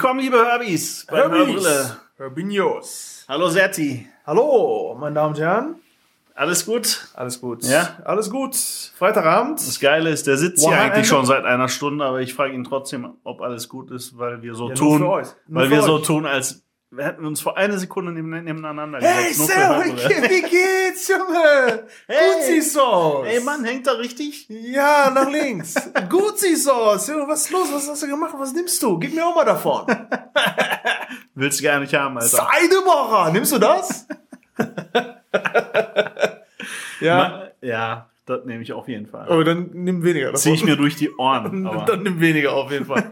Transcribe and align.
Willkommen, 0.00 0.20
liebe 0.20 0.36
Herbis, 0.46 1.04
bei 1.10 1.16
Hörbrille. 1.24 1.96
Herbinios. 2.18 3.24
Hallo 3.26 3.48
Serti. 3.48 4.06
Hallo, 4.24 4.96
meine 4.96 5.16
Damen 5.16 5.34
und 5.34 5.40
Herren. 5.40 5.74
Alles 6.36 6.64
gut? 6.64 7.08
Alles 7.14 7.40
gut. 7.40 7.64
Ja? 7.64 7.96
Alles 8.04 8.30
gut. 8.30 8.54
Freitagabend. 8.54 9.58
Das 9.58 9.80
Geile 9.80 10.10
ist, 10.10 10.28
der 10.28 10.36
sitzt 10.36 10.60
hier 10.60 10.68
Wochenende? 10.68 10.92
eigentlich 10.94 11.08
schon 11.08 11.26
seit 11.26 11.44
einer 11.44 11.66
Stunde, 11.66 12.04
aber 12.04 12.20
ich 12.20 12.32
frage 12.32 12.54
ihn 12.54 12.62
trotzdem, 12.62 13.14
ob 13.24 13.40
alles 13.40 13.68
gut 13.68 13.90
ist, 13.90 14.16
weil 14.16 14.40
wir 14.40 14.54
so 14.54 14.68
Ja, 14.68 14.76
tun, 14.76 15.02
weil 15.48 15.68
wir 15.68 15.82
so 15.82 15.94
euch. 15.96 16.02
tun, 16.06 16.26
als 16.26 16.62
hätten 16.96 17.20
wir 17.22 17.28
uns 17.28 17.40
vor 17.40 17.56
einer 17.58 17.78
Sekunde 17.78 18.12
neben- 18.12 18.30
nebeneinander 18.44 18.98
Hey, 19.00 19.32
Servus, 19.34 20.08
wie 20.08 20.42
geht's, 20.42 21.08
Junge? 21.08 21.84
Gut 22.06 22.42
siehst 22.46 22.76
du 22.76 22.80
aus. 22.80 23.26
Ey 23.26 23.40
Mann, 23.40 23.64
hängt 23.64 23.86
da 23.86 23.92
richtig? 23.92 24.46
Ja, 24.48 25.10
nach 25.14 25.28
links. 25.30 25.74
Gut 26.08 26.38
siehst 26.38 26.66
du 26.66 26.72
aus. 26.72 27.06
Junge, 27.08 27.28
was 27.28 27.42
ist 27.44 27.50
los? 27.50 27.68
Was 27.72 27.88
hast 27.88 28.02
du 28.02 28.08
gemacht? 28.08 28.34
Was 28.38 28.52
nimmst 28.52 28.82
du? 28.82 28.98
Gib 28.98 29.14
mir 29.14 29.26
auch 29.26 29.34
mal 29.34 29.44
davon. 29.44 29.86
Willst 31.34 31.60
du 31.60 31.64
gar 31.64 31.78
nicht 31.80 31.94
haben, 31.94 32.16
Alter. 32.16 32.28
Seidemacher. 32.28 33.32
Nimmst 33.32 33.52
du 33.52 33.58
das? 33.58 34.06
ja. 37.00 37.16
Ma- 37.16 37.42
Ja, 37.60 38.08
das 38.26 38.44
nehme 38.44 38.62
ich 38.62 38.72
auf 38.72 38.88
jeden 38.88 39.06
Fall. 39.06 39.28
Aber 39.28 39.44
dann 39.44 39.70
nimm 39.72 40.02
weniger 40.04 40.26
davon. 40.26 40.40
Zieh 40.40 40.52
ich 40.54 40.64
mir 40.64 40.76
durch 40.76 40.96
die 40.96 41.10
Ohren. 41.18 41.64
Dann 41.86 42.02
nimm 42.02 42.20
weniger 42.20 42.52
auf 42.52 42.70
jeden 42.72 42.86
Fall. 42.86 43.04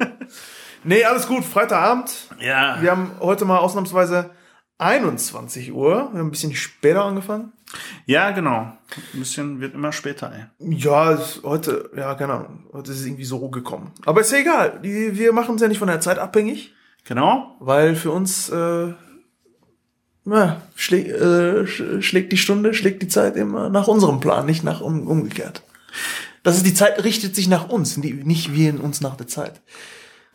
Nee, 0.87 1.05
alles 1.05 1.27
gut. 1.27 1.45
Freitagabend. 1.45 2.11
ja. 2.41 2.79
Wir 2.81 2.91
haben 2.91 3.13
heute 3.21 3.45
mal 3.45 3.59
ausnahmsweise 3.59 4.31
21 4.79 5.73
Uhr. 5.73 6.11
Wir 6.13 6.19
haben 6.21 6.29
ein 6.29 6.31
bisschen 6.31 6.55
später 6.55 7.05
angefangen. 7.05 7.53
ja, 8.07 8.31
genau. 8.31 8.73
Ein 9.15 9.19
bisschen 9.19 9.61
wird 9.61 9.75
immer 9.75 9.93
später, 9.93 10.33
ey. 10.33 10.75
Ja, 10.77 11.19
heute, 11.43 11.91
ja, 11.97 12.15
keine 12.15 12.35
Ahnung. 12.35 12.67
Heute 12.73 12.93
ist 12.93 13.01
es 13.01 13.07
irgendwie 13.07 13.25
so 13.25 13.49
gekommen. 13.51 13.93
Aber 14.05 14.21
ist 14.21 14.33
ja 14.33 14.39
egal. 14.39 14.79
Wir 14.83 15.33
machen 15.33 15.57
es 15.57 15.63
ja 15.63 15.69
nicht 15.69 15.79
von 15.79 15.89
der 15.89 16.01
Zeit 16.01 16.19
abhängig, 16.19 16.75
Genau. 17.05 17.57
weil 17.61 17.95
für 17.97 18.11
uns 18.11 18.49
äh, 18.51 18.93
ja, 20.25 20.61
schlä 20.75 21.03
äh, 21.03 21.63
sch- 21.65 22.03
schlägt 22.03 22.33
die 22.33 22.37
Stunde, 22.37 22.75
schlägt 22.75 23.01
die 23.03 23.09
Zeit 23.09 23.37
immer 23.37 23.69
nach 23.71 23.87
unserem 23.89 24.21
Plan, 24.21 24.45
nicht 24.47 24.65
nach 24.65 24.81
um, 24.81 25.07
umgekehrt. 25.07 25.63
Das 26.43 26.57
ist 26.57 26.67
die 26.67 26.75
Zeit 26.75 27.03
richtet 27.05 27.35
sich 27.35 27.49
nach 27.49 27.69
uns, 27.69 27.97
nicht 27.97 28.53
wir 28.53 28.71
in 28.71 28.79
uns 28.79 29.01
nach 29.01 29.17
der 29.17 29.27
Zeit. 29.29 29.61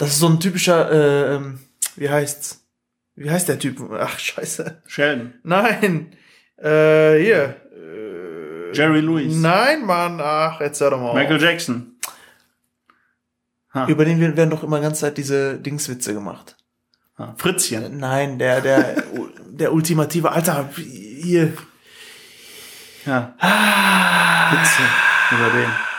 Das 0.01 0.09
ist 0.13 0.19
so 0.19 0.29
ein 0.29 0.39
typischer, 0.39 0.91
äh, 0.91 1.35
ähm, 1.35 1.59
wie 1.95 2.09
heißt's? 2.09 2.65
Wie 3.13 3.29
heißt 3.29 3.47
der 3.47 3.59
Typ? 3.59 3.79
Ach, 3.99 4.17
scheiße. 4.17 4.81
Sheldon. 4.87 5.35
Nein. 5.43 6.15
Äh, 6.57 7.19
hier. 7.19 7.61
Äh, 7.71 8.75
Jerry 8.75 9.01
Lewis. 9.01 9.35
Nein, 9.35 9.85
Mann. 9.85 10.19
Ach, 10.19 10.59
jetzt 10.59 10.81
hör 10.81 10.89
doch 10.89 10.99
mal. 10.99 11.13
Michael 11.13 11.35
auf. 11.35 11.41
Jackson. 11.43 11.99
Ha. 13.75 13.85
Über 13.85 14.03
den 14.03 14.19
werden 14.35 14.49
doch 14.49 14.63
immer 14.63 14.81
ganze 14.81 15.01
Zeit 15.01 15.19
diese 15.19 15.59
Dingswitze 15.59 16.15
gemacht. 16.15 16.57
Ha. 17.19 17.35
Fritzchen. 17.37 17.99
Nein, 17.99 18.39
der, 18.39 18.61
der, 18.61 19.03
der 19.51 19.71
ultimative, 19.71 20.31
Alter, 20.31 20.67
hier. 20.77 21.53
Ja. 23.05 23.35
Ah. 23.37 24.51
Witze 24.51 24.81
über 25.31 25.49
den. 25.51 25.90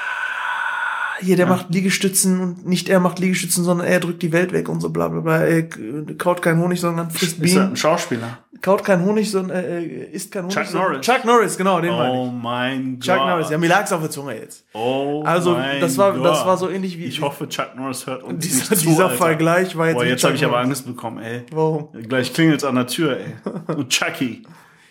Hier, 1.22 1.36
der 1.36 1.46
macht 1.46 1.66
Liegestützen 1.70 2.40
und 2.40 2.66
nicht 2.66 2.88
er 2.88 3.00
macht 3.00 3.18
Liegestützen, 3.18 3.64
sondern 3.64 3.86
er 3.86 4.00
drückt 4.00 4.22
die 4.22 4.32
Welt 4.32 4.52
weg 4.52 4.68
und 4.68 4.80
so 4.80 4.90
bla 4.90 5.08
bla 5.08 5.20
bla. 5.20 5.38
Er 5.44 5.62
kaut 6.18 6.42
kein 6.42 6.58
Honig, 6.58 6.80
sondern 6.80 7.10
frisst 7.10 7.38
Ist 7.40 7.54
er 7.54 7.62
ein 7.62 7.64
Bienen. 7.68 7.76
Schauspieler? 7.76 8.38
Kaut 8.60 8.84
kein 8.84 9.04
Honig, 9.04 9.28
sondern 9.30 9.56
äh, 9.56 9.82
äh, 9.82 10.10
isst 10.12 10.30
kein 10.30 10.44
Honig. 10.44 10.54
Chuck 10.54 10.66
sondern- 10.66 10.90
Norris. 10.92 11.06
Chuck 11.06 11.24
Norris, 11.24 11.56
genau, 11.56 11.80
den 11.80 11.90
meine 11.92 12.12
Oh 12.14 12.26
ich. 12.26 12.42
mein 12.42 12.92
Gott. 12.94 13.02
Chuck 13.04 13.16
Norris, 13.16 13.50
ja, 13.50 13.58
mir 13.58 13.68
lag's 13.68 13.92
auf 13.92 14.00
der 14.00 14.10
Zunge 14.10 14.36
jetzt. 14.38 14.64
Oh 14.74 15.22
Also, 15.24 15.52
mein 15.55 15.80
das 15.80 15.98
war, 15.98 16.12
Gott. 16.12 16.24
das 16.24 16.46
war 16.46 16.56
so 16.56 16.68
ähnlich 16.70 16.96
wie 16.98 17.05
Ich 17.06 17.20
hoffe, 17.20 17.48
Chuck 17.48 17.74
Norris 17.77 18.06
hört 18.06 18.22
uns 18.22 18.44
dieser, 18.44 18.70
nicht 18.70 18.82
zu, 18.82 18.88
dieser 18.88 19.05
Alter. 19.06 19.16
Vergleich 19.16 19.77
war 19.77 19.86
jetzt. 19.88 19.94
Boah, 19.96 20.05
jetzt 20.05 20.22
habe 20.24 20.34
ich 20.34 20.44
aber. 20.44 20.58
Angst 20.58 20.86
bekommen, 20.86 21.18
ey. 21.22 21.42
Warum? 21.52 21.88
Gleich 22.08 22.32
klingelt's 22.32 22.62
an 22.64 22.77
der 22.77 22.86
Tür, 22.86 23.18
ey. 23.18 23.74
Und 23.74 23.88
Chucky 23.90 24.42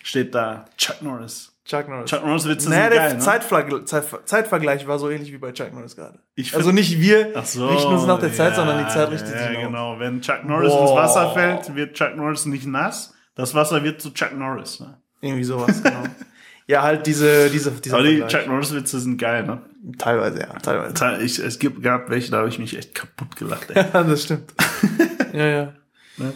steht 0.02 0.34
da. 0.34 0.66
Chuck 0.76 1.00
Norris. 1.02 1.51
Chuck 1.64 1.88
Norris. 1.88 2.10
Chuck 2.10 2.26
Norris 2.26 2.48
Witze 2.48 2.68
naja, 2.68 2.82
sind 2.82 2.92
der 2.92 3.00
geil, 3.00 3.14
ne? 3.14 3.18
Zeitvergleich, 3.20 3.84
Zeitver 3.84 4.26
Zeitvergleich 4.26 4.86
war 4.88 4.98
so 4.98 5.10
ähnlich 5.10 5.32
wie 5.32 5.38
bei 5.38 5.52
Chuck 5.52 5.72
Norris 5.72 5.94
gerade. 5.94 6.18
Also 6.54 6.72
nicht 6.72 7.00
wir 7.00 7.32
so, 7.44 7.68
richten 7.68 7.92
uns 7.92 8.06
nach 8.06 8.18
der 8.18 8.32
Zeit, 8.32 8.50
ja, 8.50 8.56
sondern 8.56 8.84
die 8.84 8.90
Zeit 8.90 9.10
richtet 9.10 9.34
ja, 9.34 9.48
sich 9.48 9.58
nach 9.58 9.66
genau. 9.66 9.98
Wenn 9.98 10.20
Chuck 10.20 10.44
Norris 10.44 10.70
Boah. 10.70 10.82
ins 10.82 10.90
Wasser 10.92 11.30
fällt, 11.30 11.74
wird 11.74 11.94
Chuck 11.94 12.16
Norris 12.16 12.46
nicht 12.46 12.66
nass. 12.66 13.14
Das 13.36 13.54
Wasser 13.54 13.82
wird 13.84 14.02
zu 14.02 14.10
Chuck 14.12 14.36
Norris. 14.36 14.80
Ne? 14.80 14.98
Irgendwie 15.20 15.44
sowas, 15.44 15.82
genau. 15.82 16.02
ja, 16.66 16.82
halt 16.82 17.06
diese, 17.06 17.48
diese, 17.48 17.70
dieser 17.70 17.96
Aber 17.96 18.08
die. 18.08 18.26
Chuck 18.26 18.48
Norris 18.48 18.74
Witze 18.74 18.98
sind 18.98 19.18
geil, 19.18 19.44
ne? 19.44 19.62
Teilweise, 19.98 20.40
ja, 20.40 20.52
teilweise. 20.58 21.22
Ich, 21.22 21.38
es 21.38 21.58
gibt, 21.60 21.82
gab 21.82 22.10
welche, 22.10 22.32
da 22.32 22.38
habe 22.38 22.48
ich 22.48 22.58
mich 22.58 22.76
echt 22.76 22.94
kaputt 22.94 23.36
gelacht, 23.36 23.70
ey. 23.70 23.84
Ja, 23.92 24.02
das 24.02 24.24
stimmt. 24.24 24.52
ja, 25.32 25.46
ja. 25.46 25.72
Ne? 26.16 26.32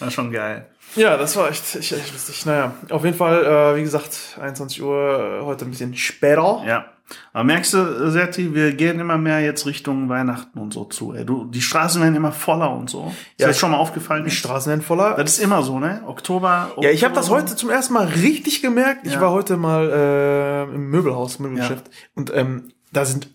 War 0.00 0.10
schon 0.10 0.32
geil. 0.32 0.66
Ja, 0.96 1.16
das 1.16 1.36
war 1.36 1.48
echt, 1.50 1.74
echt, 1.76 1.92
echt 1.92 2.12
lustig. 2.12 2.46
Naja, 2.46 2.74
auf 2.90 3.04
jeden 3.04 3.16
Fall, 3.16 3.44
äh, 3.44 3.76
wie 3.76 3.82
gesagt, 3.82 4.38
21 4.40 4.82
Uhr, 4.82 5.38
äh, 5.40 5.44
heute 5.44 5.64
ein 5.64 5.70
bisschen 5.70 5.94
später. 5.96 6.62
Ja. 6.66 6.86
Aber 7.34 7.44
merkst 7.44 7.74
du, 7.74 8.10
Serti, 8.10 8.54
wir 8.54 8.72
gehen 8.72 8.98
immer 8.98 9.18
mehr 9.18 9.40
jetzt 9.40 9.66
Richtung 9.66 10.08
Weihnachten 10.08 10.58
und 10.58 10.72
so 10.72 10.84
zu. 10.84 11.12
Ey. 11.12 11.26
Du, 11.26 11.44
die 11.44 11.60
Straßen 11.60 12.00
werden 12.00 12.14
immer 12.14 12.32
voller 12.32 12.70
und 12.70 12.88
so. 12.88 13.08
Ist 13.36 13.40
Ja, 13.44 13.50
ich- 13.50 13.58
schon 13.58 13.72
mal 13.72 13.76
aufgefallen? 13.76 14.24
Die 14.24 14.30
Straßen 14.30 14.70
werden 14.70 14.80
voller. 14.80 15.14
Das 15.16 15.32
ist 15.32 15.38
immer 15.40 15.62
so, 15.62 15.78
ne? 15.78 16.02
Oktober. 16.06 16.72
Ja, 16.80 16.90
ich 16.90 17.04
habe 17.04 17.14
das 17.14 17.26
Oktober. 17.26 17.42
heute 17.42 17.56
zum 17.56 17.68
ersten 17.70 17.92
Mal 17.92 18.06
richtig 18.06 18.62
gemerkt. 18.62 19.06
Ich 19.06 19.14
Ja. 19.14 19.20
war 19.20 19.32
heute 19.32 19.58
mal 19.58 19.90
äh, 19.90 20.74
im 20.74 20.88
Möbelhaus, 20.88 21.38
Möbelgeschäft. 21.38 21.90
Und 22.14 22.32
ähm, 22.34 22.72
da 22.92 23.04
sind 23.04 23.28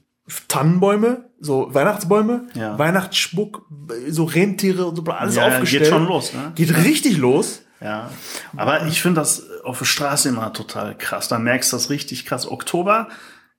Tannenbäume, 0.48 1.30
so 1.40 1.74
Weihnachtsbäume, 1.74 2.48
Ja. 2.54 2.78
Weihnachtsschmuck, 2.78 3.66
so 4.10 4.24
Rentiere 4.26 4.86
und 4.86 4.96
so 4.96 5.04
alles 5.12 5.36
Ja, 5.36 5.48
aufgestellt. 5.48 5.84
geht 5.84 5.92
schon 5.92 6.06
los, 6.08 6.34
ne? 6.34 6.52
Geht 6.56 6.76
richtig 6.76 7.18
los. 7.18 7.62
Ja, 7.82 8.10
aber 8.58 8.88
ich 8.88 9.02
finde 9.02 9.22
das 9.22 9.44
auf 9.64 9.80
der 9.80 9.86
Straße 9.86 10.28
immer 10.30 10.52
total 10.52 10.98
krass. 10.98 11.30
Da 11.30 11.40
merkst 11.40 11.72
du 11.72 11.78
das 11.78 11.90
richtig 11.90 12.26
krass. 12.26 12.50
Oktober 12.50 13.08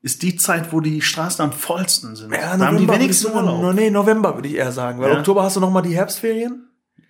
ist 0.02 0.22
die 0.22 0.36
Zeit, 0.36 0.72
wo 0.72 0.80
die 0.80 1.00
Straßen 1.00 1.42
am 1.42 1.52
vollsten 1.52 2.16
sind. 2.16 2.32
Ja, 2.34 2.56
da 2.56 2.66
haben 2.66 2.76
die 2.78 2.88
wenigsten 2.88 3.32
Urlaub. 3.32 3.74
Nee, 3.74 3.90
November 3.90 4.34
würde 4.34 4.48
ich 4.48 4.54
eher 4.56 4.72
sagen. 4.72 5.00
Weil 5.00 5.12
Ja. 5.12 5.18
Oktober 5.18 5.42
hast 5.42 5.56
du 5.56 5.60
noch 5.60 5.70
mal 5.70 5.80
die 5.82 5.94
Herbstferien. 5.96 6.68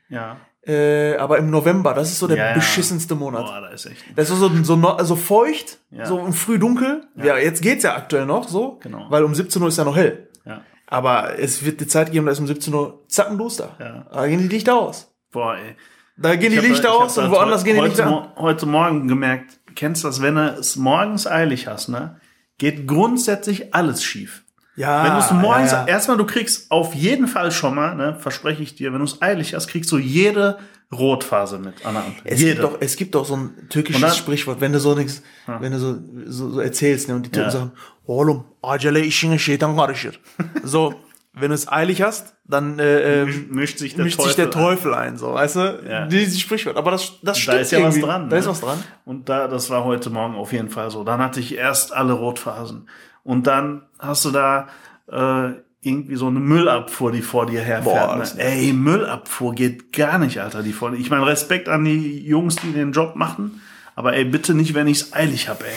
Ja. 0.08 0.36
Äh, 0.66 1.16
aber 1.16 1.38
im 1.38 1.48
November, 1.50 1.94
das 1.94 2.10
ist 2.12 2.18
so 2.18 2.26
der 2.26 2.36
Ja, 2.36 2.48
ja. 2.48 2.54
beschissenste 2.54 3.14
Monat. 3.14 3.46
Boah, 3.46 3.60
da 3.62 3.68
ist 3.68 3.86
echt. 3.86 4.04
Das 4.14 4.28
ist 4.28 4.38
so, 4.38 4.50
so, 4.62 4.76
no- 4.76 5.02
so 5.02 5.16
feucht, 5.16 5.78
Ja. 5.90 6.04
so 6.04 6.18
im 6.20 6.32
früh 6.34 6.58
dunkel. 6.58 7.04
Ja. 7.16 7.38
jetzt 7.38 7.62
geht's 7.62 7.82
ja 7.82 7.96
aktuell 7.96 8.26
noch 8.26 8.46
so, 8.48 8.78
Genau. 8.82 9.06
weil 9.08 9.24
um 9.24 9.34
17 9.34 9.62
Uhr 9.62 9.68
ist 9.68 9.78
ja 9.78 9.84
noch 9.84 9.96
hell. 9.96 10.28
Ja. 10.44 10.60
Aber 10.86 11.38
es 11.38 11.64
wird 11.64 11.80
die 11.80 11.86
Zeit 11.86 12.12
geben, 12.12 12.26
da 12.26 12.32
ist 12.32 12.40
um 12.40 12.46
17 12.46 12.74
Uhr 12.74 13.04
zappenduster. 13.08 13.74
Ja. 13.80 14.06
Da 14.12 14.26
gehen 14.26 14.40
die 14.40 14.48
Lichter 14.48 14.76
aus. 14.78 15.10
Boah, 15.32 15.56
ey. 15.56 15.76
Da 16.18 16.36
gehen 16.36 16.52
die 16.52 16.58
Ich 16.58 16.68
Lichter 16.68 16.92
aus 16.92 17.16
und 17.16 17.30
woanders 17.30 17.64
gehen 17.64 17.76
die 17.76 17.82
Lichter 17.82 18.06
an. 18.06 18.32
Heute 18.36 18.66
Morgen 18.66 19.08
gemerkt, 19.08 19.58
kennst 19.74 20.04
du 20.04 20.08
das, 20.08 20.20
wenn 20.20 20.34
du 20.34 20.42
es 20.58 20.76
morgens 20.76 21.26
eilig 21.26 21.66
hast, 21.68 21.88
ne? 21.88 22.20
Geht 22.58 22.86
grundsätzlich 22.86 23.74
alles 23.74 24.04
schief. 24.04 24.42
Ja, 24.80 25.04
Wenn 25.04 25.12
du 25.12 25.18
es 25.18 25.30
morgens, 25.30 25.72
ja, 25.72 25.80
ja. 25.82 25.86
erstmal, 25.94 26.16
du 26.16 26.24
kriegst 26.24 26.70
auf 26.70 26.94
jeden 26.94 27.28
Fall 27.28 27.50
schon 27.52 27.74
mal, 27.74 27.94
ne, 27.94 28.16
verspreche 28.18 28.62
ich 28.62 28.74
dir, 28.74 28.92
wenn 28.92 28.98
du 29.00 29.04
es 29.04 29.20
eilig 29.20 29.54
hast, 29.54 29.68
kriegst 29.68 29.90
du 29.92 29.98
jede 29.98 30.58
Rotphase 30.92 31.58
mit 31.58 31.84
an 31.86 31.94
der 31.94 32.04
Ampel. 32.04 32.22
Es 32.24 32.40
jede. 32.40 32.52
gibt, 32.52 32.64
doch, 32.64 32.76
es 32.80 32.96
gibt 32.96 33.14
doch 33.14 33.24
so 33.24 33.36
ein 33.36 33.50
türkisches 33.68 34.00
dann- 34.02 34.14
Sprichwort, 34.14 34.60
wenn 34.60 34.72
du 34.72 34.80
so 34.80 34.94
nichts, 34.94 35.22
wenn 35.46 35.72
du 35.72 35.78
so, 35.78 35.96
so, 36.26 36.50
so 36.50 36.60
erzählst, 36.60 37.08
ne, 37.08 37.14
und 37.14 37.26
die 37.26 37.30
Türken 37.30 37.50
Ja. 37.52 37.58
sagen, 37.58 37.72
Oğlum, 38.06 38.44
acele 38.62 39.00
işine 39.06 39.38
şeytan 39.38 39.76
karışır. 39.76 40.20
so, 40.64 40.92
wenn 41.40 41.48
du 41.50 41.54
es 41.54 41.66
eilig 41.68 42.00
hast, 42.02 42.24
dann 42.50 42.78
äh, 42.80 43.22
ähm, 43.22 43.46
mischt 43.50 43.78
sich 43.78 43.94
der 43.94 44.04
mischt 44.04 44.16
Teufel 44.16 44.28
sich 44.28 44.36
der 44.36 44.46
ein. 44.46 44.50
Teufel 44.50 44.94
ein, 44.94 45.16
so, 45.16 45.34
weißt 45.34 45.56
du? 45.56 45.82
Ja. 45.88 46.06
Dieses 46.06 46.40
Sprichwort. 46.40 46.76
Aber 46.76 46.90
das, 46.90 47.12
das 47.22 47.38
stimmt 47.38 47.58
Da 47.58 47.60
ist 47.60 47.70
ja 47.72 47.78
was 47.78 47.94
irgendwie. 47.94 48.06
dran. 48.08 48.28
Da 48.28 48.34
ne? 48.36 48.40
ist 48.40 48.48
was 48.48 48.60
dran. 48.60 48.82
Und 49.04 49.28
da, 49.28 49.46
das 49.46 49.70
war 49.70 49.84
heute 49.84 50.10
Morgen 50.10 50.34
auf 50.34 50.52
jeden 50.52 50.70
Fall 50.70 50.90
so. 50.90 51.04
Dann 51.04 51.20
hatte 51.20 51.38
ich 51.38 51.54
erst 51.56 51.92
alle 51.92 52.14
Rotphasen. 52.14 52.88
Und 53.22 53.46
dann 53.46 53.82
hast 53.98 54.24
du 54.24 54.30
da 54.30 54.68
äh, 55.10 55.50
irgendwie 55.82 56.16
so 56.16 56.26
eine 56.26 56.40
Müllabfuhr, 56.40 57.12
die 57.12 57.22
vor 57.22 57.46
dir 57.46 57.60
herfährt. 57.60 58.08
Boah, 58.08 58.16
ne? 58.16 58.28
Ey, 58.42 58.72
Müllabfuhr 58.72 59.54
geht 59.54 59.92
gar 59.92 60.18
nicht, 60.18 60.38
Alter, 60.38 60.62
die 60.62 60.72
vor. 60.72 60.92
Ich 60.92 61.10
meine, 61.10 61.26
Respekt 61.26 61.68
an 61.68 61.84
die 61.84 62.20
Jungs, 62.26 62.56
die 62.56 62.72
den 62.72 62.92
Job 62.92 63.16
machen. 63.16 63.60
Aber 63.94 64.14
ey, 64.14 64.24
bitte 64.24 64.54
nicht, 64.54 64.74
wenn 64.74 64.86
ich's 64.88 65.12
eilig 65.12 65.48
hab, 65.48 65.62
ey. 65.62 65.68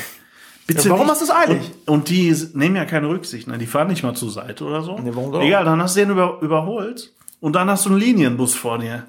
Bitte 0.67 0.83
Ja, 0.83 0.89
warum 0.91 1.05
nicht. 1.07 1.11
hast 1.11 1.21
du's 1.21 1.31
eilig? 1.31 1.71
Und, 1.85 1.93
und 1.93 2.09
die 2.09 2.33
nehmen 2.53 2.75
ja 2.75 2.85
keine 2.85 3.09
Rücksicht, 3.09 3.47
ne? 3.47 3.57
Die 3.57 3.65
fahren 3.65 3.87
nicht 3.89 4.03
mal 4.03 4.13
zur 4.15 4.31
Seite 4.31 4.63
oder 4.63 4.81
so. 4.81 4.97
Nee, 4.97 5.11
warum? 5.13 5.41
Egal, 5.41 5.65
dann 5.65 5.81
hast 5.81 5.95
du 5.95 6.01
den 6.01 6.11
über, 6.11 6.39
überholt 6.41 7.11
und 7.41 7.53
dann 7.55 7.69
hast 7.69 7.85
du 7.85 7.89
einen 7.89 7.99
Linienbus 7.99 8.55
vor 8.55 8.79
dir. 8.79 9.05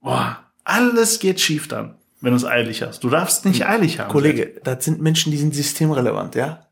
Boah, 0.00 0.38
alles 0.64 1.18
geht 1.20 1.40
schief 1.40 1.68
dann, 1.68 1.94
wenn 2.20 2.30
du 2.32 2.36
es 2.36 2.44
eilig 2.44 2.82
hast. 2.82 3.04
Du 3.04 3.10
darfst 3.10 3.44
nicht 3.44 3.66
eilig 3.66 4.00
haben. 4.00 4.10
Kollege, 4.10 4.60
das 4.64 4.84
sind 4.84 5.00
Menschen, 5.00 5.30
die 5.30 5.38
sind 5.38 5.54
systemrelevant, 5.54 6.34
ja? 6.34 6.66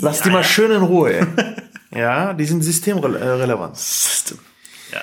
Lass 0.00 0.18
Ja, 0.18 0.24
die 0.24 0.30
mal 0.30 0.38
ja. 0.38 0.44
schön 0.44 0.70
in 0.70 0.82
Ruhe, 0.82 1.26
ja, 1.90 2.32
die 2.34 2.44
sind 2.44 2.62
systemrelevant. 2.62 3.76
Ja. 4.92 5.00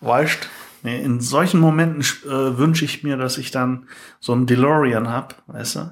Weißt 0.00 0.48
Nee, 0.82 1.02
in 1.02 1.20
solchen 1.20 1.60
Momenten 1.60 2.00
äh, 2.24 2.56
wünsche 2.58 2.86
ich 2.86 3.02
mir, 3.02 3.18
dass 3.18 3.36
ich 3.36 3.50
dann 3.50 3.86
so 4.18 4.32
einen 4.32 4.46
DeLorean 4.46 5.10
hab, 5.10 5.42
weißt 5.46 5.76
du? 5.76 5.90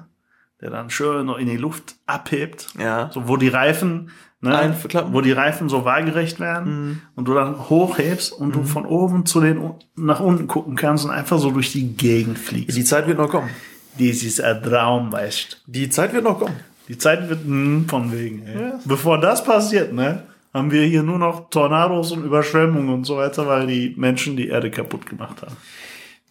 Der 0.61 0.71
dann 0.71 0.89
schön 0.89 1.27
noch 1.27 1.37
in 1.37 1.47
die 1.47 1.57
Luft 1.57 1.95
abhebt. 2.05 2.67
Ja. 2.77 3.11
So, 3.13 3.27
wo 3.27 3.37
die 3.37 3.49
Reifen 3.49 4.11
ne, 4.41 4.75
wo 5.11 5.21
die 5.21 5.31
Reifen 5.31 5.69
so 5.69 5.85
waagerecht 5.85 6.39
werden 6.39 7.01
und 7.15 7.27
du 7.27 7.33
dann 7.33 7.69
hochhebst 7.69 8.31
und 8.31 8.55
du 8.55 8.63
von 8.63 8.85
oben 8.85 9.25
zu 9.25 9.41
den 9.41 9.73
nach 9.95 10.19
unten 10.19 10.47
gucken 10.47 10.75
kannst 10.75 11.05
und 11.05 11.11
einfach 11.11 11.39
so 11.39 11.51
durch 11.51 11.71
die 11.71 11.95
Gegend 11.95 12.39
fliegst. 12.39 12.75
Die 12.75 12.83
Zeit 12.83 13.07
wird 13.07 13.17
noch 13.17 13.29
kommen. 13.29 13.49
Dies 13.97 14.23
ist 14.23 14.41
ein 14.41 14.61
Traum, 14.63 15.11
weißt 15.11 15.63
Die 15.67 15.89
Zeit 15.89 16.13
wird 16.13 16.23
noch 16.23 16.39
kommen. 16.39 16.55
Die 16.89 16.97
Zeit 16.97 17.29
wird 17.29 17.43
hm, 17.45 17.87
von 17.87 18.11
wegen. 18.11 18.45
Ey. 18.45 18.71
Bevor 18.85 19.19
das 19.19 19.43
passiert, 19.43 19.93
ne, 19.93 20.23
haben 20.53 20.71
wir 20.71 20.83
hier 20.83 21.03
nur 21.03 21.19
noch 21.19 21.49
Tornados 21.49 22.11
und 22.11 22.25
Überschwemmungen 22.25 22.89
und 22.89 23.05
so 23.05 23.17
weiter, 23.17 23.47
weil 23.47 23.67
die 23.67 23.93
Menschen 23.95 24.35
die 24.35 24.47
Erde 24.47 24.71
kaputt 24.71 25.05
gemacht 25.05 25.41
haben. 25.43 25.55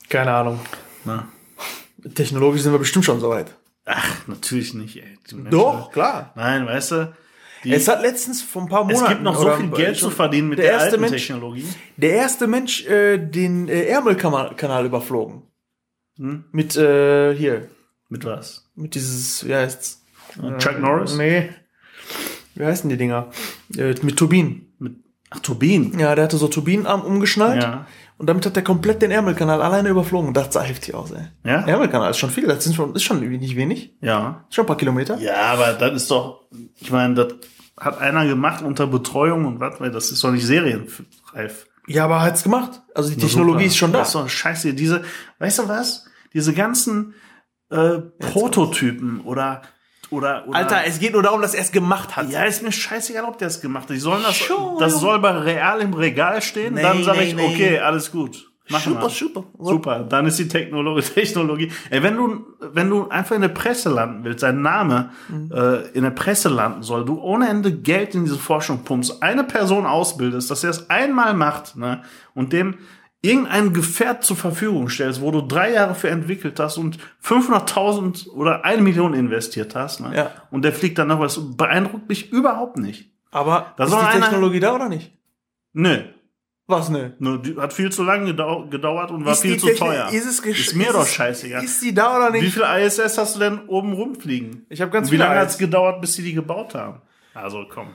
Keine 0.08 0.32
Ahnung. 0.32 0.60
Na. 1.04 1.28
Technologisch 2.14 2.62
sind 2.62 2.72
wir 2.72 2.78
bestimmt 2.78 3.04
schon 3.04 3.20
soweit. 3.20 3.54
Ach, 3.84 4.26
natürlich 4.26 4.74
nicht, 4.74 4.96
ey. 4.96 5.18
Doch, 5.50 5.90
klar. 5.92 6.32
Nein, 6.34 6.66
weißt 6.66 6.90
du, 6.92 7.12
Es 7.64 7.88
hat 7.88 8.02
letztens 8.02 8.42
vor 8.42 8.62
ein 8.62 8.68
paar 8.68 8.84
Monaten. 8.84 9.02
es 9.04 9.08
gibt 9.08 9.22
noch 9.22 9.36
so 9.40 9.50
viel 9.52 9.70
Geld 9.70 9.96
zu 9.96 10.10
verdienen 10.10 10.48
mit 10.48 10.58
der 10.58 10.72
der, 10.72 10.80
alten 10.80 11.00
Mensch- 11.00 11.12
Technologie. 11.12 11.64
Der 11.96 12.10
erste 12.12 12.46
Mensch, 12.46 12.84
äh, 12.86 13.18
den 13.18 13.68
äh, 13.68 13.84
Ärmelkanal 13.84 14.84
überflogen. 14.84 15.42
Hm? 16.18 16.44
Mit, 16.52 16.76
äh, 16.76 17.34
hier. 17.34 17.68
Mit 18.08 18.24
was? 18.24 18.68
Mit 18.74 18.94
dieses, 18.94 19.46
wie 19.46 19.54
heißt's? 19.54 20.02
Chuck 20.58 20.80
Norris? 20.80 21.16
Nee. 21.16 21.50
Wie 22.54 22.64
heißen 22.64 22.88
die 22.90 22.96
Dinger? 22.96 23.28
Äh, 23.76 23.94
mit 24.02 24.16
Turbinen. 24.16 24.72
Mit, 24.78 24.96
ach, 25.30 25.40
Turbinen. 25.40 25.98
Ja, 25.98 26.14
der 26.14 26.24
hatte 26.24 26.36
so 26.36 26.48
Turbinenarm 26.48 27.02
umgeschnallt. 27.02 27.62
Ja. 27.62 27.86
Und 28.18 28.28
damit 28.28 28.44
hat 28.44 28.56
er 28.56 28.62
komplett 28.62 29.00
den 29.00 29.12
Ärmelkanal 29.12 29.62
alleine 29.62 29.90
überflogen. 29.90 30.34
Das 30.34 30.52
sah 30.52 30.62
heftig 30.62 30.94
aus, 30.94 31.12
ey. 31.12 31.22
Ja? 31.44 31.60
Ärmelkanal 31.60 32.10
ist 32.10 32.18
schon 32.18 32.30
viel. 32.30 32.46
Das 32.46 32.64
sind 32.64 32.74
schon, 32.74 32.94
ist 32.94 33.04
schon 33.04 33.20
nicht 33.20 33.56
wenig. 33.56 33.94
Ja. 34.00 34.44
Ist 34.48 34.56
schon 34.56 34.64
ein 34.64 34.66
paar 34.66 34.76
Kilometer. 34.76 35.18
Ja, 35.18 35.52
aber 35.52 35.74
das 35.74 36.02
ist 36.02 36.10
doch, 36.10 36.46
ich 36.80 36.90
meine, 36.90 37.14
das 37.14 37.34
hat 37.78 38.00
einer 38.00 38.26
gemacht 38.26 38.64
unter 38.64 38.88
Betreuung 38.88 39.44
und 39.44 39.60
was, 39.60 39.80
weil 39.80 39.92
das 39.92 40.10
ist 40.10 40.24
doch 40.24 40.32
nicht 40.32 40.44
serienreif. 40.44 41.66
Ja, 41.86 42.04
aber 42.04 42.16
er 42.16 42.22
hat's 42.22 42.42
gemacht. 42.42 42.82
Also 42.94 43.10
die 43.10 43.16
Technologie 43.16 43.60
Super. 43.60 43.66
ist 43.66 43.76
schon 43.76 43.92
da. 43.92 43.98
Das 44.00 44.08
ist 44.08 44.14
doch 44.14 44.28
scheiße. 44.28 44.74
Diese, 44.74 45.04
weißt 45.38 45.60
du 45.60 45.68
was? 45.68 46.06
Diese 46.34 46.52
ganzen 46.52 47.14
äh, 47.70 47.98
Prototypen 48.18 49.20
oder, 49.20 49.62
oder, 50.10 50.44
oder. 50.48 50.56
Alter, 50.56 50.80
es 50.86 50.98
geht 50.98 51.12
nur 51.12 51.22
darum, 51.22 51.42
dass 51.42 51.54
er 51.54 51.62
es 51.62 51.72
gemacht 51.72 52.16
hat. 52.16 52.30
ja, 52.30 52.44
ist 52.44 52.62
mir 52.62 52.72
scheißegal, 52.72 53.24
ob 53.24 53.38
der 53.38 53.48
es 53.48 53.60
gemacht 53.60 53.84
hat. 53.84 53.90
Die 53.90 53.98
sollen 53.98 54.22
das, 54.22 54.36
Schon, 54.36 54.78
das 54.78 55.00
soll 55.00 55.18
bei 55.18 55.30
real 55.32 55.80
im 55.80 55.94
Regal 55.94 56.40
stehen. 56.42 56.74
Nee, 56.74 56.82
dann 56.82 57.02
sage 57.04 57.18
nee, 57.18 57.24
ich, 57.24 57.34
nee. 57.34 57.46
okay, 57.46 57.78
alles 57.78 58.10
gut. 58.10 58.44
Machen 58.70 58.92
super, 58.92 59.02
wir. 59.04 59.08
super. 59.10 59.44
Super, 59.58 59.98
dann 60.00 60.26
ist 60.26 60.38
die 60.38 60.46
Technologie, 60.46 61.00
Technologie. 61.14 61.72
Ey, 61.88 62.02
wenn 62.02 62.16
du, 62.16 62.44
wenn 62.60 62.90
du 62.90 63.08
einfach 63.08 63.34
in 63.34 63.40
der 63.40 63.48
Presse 63.48 63.88
landen 63.88 64.24
willst, 64.24 64.42
dein 64.42 64.60
Name 64.60 65.08
Mhm. 65.30 65.50
äh, 65.54 65.76
in 65.94 66.02
der 66.02 66.10
Presse 66.10 66.50
landen 66.50 66.82
soll, 66.82 67.06
du 67.06 67.18
ohne 67.18 67.48
Ende 67.48 67.72
Geld 67.72 68.14
in 68.14 68.24
diese 68.24 68.36
Forschung 68.38 68.84
pumpst, 68.84 69.22
eine 69.22 69.44
Person 69.44 69.86
ausbildest, 69.86 70.50
dass 70.50 70.64
er 70.64 70.70
es 70.70 70.90
einmal 70.90 71.32
macht, 71.32 71.76
ne, 71.76 72.02
und 72.34 72.52
dem 72.52 72.76
irgendein 73.28 73.72
Gefährt 73.72 74.24
zur 74.24 74.36
Verfügung 74.36 74.88
stellst, 74.88 75.20
wo 75.20 75.30
du 75.30 75.40
drei 75.42 75.72
Jahre 75.72 75.94
für 75.94 76.08
entwickelt 76.10 76.58
hast 76.60 76.78
und 76.78 76.98
500.000 77.22 78.28
oder 78.30 78.64
eine 78.64 78.82
Million 78.82 79.14
investiert 79.14 79.74
hast, 79.74 80.00
ne, 80.00 80.12
Ja. 80.16 80.30
und 80.50 80.62
der 80.62 80.72
fliegt 80.72 80.98
dann 80.98 81.08
noch 81.08 81.20
was, 81.20 81.38
beeindruckt 81.56 82.08
mich 82.08 82.32
überhaupt 82.32 82.78
nicht. 82.78 83.10
Aber 83.30 83.74
Da 83.76 83.84
ist 83.84 83.92
die 83.92 83.96
einer- 83.96 84.20
Technologie 84.26 84.60
da 84.60 84.74
oder 84.74 84.88
nicht? 84.88 85.12
Nö. 85.72 85.98
Was, 86.70 86.90
ne? 86.90 87.14
Nur, 87.18 87.40
die 87.40 87.56
hat 87.56 87.72
viel 87.72 87.90
zu 87.90 88.02
lange 88.02 88.26
gedau 88.26 88.66
gedauert 88.68 89.10
und 89.10 89.24
war 89.24 89.32
Ist 89.32 89.40
viel 89.40 89.56
zu 89.58 89.66
Technik- 89.68 89.78
teuer. 89.78 90.08
Ist, 90.12 90.26
es 90.26 90.40
Ist 90.40 90.74
mir 90.74 90.88
ist 90.88 90.92
doch 90.94 91.06
scheißegal. 91.06 91.64
Ist 91.64 91.82
die 91.82 91.94
da 91.94 92.14
oder 92.16 92.30
nicht? 92.30 92.42
Wie 92.42 92.50
viel 92.50 92.62
ISS 92.62 93.16
hast 93.16 93.36
du 93.36 93.38
denn 93.40 93.60
oben 93.68 93.94
rumfliegen? 93.94 94.66
Ich 94.68 94.82
hab 94.82 94.92
ganz 94.92 95.08
Und 95.08 95.12
Wie 95.12 95.16
lange 95.16 95.34
ISS. 95.34 95.40
hat 95.42 95.48
es 95.50 95.58
gedauert, 95.58 96.00
bis 96.02 96.12
sie 96.14 96.22
die 96.22 96.34
gebaut 96.34 96.74
haben? 96.74 97.00
Also 97.32 97.64
komm. 97.72 97.88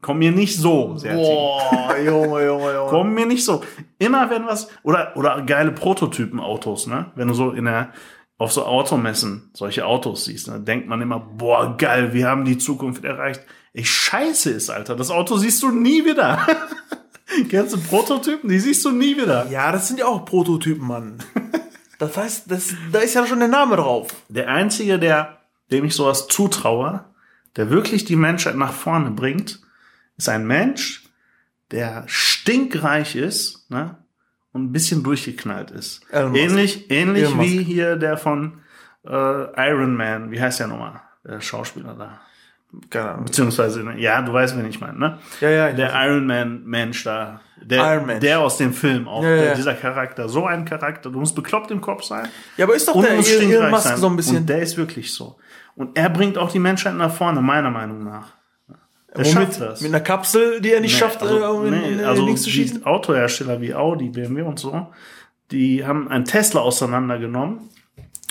Komm 0.00 0.18
mir 0.18 0.30
nicht 0.30 0.56
so, 0.56 0.96
Sertin. 0.96 1.22
Boah, 1.22 1.96
Junge, 1.96 2.44
Junge, 2.44 2.74
Junge. 2.74 2.86
Komm 2.88 3.14
mir 3.14 3.26
nicht 3.26 3.44
so. 3.44 3.62
Immer 3.98 4.30
wenn 4.30 4.46
was, 4.46 4.68
oder, 4.84 5.16
oder 5.16 5.42
geile 5.42 5.72
Prototypen-Autos, 5.72 6.86
ne? 6.86 7.10
Wenn 7.16 7.28
du 7.28 7.34
so 7.34 7.50
in 7.50 7.64
der, 7.64 7.92
auf 8.38 8.52
so 8.52 8.64
Automessen 8.64 9.50
solche 9.54 9.84
Autos 9.84 10.26
siehst, 10.26 10.48
ne? 10.48 10.60
denkt 10.60 10.86
man 10.86 11.02
immer, 11.02 11.18
boah, 11.18 11.76
geil, 11.76 12.12
wir 12.12 12.28
haben 12.28 12.44
die 12.44 12.58
Zukunft 12.58 13.04
erreicht. 13.04 13.42
Ich 13.72 13.90
scheiße 13.90 14.50
ist, 14.50 14.70
Alter. 14.70 14.94
Das 14.94 15.10
Auto 15.10 15.36
siehst 15.36 15.62
du 15.62 15.70
nie 15.70 16.04
wieder. 16.04 16.46
Kennst 17.50 17.74
du 17.74 17.78
Prototypen? 17.78 18.48
Die 18.48 18.60
siehst 18.60 18.84
du 18.84 18.92
nie 18.92 19.16
wieder. 19.16 19.48
Ja, 19.50 19.72
das 19.72 19.88
sind 19.88 19.98
ja 19.98 20.06
auch 20.06 20.24
Prototypen, 20.24 20.86
Mann. 20.86 21.18
Das 21.98 22.16
heißt, 22.16 22.50
das, 22.50 22.74
da 22.92 23.00
ist 23.00 23.14
ja 23.14 23.26
schon 23.26 23.40
der 23.40 23.48
Name 23.48 23.76
drauf. 23.76 24.08
Der 24.28 24.48
einzige, 24.48 24.98
der, 24.98 25.40
dem 25.70 25.84
ich 25.84 25.94
sowas 25.94 26.28
zutraue, 26.28 27.04
der 27.56 27.70
wirklich 27.70 28.04
die 28.04 28.16
Menschheit 28.16 28.54
nach 28.54 28.72
vorne 28.72 29.10
bringt, 29.10 29.60
ist 30.18 30.28
ein 30.28 30.46
Mensch, 30.46 31.04
der 31.70 32.04
stinkreich 32.06 33.16
ist, 33.16 33.70
ne? 33.70 33.96
Und 34.52 34.64
ein 34.64 34.72
bisschen 34.72 35.02
durchgeknallt 35.02 35.70
ist. 35.70 36.00
Elon. 36.10 36.34
Ähnlich, 36.34 36.90
ähnlich 36.90 37.24
Elon 37.24 37.40
wie 37.40 37.62
hier 37.62 37.96
der 37.96 38.16
von 38.16 38.60
äh, 39.06 39.10
Iron 39.70 39.94
Man, 39.96 40.30
wie 40.30 40.40
heißt 40.40 40.60
der 40.60 40.66
nochmal? 40.66 41.00
Der 41.24 41.40
Schauspieler 41.40 41.94
da. 41.94 42.20
Keine 42.90 43.10
Ahnung. 43.10 43.24
Beziehungsweise, 43.26 43.82
ja, 43.96 44.20
du 44.20 44.32
weißt, 44.32 44.56
wen 44.58 44.66
ich 44.66 44.80
meine, 44.80 44.98
ne? 44.98 45.18
Ja, 45.40 45.50
ja, 45.50 45.72
Der 45.72 45.92
Iron 46.06 46.26
Man 46.26 46.64
Mensch 46.64 47.04
da. 47.04 47.40
Der, 47.62 47.94
Iron 47.94 48.06
Man. 48.06 48.20
der 48.20 48.40
aus 48.40 48.58
dem 48.58 48.72
Film 48.74 49.08
auch. 49.08 49.22
Ja, 49.22 49.36
der, 49.36 49.44
ja. 49.46 49.54
Dieser 49.54 49.74
Charakter. 49.74 50.28
So 50.28 50.46
ein 50.46 50.64
Charakter. 50.64 51.10
Du 51.10 51.18
musst 51.20 51.34
bekloppt 51.34 51.70
im 51.70 51.80
Kopf 51.80 52.02
sein. 52.02 52.28
Ja, 52.56 52.64
aber 52.66 52.74
ist 52.74 52.88
doch 52.88 53.00
der 53.00 53.12
Elon 53.12 53.70
Musk 53.70 53.84
sein. 53.84 53.96
so 53.96 54.08
ein 54.08 54.16
bisschen. 54.16 54.38
Und 54.38 54.48
der 54.48 54.60
ist 54.60 54.76
wirklich 54.76 55.12
so. 55.12 55.38
Und 55.76 55.96
er 55.96 56.10
bringt 56.10 56.36
auch 56.36 56.50
die 56.50 56.58
Menschheit 56.58 56.94
nach 56.94 57.12
vorne, 57.12 57.40
meiner 57.40 57.70
Meinung 57.70 58.04
nach. 58.04 58.37
Schafft 59.24 59.60
das. 59.60 59.80
Mit 59.80 59.90
einer 59.92 60.00
Kapsel, 60.02 60.60
die 60.60 60.70
er 60.72 60.80
nicht 60.80 60.92
Nee, 60.92 60.98
schafft, 60.98 61.22
also, 61.22 61.38
äh, 61.38 61.46
um 61.46 61.64
in, 61.66 61.70
nee, 61.80 61.88
in, 61.92 61.98
in 62.00 62.04
also 62.04 62.24
links 62.24 62.42
zu 62.42 62.50
die 62.50 62.56
schießen. 62.56 62.84
Autohersteller 62.86 63.60
wie 63.60 63.74
Audi, 63.74 64.10
BMW 64.10 64.42
und 64.42 64.58
so, 64.58 64.86
die 65.50 65.84
haben 65.86 66.08
einen 66.08 66.24
Tesla 66.26 66.60
auseinandergenommen 66.60 67.70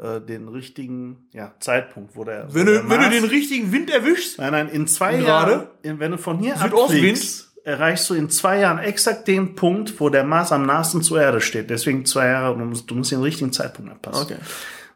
äh, 0.00 0.20
den 0.20 0.48
richtigen 0.48 1.28
ja, 1.32 1.54
Zeitpunkt, 1.60 2.16
wo 2.16 2.24
der, 2.24 2.52
Wenn 2.54 2.62
wo 2.66 2.70
der 2.70 2.82
du, 2.82 2.88
wenn 2.88 3.00
du 3.00 3.06
Mars- 3.08 3.10
den 3.14 3.24
richtigen 3.24 3.70
Wind 3.72 3.90
erwischst, 3.90 4.38
Nein, 4.38 4.52
nein, 4.52 4.68
in 4.70 4.86
zwei? 4.86 5.18
Jahren, 5.20 5.66
wenn 5.82 6.10
du 6.12 6.18
von 6.18 6.38
hier 6.38 6.58
abfliegst, 6.60 7.52
erreichst 7.64 8.08
du 8.10 8.14
in 8.14 8.30
zwei 8.30 8.58
Jahren 8.60 8.78
exakt 8.78 9.28
den 9.28 9.54
Punkt, 9.54 10.00
wo 10.00 10.08
der 10.08 10.24
Mars 10.24 10.50
am 10.50 10.64
nahesten 10.66 11.02
zur 11.02 11.20
Erde 11.20 11.40
steht. 11.40 11.68
Deswegen 11.70 12.04
zwei 12.06 12.26
Jahre, 12.28 12.56
du 12.58 12.64
musst, 12.64 12.90
du 12.90 12.94
musst 12.94 13.12
den 13.12 13.22
richtigen 13.22 13.52
Zeitpunkt 13.52 13.90
anpassen. 13.92 14.22
Okay. 14.36 14.36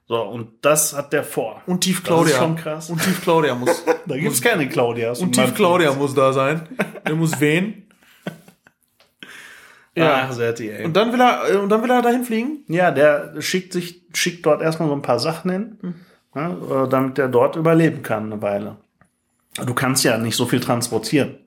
So, 0.09 0.23
und 0.23 0.65
das 0.65 0.95
hat 0.97 1.13
der 1.13 1.25
vor. 1.25 1.63
und 1.67 1.81
Tief 1.81 1.99
Das 2.01 2.07
Claudia. 2.07 2.33
ist 2.35 2.39
schon 2.39 2.57
krass. 2.57 2.91
Und 2.91 3.03
Tief 3.03 3.21
Claudia 3.23 3.55
muss. 3.57 3.85
Da 4.07 4.17
gibt's 4.17 4.41
keine 4.41 4.69
Claudias. 4.69 5.21
Und 5.21 5.33
Tief 5.33 5.53
Claudia 5.55 5.93
muss 5.95 6.15
da 6.15 6.33
sein. 6.33 6.63
Der 7.07 7.15
muss 7.17 7.41
wehen. 7.41 7.89
Ja, 9.95 10.31
Serti, 10.31 10.69
ey. 10.71 10.85
Und 10.85 10.95
dann 10.95 11.13
will 11.13 11.21
er, 11.21 11.51
äh, 11.51 11.57
und 11.57 11.71
dann 11.71 11.83
will 11.83 11.91
er 11.91 12.03
dahin 12.03 12.23
fliegen? 12.25 12.65
Ja, 12.69 12.91
der 12.91 13.41
schickt 13.41 13.73
sich, 13.73 14.03
schickt 14.13 14.45
dort 14.45 14.61
erstmal 14.61 14.89
so 14.89 14.95
ein 14.95 15.01
paar 15.03 15.19
Sachen 15.19 15.51
hin, 15.51 15.79
Hm. 15.81 15.95
ja, 16.35 16.85
äh, 16.85 16.89
damit 16.89 17.17
der 17.17 17.29
dort 17.29 17.57
überleben 17.57 18.03
kann 18.03 18.31
eine 18.31 18.43
Weile. 18.43 18.77
Du 19.65 19.73
kannst 19.73 20.05
ja 20.05 20.19
nicht 20.19 20.37
so 20.37 20.45
viel 20.45 20.61
transportieren. 20.61 21.39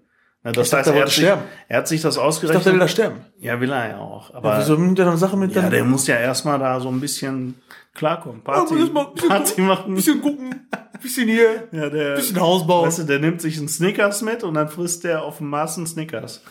Ja, 0.44 0.52
Das 0.52 0.72
dachte, 0.72 0.78
heißt, 0.80 0.88
er 0.90 0.96
er 0.96 1.02
hat, 1.02 1.10
sich, 1.10 1.18
sterben. 1.18 1.42
er 1.68 1.78
hat 1.78 1.88
sich 1.88 2.02
das 2.02 2.16
Ich 2.16 2.22
ausgerechnet. 2.22 2.58
dachte, 2.62 2.70
er 2.70 2.74
will 2.74 2.80
da 2.80 2.88
sterben. 2.88 3.18
ja, 3.40 3.60
will 3.62 3.72
er 3.72 3.90
ja 3.90 3.98
auch. 4.00 4.34
Aber 4.34 4.58
Wieso 4.58 4.76
nimmt 4.76 4.98
er 4.98 5.06
dann 5.06 5.18
Sache 5.18 5.38
mit 5.38 5.54
ja, 5.54 5.62
dann- 5.62 5.72
der 5.72 5.84
muss 5.84 6.08
ja 6.08 6.16
erstmal 6.16 6.58
da 6.58 6.80
so 6.80 6.90
ein 6.90 7.00
bisschen 7.00 7.62
klarkommen. 7.94 8.42
Party, 8.44 8.78
erst 8.80 8.94
mal 8.94 9.06
ein 9.08 9.14
bisschen 9.14 9.30
Party 9.30 9.50
gucken. 9.52 9.66
machen. 9.68 9.96
Bisschen 9.96 10.22
gucken, 10.22 10.68
bisschen 11.02 11.28
hier, 11.28 11.68
ja, 11.72 11.90
der, 11.90 12.16
bisschen 12.16 12.40
Haus 12.40 12.66
bauen. 12.66 12.88
Weißt 12.88 13.00
du, 13.00 13.04
der 13.04 13.20
nimmt 13.20 13.42
sich 13.42 13.58
einen 13.58 13.68
Snickers 13.68 14.22
mit 14.22 14.44
und 14.44 14.54
dann 14.54 14.70
frisst 14.70 15.04
der 15.04 15.24
auf 15.24 15.38
dem 15.38 15.48
Mars 15.50 15.78
einen 15.78 15.88
Snickers. 15.88 16.42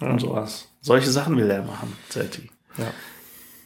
Und 0.00 0.20
sowas. 0.20 0.68
Solche 0.80 1.10
Sachen 1.10 1.36
will 1.36 1.50
er 1.50 1.62
machen, 1.62 1.96
Zelti. 2.08 2.50
Ja. 2.76 2.86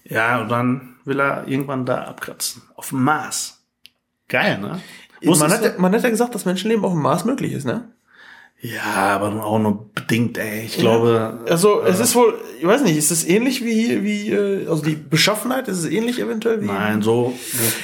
Ja, 0.05 0.41
und 0.43 0.49
dann 0.49 0.97
will 1.05 1.21
er 1.21 1.47
irgendwann 1.47 1.85
da 1.87 2.05
abkratzen. 2.05 2.63
Auf 2.75 2.89
dem 2.89 3.03
Mars. 3.05 3.63
Geil, 4.29 4.59
ne? 4.59 4.81
Man 5.23 5.53
hat, 5.53 5.63
ja- 5.63 5.75
man 5.79 5.93
hat 5.95 6.03
ja 6.03 6.11
gesagt, 6.11 6.35
dass 6.35 6.45
Menschenleben 6.45 6.85
auf 6.85 6.93
dem 6.93 7.03
Mars 7.03 7.25
möglich 7.25 7.53
ist, 7.53 7.65
ne? 7.65 7.93
Ja, 8.65 9.17
aber 9.17 9.45
auch 9.45 9.59
nur 9.59 9.91
bedingt, 9.93 10.39
ey. 10.39 10.61
Ich 10.67 10.79
glaube. 10.79 11.41
Also, 11.49 11.81
äh, 11.81 11.89
es 11.89 11.99
ist 11.99 12.15
wohl, 12.15 12.39
ich 12.61 12.65
weiß 12.65 12.83
nicht, 12.83 12.97
ist 12.97 13.11
es 13.11 13.27
ähnlich 13.27 13.65
wie 13.65 13.75
hier, 13.75 14.05
wie, 14.05 14.31
äh, 14.31 14.69
also 14.69 14.85
die 14.85 14.95
Beschaffenheit, 14.95 15.67
ist 15.67 15.79
es 15.79 15.87
ähnlich 15.87 16.21
eventuell 16.21 16.63
wie? 16.63 16.67
Nein, 16.67 17.03
so, 17.03 17.37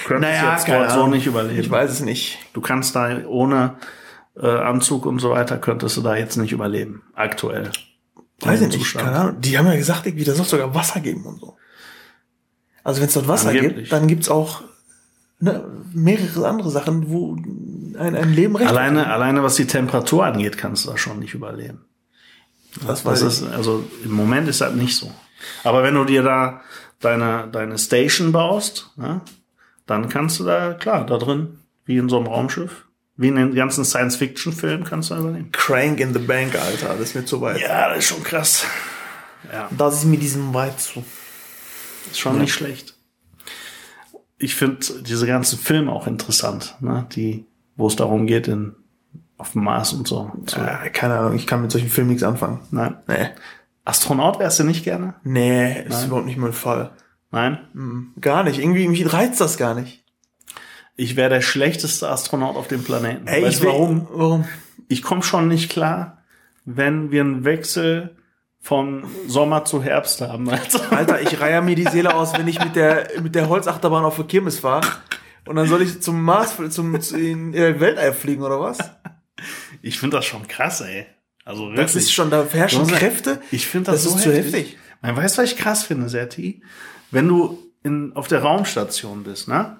Naja, 0.08 0.52
jetzt 0.52 0.66
keine 0.66 0.88
so 0.88 1.08
nicht 1.08 1.26
überleben. 1.26 1.58
Ich 1.58 1.68
weiß 1.68 1.90
es 1.90 2.00
nicht. 2.00 2.38
Du 2.52 2.60
kannst 2.60 2.94
da 2.94 3.26
ohne 3.26 3.74
äh, 4.40 4.46
Anzug 4.46 5.04
und 5.04 5.18
so 5.18 5.30
weiter, 5.30 5.58
könntest 5.58 5.96
du 5.96 6.00
da 6.00 6.14
jetzt 6.14 6.36
nicht 6.36 6.52
überleben. 6.52 7.02
Aktuell. 7.14 7.72
Weiß 8.40 8.60
ich 8.60 8.68
nicht, 8.68 8.94
keine 8.94 9.18
Ahnung. 9.18 9.40
Die 9.40 9.58
haben 9.58 9.66
ja 9.66 9.74
gesagt, 9.74 10.06
irgendwie, 10.06 10.24
da 10.24 10.32
soll 10.32 10.44
es 10.44 10.50
sogar 10.50 10.72
Wasser 10.76 11.00
geben 11.00 11.26
und 11.26 11.40
so. 11.40 11.56
Also 12.84 13.00
wenn 13.00 13.08
es 13.08 13.14
dort 13.14 13.26
Wasser 13.26 13.48
Angeblich. 13.48 13.74
gibt, 13.74 13.92
dann 13.92 14.06
gibt's 14.06 14.28
auch 14.28 14.62
ne, 15.40 15.64
mehrere 15.92 16.48
andere 16.48 16.70
Sachen, 16.70 17.10
wo 17.10 17.36
ein, 17.98 18.14
ein 18.16 18.32
Leben 18.32 18.56
recht 18.56 18.68
Alleine, 18.70 19.10
alleine 19.10 19.42
was 19.42 19.56
die 19.56 19.66
Temperatur 19.66 20.24
angeht, 20.24 20.58
kannst 20.58 20.84
du 20.86 20.90
da 20.90 20.96
schon 20.96 21.18
nicht 21.18 21.34
überleben. 21.34 21.84
Das 22.86 23.02
Das 23.02 23.22
ist, 23.22 23.42
also 23.42 23.84
im 24.04 24.12
Moment 24.12 24.48
ist 24.48 24.60
das 24.60 24.74
nicht 24.74 24.96
so. 24.96 25.10
Aber 25.64 25.82
wenn 25.82 25.94
du 25.94 26.04
dir 26.04 26.22
da 26.22 26.60
deine, 27.00 27.48
deine 27.50 27.78
Station 27.78 28.32
baust, 28.32 28.90
ne, 28.96 29.20
dann 29.86 30.08
kannst 30.08 30.38
du 30.40 30.44
da, 30.44 30.74
klar, 30.74 31.06
da 31.06 31.16
drin, 31.18 31.58
wie 31.86 31.96
in 31.96 32.08
so 32.08 32.18
einem 32.18 32.26
Raumschiff, 32.26 32.84
wie 33.16 33.28
in 33.28 33.36
den 33.36 33.54
ganzen 33.54 33.84
Science-Fiction-Filmen 33.84 34.84
kannst 34.84 35.10
du 35.10 35.14
da 35.14 35.20
überleben. 35.20 35.50
Crank 35.52 35.98
in 36.00 36.12
the 36.12 36.18
Bank, 36.20 36.54
Alter, 36.54 36.88
das 36.94 37.00
ist 37.00 37.14
mir 37.14 37.24
zu 37.24 37.40
weit. 37.40 37.60
Ja, 37.60 37.88
das 37.88 37.98
ist 37.98 38.08
schon 38.08 38.22
krass. 38.22 38.64
Ja, 39.52 39.68
Das 39.76 39.98
ist 39.98 40.04
mir 40.04 40.18
diesem 40.18 40.52
weit 40.54 40.78
zu. 40.80 41.04
ist 42.10 42.18
schon 42.18 42.38
nicht 42.38 42.52
schlecht. 42.52 42.94
Ich 44.36 44.54
finde 44.54 45.02
diese 45.02 45.26
ganzen 45.26 45.58
Filme 45.58 45.90
auch 45.90 46.06
interessant, 46.06 46.76
ne, 46.80 47.06
die, 47.12 47.44
wo 47.78 47.86
es 47.86 47.96
darum 47.96 48.26
geht, 48.26 48.46
in, 48.48 48.74
auf 49.38 49.52
dem 49.52 49.64
Mars 49.64 49.94
und 49.94 50.06
so. 50.06 50.30
so. 50.46 50.60
Äh, 50.60 50.90
keine 50.90 51.14
Ahnung, 51.18 51.34
ich 51.36 51.46
kann 51.46 51.62
mit 51.62 51.70
solchen 51.72 51.88
Filmen 51.88 52.10
nichts 52.10 52.22
anfangen. 52.24 52.60
Nein. 52.70 52.96
Nee. 53.06 53.28
Astronaut 53.86 54.38
wärst 54.38 54.58
du 54.58 54.64
nicht 54.64 54.84
gerne? 54.84 55.14
Nee, 55.24 55.82
ist 55.88 56.04
überhaupt 56.04 56.26
nicht 56.26 56.36
mein 56.36 56.52
Fall. 56.52 56.90
Nein. 57.30 58.12
Gar 58.20 58.44
nicht. 58.44 58.58
Irgendwie, 58.58 58.86
mich 58.88 59.10
reizt 59.12 59.40
das 59.40 59.56
gar 59.56 59.74
nicht. 59.74 60.04
Ich 60.96 61.16
wäre 61.16 61.30
der 61.30 61.40
schlechteste 61.40 62.08
Astronaut 62.08 62.56
auf 62.56 62.68
dem 62.68 62.82
Planeten. 62.84 63.26
Ey, 63.26 63.44
weißt 63.44 63.56
ich 63.58 63.62
will- 63.62 63.70
warum? 63.70 64.08
Warum? 64.12 64.44
Ich 64.88 65.02
komme 65.02 65.22
schon 65.22 65.48
nicht 65.48 65.70
klar, 65.70 66.18
wenn 66.64 67.10
wir 67.10 67.20
einen 67.22 67.44
Wechsel 67.44 68.16
von 68.60 69.04
Sommer 69.28 69.64
zu 69.64 69.82
Herbst 69.82 70.20
haben. 70.20 70.50
Also, 70.50 70.80
Alter, 70.90 71.20
ich 71.22 71.40
reihe 71.40 71.62
mir 71.62 71.76
die 71.76 71.84
Seele 71.86 72.14
aus, 72.14 72.32
wenn 72.36 72.48
ich 72.48 72.62
mit 72.62 72.74
der, 72.76 73.08
mit 73.22 73.34
der 73.34 73.48
Holzachterbahn 73.48 74.04
auf 74.04 74.16
der 74.16 74.24
Kirmes 74.26 74.58
fahre. 74.58 74.86
Und 75.48 75.56
dann 75.56 75.66
soll 75.68 75.82
ich 75.82 76.00
zum 76.00 76.22
Mars, 76.22 76.54
zum, 76.70 77.00
zu 77.00 77.16
in 77.18 77.54
äh, 77.54 77.78
Weltall 77.80 78.12
fliegen, 78.12 78.42
oder 78.42 78.60
was? 78.60 78.78
ich 79.82 79.98
finde 79.98 80.16
das 80.18 80.24
schon 80.26 80.46
krass, 80.48 80.80
ey. 80.80 81.06
Also 81.44 81.72
Das 81.72 81.94
ist 81.96 82.12
schon, 82.12 82.30
da 82.30 82.44
herrschen 82.50 82.82
ist- 82.82 82.92
Kräfte. 82.92 83.40
Ich 83.50 83.66
finde 83.66 83.90
das, 83.92 84.02
Das 84.04 84.12
so 84.12 84.18
ist 84.18 84.24
zu 84.24 84.32
heftig. 84.32 84.54
heftig. 84.54 84.78
Man 85.00 85.16
weiß, 85.16 85.38
was 85.38 85.52
ich 85.52 85.56
krass 85.56 85.82
finde, 85.84 86.08
Serti. 86.08 86.62
Wenn 87.10 87.26
du 87.28 87.58
in, 87.82 88.12
auf 88.14 88.28
der 88.28 88.42
Raumstation 88.42 89.22
bist, 89.24 89.48
ne? 89.48 89.78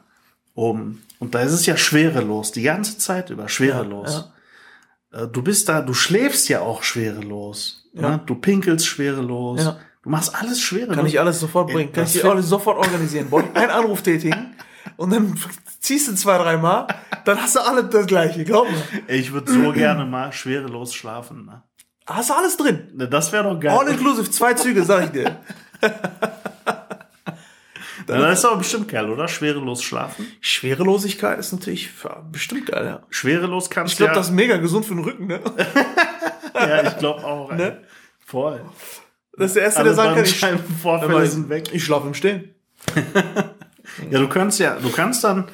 Oben. 0.55 1.03
Und 1.19 1.35
da 1.35 1.41
ist 1.41 1.53
es 1.53 1.67
ja 1.67 1.77
schwerelos, 1.77 2.53
die 2.53 2.63
ganze 2.63 2.97
Zeit 2.99 3.31
über 3.31 3.49
schwerelos. 3.49 4.31
Äh, 5.13 5.27
Du 5.27 5.43
bist 5.43 5.69
da, 5.69 5.81
du 5.83 5.95
schläfst 5.95 6.49
ja 6.49 6.61
auch 6.61 6.83
schwerelos. 6.83 7.89
Ja. 7.95 8.11
Ne? 8.11 8.21
Du 8.27 8.35
pinkelst 8.37 8.87
schwerelos. 8.87 9.63
Ja. 9.65 9.79
Du 10.03 10.11
machst 10.11 10.35
alles 10.35 10.61
schwerelos. 10.61 10.97
Kann 10.97 11.07
ich 11.07 11.19
alles 11.19 11.41
sofort 11.41 11.71
bringen. 11.73 11.93
Kann 11.93 12.05
das 12.05 12.15
ich 12.15 12.25
alles 12.25 12.47
sofort 12.49 12.79
organisieren. 12.79 13.27
Einen 13.55 13.71
Anruf 13.71 14.03
tätigen. 14.03 14.55
Und 14.99 15.11
dann 15.13 15.39
ziehst 15.79 16.09
du 16.09 16.15
zwei, 16.17 16.39
dreimal. 16.39 16.89
Dann 17.25 17.41
hast 17.41 17.55
du 17.55 17.61
alle 17.61 17.85
das 17.85 18.07
Gleiche. 18.07 18.45
Glaub 18.45 18.69
mir. 18.69 18.83
Ey, 19.07 19.21
Ich 19.21 19.33
würde 19.33 19.53
so 19.53 19.73
gerne 19.73 20.05
mal 20.05 20.33
schwerelos 20.33 20.93
schlafen. 20.93 21.47
Ne? 21.47 21.63
Hast 22.05 22.31
du 22.31 22.35
alles 22.35 22.57
drin. 22.57 22.89
Ne, 22.95 23.07
Das 23.09 23.31
wäre 23.31 23.45
doch 23.45 23.61
geil. 23.61 23.79
All 23.79 23.87
inclusive. 23.87 24.29
Zwei 24.29 24.55
Züge, 24.55 24.83
sag 24.83 25.05
ich 25.05 25.11
dir. 25.11 25.37
Na, 28.09 28.19
das 28.29 28.41
ist 28.41 28.45
aber 28.45 28.57
bestimmt 28.57 28.89
geil, 28.89 29.09
oder? 29.09 29.29
Schwerelos 29.29 29.85
schlafen. 29.85 30.27
Schwerelosigkeit 30.41 31.39
ist 31.39 31.53
natürlich 31.53 31.91
ja, 32.03 32.21
bestimmt 32.33 32.67
geil, 32.67 32.85
ja. 32.87 33.03
Schwerelos 33.11 33.71
kannst 33.71 33.93
Ich 33.93 33.99
glaube, 33.99 34.13
ja, 34.13 34.17
das 34.17 34.29
ist 34.29 34.33
mega 34.33 34.57
gesund 34.57 34.85
für 34.87 34.95
den 34.95 35.05
Rücken, 35.05 35.27
ne? 35.27 35.41
ja, 36.55 36.89
ich 36.89 36.97
glaube 36.97 37.23
auch. 37.23 37.51
ey. 37.53 37.57
Ne? 37.57 37.83
Voll. 38.27 38.65
Das 39.37 39.49
ist 39.49 39.57
der 39.57 39.63
Erste, 39.65 39.81
Alle 39.81 39.89
der 39.91 39.95
sagen 39.95 40.15
kann, 40.15 40.25
ich, 40.25 41.31
sind 41.31 41.49
weg. 41.51 41.69
ich 41.73 41.85
schlafe 41.85 42.07
im 42.09 42.15
Stehen. 42.15 42.55
Ja, 44.11 44.19
du 44.19 44.29
kannst 44.29 44.59
ja, 44.59 44.77
du 44.81 44.91
kannst 44.91 45.25
dann 45.25 45.45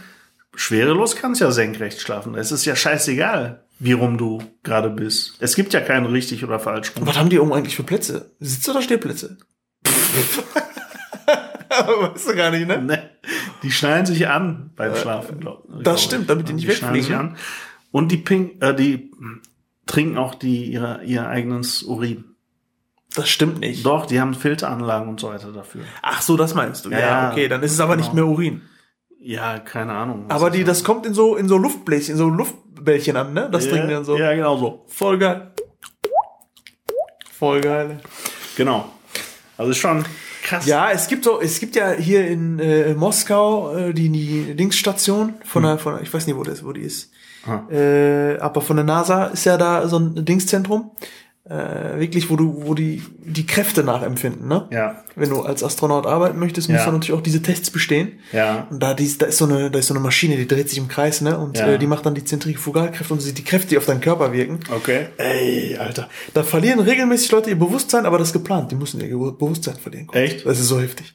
schwerelos 0.54 1.16
kannst 1.16 1.40
ja 1.40 1.50
senkrecht 1.50 2.00
schlafen. 2.00 2.34
Es 2.34 2.52
ist 2.52 2.64
ja 2.64 2.76
scheißegal, 2.76 3.64
wie 3.78 3.92
rum 3.92 4.18
du 4.18 4.42
gerade 4.62 4.90
bist. 4.90 5.36
Es 5.40 5.54
gibt 5.56 5.72
ja 5.72 5.80
keinen 5.80 6.06
richtig 6.06 6.44
oder 6.44 6.58
falsch 6.58 6.92
rum. 6.96 7.06
Was 7.06 7.18
haben 7.18 7.30
die 7.30 7.38
oben 7.38 7.52
eigentlich 7.52 7.76
für 7.76 7.82
Plätze? 7.82 8.30
Sitz- 8.40 8.68
oder 8.68 8.82
Stehplätze? 8.82 9.36
weißt 11.68 12.28
du 12.28 12.34
gar 12.36 12.50
nicht, 12.50 12.66
ne? 12.68 12.80
Ne? 12.82 13.10
Die 13.62 13.70
schnallen 13.70 14.06
sich 14.06 14.28
an 14.28 14.70
beim 14.76 14.94
Schlafen, 14.94 15.40
glaub, 15.40 15.66
das 15.82 16.02
stimmt, 16.02 16.28
damit 16.28 16.48
die 16.48 16.52
nicht 16.52 16.72
schnallen 16.72 16.94
sich 16.94 17.10
wegfliegen. 17.10 17.32
an. 17.32 17.36
Und 17.90 18.12
die 18.12 18.18
pink, 18.18 18.62
äh, 18.62 18.74
die 18.74 19.10
trinken 19.86 20.18
auch 20.18 20.34
die 20.34 20.64
ihre, 20.66 21.02
ihr 21.04 21.26
eigenes 21.26 21.82
Urin. 21.82 22.33
Das 23.14 23.28
stimmt 23.28 23.60
nicht. 23.60 23.86
Doch, 23.86 24.06
die 24.06 24.20
haben 24.20 24.34
Filteranlagen 24.34 25.08
und 25.08 25.20
so 25.20 25.28
weiter 25.28 25.52
dafür. 25.52 25.82
Ach 26.02 26.20
so, 26.20 26.36
das 26.36 26.54
meinst 26.54 26.84
du. 26.84 26.90
Ja, 26.90 26.98
Ja, 26.98 27.30
okay, 27.32 27.48
dann 27.48 27.62
ist 27.62 27.72
es 27.72 27.80
aber 27.80 27.96
nicht 27.96 28.10
Genau. 28.10 28.26
mehr 28.26 28.32
Urin. 28.32 28.62
Ja, 29.20 29.58
keine 29.60 29.92
Ahnung. 29.92 30.26
Aber 30.28 30.48
das 30.50 30.56
die, 30.58 30.64
das 30.64 30.84
kommt 30.84 31.06
in 31.06 31.14
so, 31.14 31.36
in 31.36 31.48
so 31.48 31.56
Luftbläschen, 31.56 32.12
in 32.12 32.18
so 32.18 32.28
Luftbällchen 32.28 33.16
an, 33.16 33.32
ne? 33.32 33.48
Das 33.50 33.68
trinken 33.68 33.88
die 33.88 33.94
dann 33.94 34.04
so. 34.04 34.16
Ja, 34.18 34.34
genau 34.34 34.56
so. 34.58 34.84
Voll 34.88 35.18
geil. 35.18 35.52
Voll 37.38 37.60
geil. 37.60 38.00
Genau. 38.56 38.84
Also 39.56 39.70
ist 39.70 39.78
schon 39.78 40.04
krass. 40.42 40.66
Ja, 40.66 40.90
es 40.90 41.06
gibt 41.08 41.24
so, 41.24 41.40
es 41.40 41.58
gibt 41.60 41.76
ja 41.76 41.92
hier 41.92 42.26
in 42.26 42.58
äh, 42.58 42.94
Moskau 42.94 43.74
äh, 43.76 43.92
die, 43.94 44.08
die 44.10 44.54
Dingsstation 44.54 45.34
von 45.44 45.62
der, 45.62 45.78
von 45.78 45.94
der, 45.94 46.02
ich 46.02 46.12
weiß 46.12 46.26
nicht, 46.26 46.36
wo 46.36 46.42
das, 46.42 46.64
wo 46.64 46.72
die 46.72 46.82
ist. 46.82 47.10
Ah. 47.46 47.70
Äh, 47.72 48.38
aber 48.38 48.60
von 48.60 48.76
der 48.76 48.84
NASA 48.84 49.26
ist 49.26 49.44
ja 49.44 49.56
da 49.56 49.86
so 49.88 49.98
ein 49.98 50.24
Dingszentrum. 50.24 50.90
Äh, 51.46 52.00
wirklich, 52.00 52.30
wo 52.30 52.36
du, 52.36 52.62
wo 52.66 52.72
die, 52.72 53.02
die 53.18 53.44
Kräfte 53.44 53.84
nachempfinden, 53.84 54.48
ne? 54.48 54.66
Ja, 54.72 55.04
Wenn 55.14 55.28
du 55.28 55.42
als 55.42 55.62
Astronaut 55.62 56.06
arbeiten 56.06 56.38
möchtest, 56.38 56.70
musst 56.70 56.80
Ja. 56.80 56.86
du 56.86 56.92
natürlich 56.92 57.12
auch 57.12 57.22
diese 57.22 57.42
Tests 57.42 57.70
bestehen. 57.70 58.18
ja. 58.32 58.66
Und 58.70 58.82
da, 58.82 58.94
dies, 58.94 59.18
da 59.18 59.26
ist 59.26 59.36
so 59.36 59.44
eine, 59.44 59.70
da 59.70 59.78
ist 59.78 59.88
so 59.88 59.92
eine 59.94 60.00
Maschine, 60.02 60.38
die 60.38 60.48
dreht 60.48 60.70
sich 60.70 60.78
im 60.78 60.88
Kreis, 60.88 61.20
ne? 61.20 61.36
Und 61.38 61.58
Ja. 61.58 61.66
äh, 61.72 61.78
die 61.78 61.86
macht 61.86 62.06
dann 62.06 62.14
die 62.14 62.24
Zentrifugalkräfte 62.24 63.12
und 63.12 63.20
sieht 63.20 63.36
die 63.36 63.44
Kräfte, 63.44 63.68
die 63.68 63.76
auf 63.76 63.84
deinen 63.84 64.00
Körper 64.00 64.32
wirken. 64.32 64.60
Okay. 64.74 65.08
Ey, 65.18 65.76
Alter. 65.76 66.08
Da 66.32 66.44
verlieren 66.44 66.80
regelmäßig 66.80 67.30
Leute 67.30 67.50
ihr 67.50 67.58
Bewusstsein, 67.58 68.06
aber 68.06 68.16
das 68.16 68.28
ist 68.28 68.32
geplant. 68.32 68.70
Die 68.72 68.76
müssen 68.76 69.02
ihr 69.02 69.08
Bewusstsein 69.10 69.76
verlieren. 69.76 70.08
Echt? 70.14 70.46
Das 70.46 70.58
ist 70.58 70.68
so 70.68 70.80
heftig. 70.80 71.14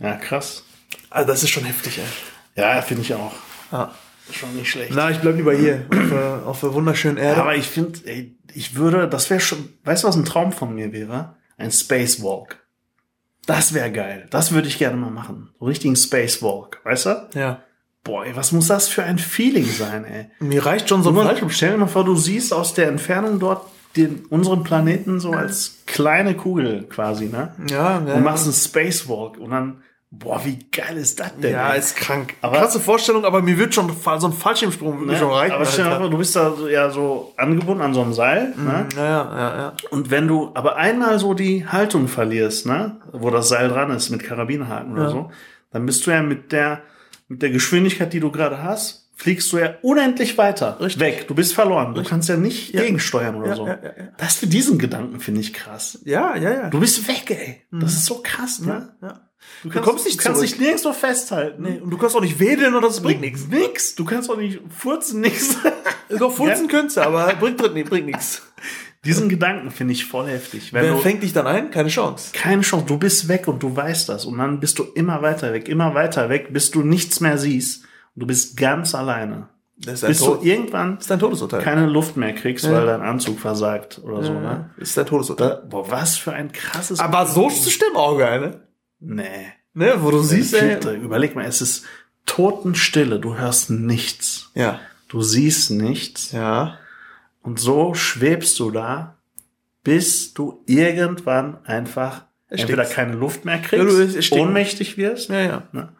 Ja, 0.00 0.16
krass. 0.16 0.64
Also 1.10 1.28
das 1.28 1.44
ist 1.44 1.50
schon 1.50 1.64
heftig, 1.64 1.98
ey. 1.98 2.60
Ja, 2.60 2.82
finde 2.82 3.02
ich 3.02 3.14
auch. 3.14 3.32
Ja. 3.70 3.94
Schon 4.32 4.54
nicht 4.56 4.70
schlecht. 4.70 4.92
Na, 4.94 5.10
ich 5.10 5.18
bleib 5.18 5.36
lieber 5.36 5.54
hier, 5.54 5.86
auf, 5.90 6.08
der- 6.10 6.42
auf 6.46 6.60
der 6.60 6.74
wunderschönen 6.74 7.16
Erde. 7.18 7.40
Aber 7.40 7.54
ich 7.54 7.66
finde, 7.68 8.00
ey, 8.06 8.36
ich 8.54 8.74
würde, 8.76 9.08
das 9.08 9.30
wäre 9.30 9.40
schon, 9.40 9.68
weißt 9.84 10.04
du, 10.04 10.08
was 10.08 10.16
ein 10.16 10.24
Traum 10.24 10.52
von 10.52 10.74
mir 10.74 10.92
wäre? 10.92 11.36
ein 11.58 11.70
Spacewalk. 11.70 12.58
Das 13.46 13.72
wäre 13.74 13.92
geil. 13.92 14.26
Das 14.30 14.52
würde 14.52 14.66
ich 14.68 14.78
gerne 14.78 14.96
mal 14.96 15.10
machen. 15.10 15.50
So 15.60 15.66
richtigen 15.66 15.94
Spacewalk, 15.96 16.80
weißt 16.84 17.06
du? 17.06 17.28
Ja. 17.34 17.62
Boah, 18.04 18.24
ey, 18.26 18.34
was 18.34 18.50
muss 18.52 18.66
das 18.66 18.88
für 18.88 19.04
ein 19.04 19.18
Feeling 19.18 19.66
sein, 19.66 20.04
ey? 20.04 20.30
Mir 20.40 20.64
reicht 20.66 20.88
schon 20.88 21.02
so 21.04 21.10
ein 21.10 21.14
Fallschirm. 21.16 21.50
stell 21.50 21.72
dir 21.72 21.78
mal 21.78 21.86
vor, 21.86 22.04
du 22.04 22.16
siehst 22.16 22.52
aus 22.52 22.74
der 22.74 22.88
Entfernung 22.88 23.38
dort 23.38 23.66
den, 23.96 24.24
unseren 24.26 24.64
Planeten 24.64 25.20
so 25.20 25.30
als 25.32 25.82
kleine 25.86 26.34
Kugel 26.34 26.84
quasi, 26.88 27.26
ne? 27.26 27.54
Ja, 27.68 28.02
ja. 28.04 28.14
Du 28.14 28.20
machst 28.20 28.44
einen 28.44 28.54
Spacewalk 28.54 29.38
und 29.38 29.50
dann, 29.50 29.82
boah, 30.14 30.44
wie 30.44 30.58
geil 30.70 30.98
ist 30.98 31.18
das 31.18 31.34
denn? 31.38 31.52
ja, 31.52 31.72
ey? 31.72 31.78
ist 31.78 31.96
krank. 31.96 32.34
Aber- 32.42 32.58
Krasse 32.58 32.78
Vorstellung, 32.80 33.24
aber 33.24 33.40
mir 33.42 33.56
wird 33.58 33.74
schon 33.74 33.90
so 34.18 34.26
ein 34.26 34.32
Fallschirmsprung 34.32 35.06
Ne? 35.06 35.16
schon 35.16 35.30
reichen. 35.30 35.54
aber 35.54 35.64
stell 35.64 35.84
dir 35.84 35.98
mal 35.98 36.10
du 36.10 36.18
bist 36.18 36.36
da 36.36 36.52
so, 36.54 36.68
ja 36.68 36.90
so 36.90 37.32
angebunden 37.38 37.82
an 37.82 37.94
so 37.94 38.02
einem 38.02 38.12
Seil, 38.12 38.54
ne? 38.56 38.86
ja, 38.94 39.02
ja, 39.02 39.38
ja, 39.38 39.56
ja. 39.56 39.72
Und 39.90 40.10
wenn 40.10 40.28
du 40.28 40.50
aber 40.54 40.76
einmal 40.76 41.18
so 41.18 41.34
die 41.34 41.66
Haltung 41.66 42.06
verlierst, 42.08 42.66
ne, 42.66 42.98
wo 43.12 43.30
das 43.30 43.48
Seil 43.48 43.68
dran 43.68 43.90
ist 43.90 44.10
mit 44.10 44.22
Karabinerhaken 44.22 44.92
oder 44.92 45.04
Ja. 45.04 45.10
so, 45.10 45.30
dann 45.72 45.86
bist 45.86 46.06
du 46.06 46.10
ja 46.10 46.22
mit 46.22 46.52
der 46.52 46.82
mit 47.28 47.40
der 47.40 47.48
Geschwindigkeit, 47.50 48.12
die 48.12 48.20
du 48.20 48.30
gerade 48.30 48.62
hast, 48.62 49.08
fliegst 49.16 49.50
du 49.52 49.58
ja 49.58 49.74
unendlich 49.80 50.36
weiter 50.36 50.78
Richtig. 50.80 51.00
weg. 51.00 51.28
Du 51.28 51.34
bist 51.34 51.54
verloren. 51.54 51.94
Du 51.94 52.02
kannst 52.02 52.28
ja 52.28 52.36
nicht 52.36 52.74
Ja. 52.74 52.82
gegensteuern 52.82 53.36
oder 53.36 53.48
Ja, 53.48 53.56
so. 53.56 53.66
ja, 53.66 53.74
ja, 53.82 53.88
ja. 53.96 54.08
Das 54.18 54.34
für 54.36 54.46
diesen 54.46 54.78
Gedanken 54.78 55.18
finde 55.20 55.40
ich 55.40 55.54
krass. 55.54 55.98
Ja, 56.04 56.36
ja, 56.36 56.50
ja. 56.50 56.68
Du 56.68 56.80
bist 56.80 57.08
weg, 57.08 57.30
ey. 57.30 57.62
Das 57.70 57.92
ist 57.94 58.04
so 58.04 58.20
krass, 58.22 58.60
ne? 58.60 58.90
ja. 59.00 59.20
Du, 59.62 59.70
kommst 59.80 60.04
nicht 60.04 60.18
du 60.18 60.24
kannst 60.24 60.42
dich 60.42 60.58
nirgendwo 60.58 60.92
festhalten. 60.92 61.62
Nee, 61.62 61.78
und 61.80 61.90
du 61.90 61.96
kannst 61.98 62.16
auch 62.16 62.20
nicht 62.20 62.38
wedeln 62.40 62.74
oder 62.74 62.88
das 62.88 63.00
bringt 63.00 63.20
nichts. 63.20 63.46
Nix. 63.48 63.94
Du 63.94 64.04
kannst 64.04 64.28
auch 64.30 64.36
nicht 64.36 64.60
furzen, 64.76 65.20
nix. 65.20 65.56
Doch 66.18 66.32
furzen 66.32 66.64
Ja. 66.64 66.70
könntest 66.70 66.96
du, 66.96 67.02
aber 67.02 67.32
bringt, 67.34 67.56
bringt, 67.58 67.88
bringt 67.88 68.06
nichts. 68.06 68.42
Diesen 69.04 69.28
Gedanken 69.28 69.70
finde 69.70 69.92
ich 69.94 70.04
voll 70.04 70.28
heftig. 70.28 70.72
Wenn 70.72 70.84
Wer 70.84 70.92
du, 70.92 70.98
fängt 70.98 71.22
dich 71.22 71.32
dann 71.32 71.46
ein? 71.46 71.70
Keine 71.70 71.88
Chance. 71.88 72.30
keine 72.32 72.62
Chance, 72.62 72.86
du 72.86 72.98
bist 72.98 73.26
weg 73.28 73.48
und 73.48 73.62
du 73.62 73.74
weißt 73.74 74.08
das. 74.08 74.26
Und 74.26 74.38
dann 74.38 74.60
bist 74.60 74.78
du 74.78 74.84
immer 74.94 75.22
weiter 75.22 75.52
weg, 75.52 75.68
immer 75.68 75.94
weiter 75.94 76.28
weg, 76.28 76.52
bis 76.52 76.70
du 76.70 76.82
nichts 76.82 77.20
mehr 77.20 77.36
siehst. 77.38 77.82
Und 78.14 78.20
du 78.20 78.26
bist 78.26 78.56
ganz 78.56 78.94
alleine. 78.94 79.48
Das 79.76 80.02
ist, 80.02 80.06
Bis 80.06 80.18
Tod, 80.18 80.42
du 80.42 80.46
irgendwann 80.46 80.98
ist 80.98 81.10
dein 81.10 81.18
Todesurteil. 81.18 81.60
keine 81.62 81.86
Luft 81.86 82.16
mehr 82.16 82.32
kriegst, 82.34 82.70
weil 82.70 82.86
dein 82.86 83.00
Anzug 83.00 83.40
versagt 83.40 84.00
oder 84.04 84.22
so, 84.22 84.32
ja, 84.32 84.40
ne? 84.40 84.70
ist 84.76 84.96
dein 84.96 85.06
Todesurteil. 85.06 85.48
Da, 85.48 85.54
boah, 85.68 85.90
was 85.90 86.16
für 86.16 86.32
ein 86.32 86.52
krasses. 86.52 87.00
aber 87.00 87.26
so 87.26 87.48
zu 87.48 87.70
stimmen 87.70 87.96
auch 87.96 88.16
geil, 88.16 88.40
ne? 88.40 88.60
Nee. 89.04 89.52
Ne, 89.74 89.94
wo 90.02 90.10
du 90.10 90.22
siehst, 90.22 90.54
ey. 90.54 90.78
Überleg 90.96 91.34
mal, 91.34 91.44
es 91.46 91.60
ist 91.60 91.84
Totenstille, 92.26 93.18
du 93.18 93.36
hörst 93.36 93.70
nichts. 93.70 94.50
Ja. 94.54 94.80
Du 95.08 95.22
siehst 95.22 95.70
nichts. 95.70 96.32
Ja. 96.32 96.78
Und 97.42 97.58
so 97.58 97.94
schwebst 97.94 98.58
du 98.60 98.70
da, 98.70 99.18
bis 99.82 100.32
du 100.34 100.62
irgendwann 100.66 101.64
einfach 101.66 102.26
Erstickst. 102.48 102.70
entweder 102.70 102.84
keine 102.84 103.12
Luft 103.14 103.44
mehr 103.44 103.56
Ja, 103.56 103.62
kriegst, 103.62 103.84
du 103.86 103.98
wirst 103.98 104.16
ersticken. 104.16 104.46
ohnmächtig 104.46 104.96
wirst 104.96 105.28
Ja, 105.30 105.40
ja. 105.40 105.68
ne? 105.72 105.92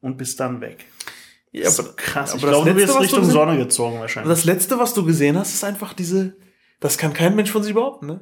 und 0.00 0.16
bist 0.16 0.38
dann 0.40 0.60
weg. 0.60 0.84
ja 1.52 1.64
Das 1.64 1.78
ist 1.78 1.96
krass. 1.96 2.30
aber 2.30 2.36
ich 2.36 2.42
das 2.42 2.50
glaube, 2.50 2.70
du 2.70 2.76
Letzte, 2.76 2.82
wirst 2.88 2.94
was 2.96 3.02
Richtung 3.02 3.20
gesehen- 3.20 3.32
Sonne 3.32 3.56
gezogen 3.58 3.98
wahrscheinlich. 4.00 4.28
Das 4.32 4.44
letzte, 4.44 4.78
was 4.78 4.94
du 4.94 5.04
gesehen 5.04 5.36
hast, 5.36 5.52
ist 5.52 5.64
einfach 5.64 5.92
diese, 5.94 6.36
das 6.78 6.96
kann 6.98 7.12
kein 7.12 7.34
Mensch 7.34 7.50
von 7.50 7.62
sich 7.62 7.74
behaupten, 7.74 8.06
ne? 8.06 8.20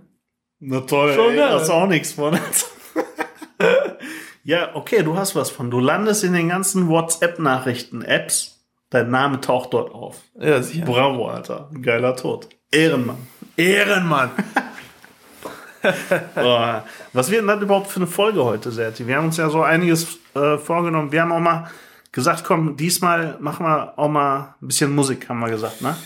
Na 0.61 0.81
toll, 0.81 1.15
Schon 1.15 1.31
ey, 1.33 1.37
geil. 1.37 1.51
hast 1.53 1.69
du 1.69 1.73
auch 1.73 1.87
nichts 1.87 2.13
von. 2.13 2.39
Ja, 4.49 4.71
okay, 4.73 5.03
du 5.03 5.15
hast 5.15 5.37
was 5.37 5.51
von. 5.51 5.71
Du 5.71 5.79
landest 5.79 6.25
in 6.25 6.33
den 6.33 6.49
ganzen 6.49 6.89
WhatsApp-Nachrichten, 6.89 8.01
Apps, 8.01 8.65
dein 8.89 9.11
Name 9.11 9.43
taucht 9.43 9.75
dort 9.75 9.93
auf. 9.93 10.23
Ja, 10.41 10.63
sicher. 10.63 10.87
Bravo, 10.87 11.29
Alter. 11.29 11.69
Geiler 11.83 12.17
Tod. 12.17 12.49
Ehrenmann. 12.73 13.19
Ehrenmann. 13.57 14.31
Oh, 16.35 16.73
was 17.13 17.31
wird 17.31 17.43
denn 17.43 17.47
das 17.47 17.63
überhaupt 17.63 17.87
für 17.87 18.01
eine 18.01 18.09
Folge 18.09 18.45
heute, 18.45 18.73
Serti? 18.73 19.07
Wir 19.07 19.17
haben 19.17 19.27
uns 19.27 19.37
ja 19.37 19.49
so 19.49 19.63
einiges 19.63 20.19
äh, 20.35 20.59
vorgenommen. 20.59 21.13
Wir 21.13 21.23
haben 21.23 21.31
auch 21.31 21.39
mal 21.39 21.71
gesagt, 22.11 22.43
komm, 22.43 22.77
diesmal 22.77 23.37
machen 23.39 23.65
wir 23.65 23.97
auch 23.97 24.09
mal 24.09 24.57
ein 24.61 24.67
bisschen 24.67 24.93
Musik, 24.93 25.29
haben 25.29 25.39
wir 25.39 25.51
gesagt, 25.51 25.81
ne? 25.81 25.97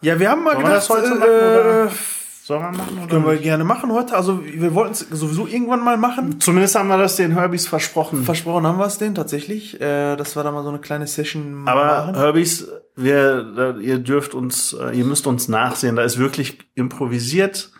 Ja, 0.00 0.20
wir 0.20 0.30
haben 0.30 0.44
mal 0.44 0.52
Sollen 0.52 0.64
wir 0.64 0.70
das 0.70 0.86
gedacht, 0.86 1.02
heute 1.02 1.24
äh, 1.28 1.84
machen? 1.86 1.98
Sollen 2.46 2.62
wir 2.62 2.70
machen? 2.70 2.96
Oder 2.98 3.06
können 3.08 3.24
wir 3.26 3.32
nicht? 3.32 3.42
gerne 3.42 3.64
machen 3.64 3.90
heute. 3.90 4.14
Also 4.14 4.44
wir 4.44 4.72
wollten 4.72 4.92
es 4.92 5.00
sowieso 5.00 5.48
irgendwann 5.48 5.82
mal 5.82 5.96
machen. 5.96 6.40
Zumindest 6.40 6.76
haben 6.76 6.86
wir 6.86 6.96
das 6.96 7.16
den 7.16 7.32
Herbies 7.32 7.66
versprochen. 7.66 8.22
Versprochen 8.22 8.64
haben 8.64 8.78
wir 8.78 8.86
es 8.86 8.98
denen 8.98 9.16
tatsächlich, 9.16 9.80
äh, 9.80 10.14
dass 10.14 10.36
wir 10.36 10.44
da 10.44 10.52
mal 10.52 10.62
so 10.62 10.68
eine 10.68 10.78
kleine 10.78 11.08
Session 11.08 11.66
Aber 11.66 11.84
machen. 11.84 12.14
Herbies, 12.14 12.68
wir, 12.94 13.76
ihr 13.80 13.98
dürft 13.98 14.34
uns, 14.34 14.74
äh, 14.74 14.96
ihr 14.96 15.04
müsst 15.04 15.26
uns 15.26 15.48
nachsehen. 15.48 15.96
Da 15.96 16.02
ist 16.04 16.18
wirklich 16.18 16.58
improvisiert 16.76 17.72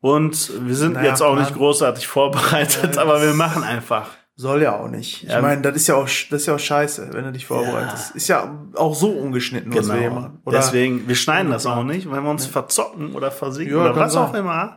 und 0.00 0.50
wir 0.66 0.74
sind 0.74 0.94
Naja, 0.94 1.10
jetzt 1.10 1.22
auch 1.22 1.36
nicht 1.38 1.54
großartig 1.54 2.08
vorbereitet, 2.08 2.96
Ja, 2.96 3.02
aber 3.02 3.20
wir 3.20 3.28
das- 3.28 3.36
machen 3.36 3.62
einfach. 3.62 4.08
Soll 4.40 4.62
ja 4.62 4.76
auch 4.78 4.86
nicht. 4.88 5.24
Ich 5.24 5.30
Ja. 5.30 5.42
meine, 5.42 5.62
das 5.62 5.74
ist 5.74 5.88
ja 5.88 5.96
auch 5.96 6.04
das 6.04 6.30
ist 6.42 6.46
ja 6.46 6.54
auch 6.54 6.60
scheiße, 6.60 7.08
wenn 7.12 7.24
du 7.24 7.32
dich 7.32 7.44
vorbereitest. 7.44 8.14
Ist 8.14 8.28
ja 8.28 8.48
auch 8.76 8.94
so 8.94 9.10
ungeschnitten, 9.10 9.74
was 9.74 9.88
wir 9.88 9.96
hier 9.96 10.10
machen. 10.12 10.38
Oder 10.44 10.58
Genau. 10.58 10.64
Deswegen, 10.64 11.08
wir 11.08 11.16
schneiden 11.16 11.50
das 11.50 11.66
auch 11.66 11.82
nicht. 11.82 12.08
Wenn 12.08 12.22
wir 12.22 12.30
uns 12.30 12.46
verzocken 12.46 13.14
oder 13.16 13.32
versinken 13.32 13.74
Ja, 13.76 13.82
oder 13.82 13.96
was 13.96 14.12
sein. 14.12 14.22
auch 14.22 14.34
immer, 14.34 14.76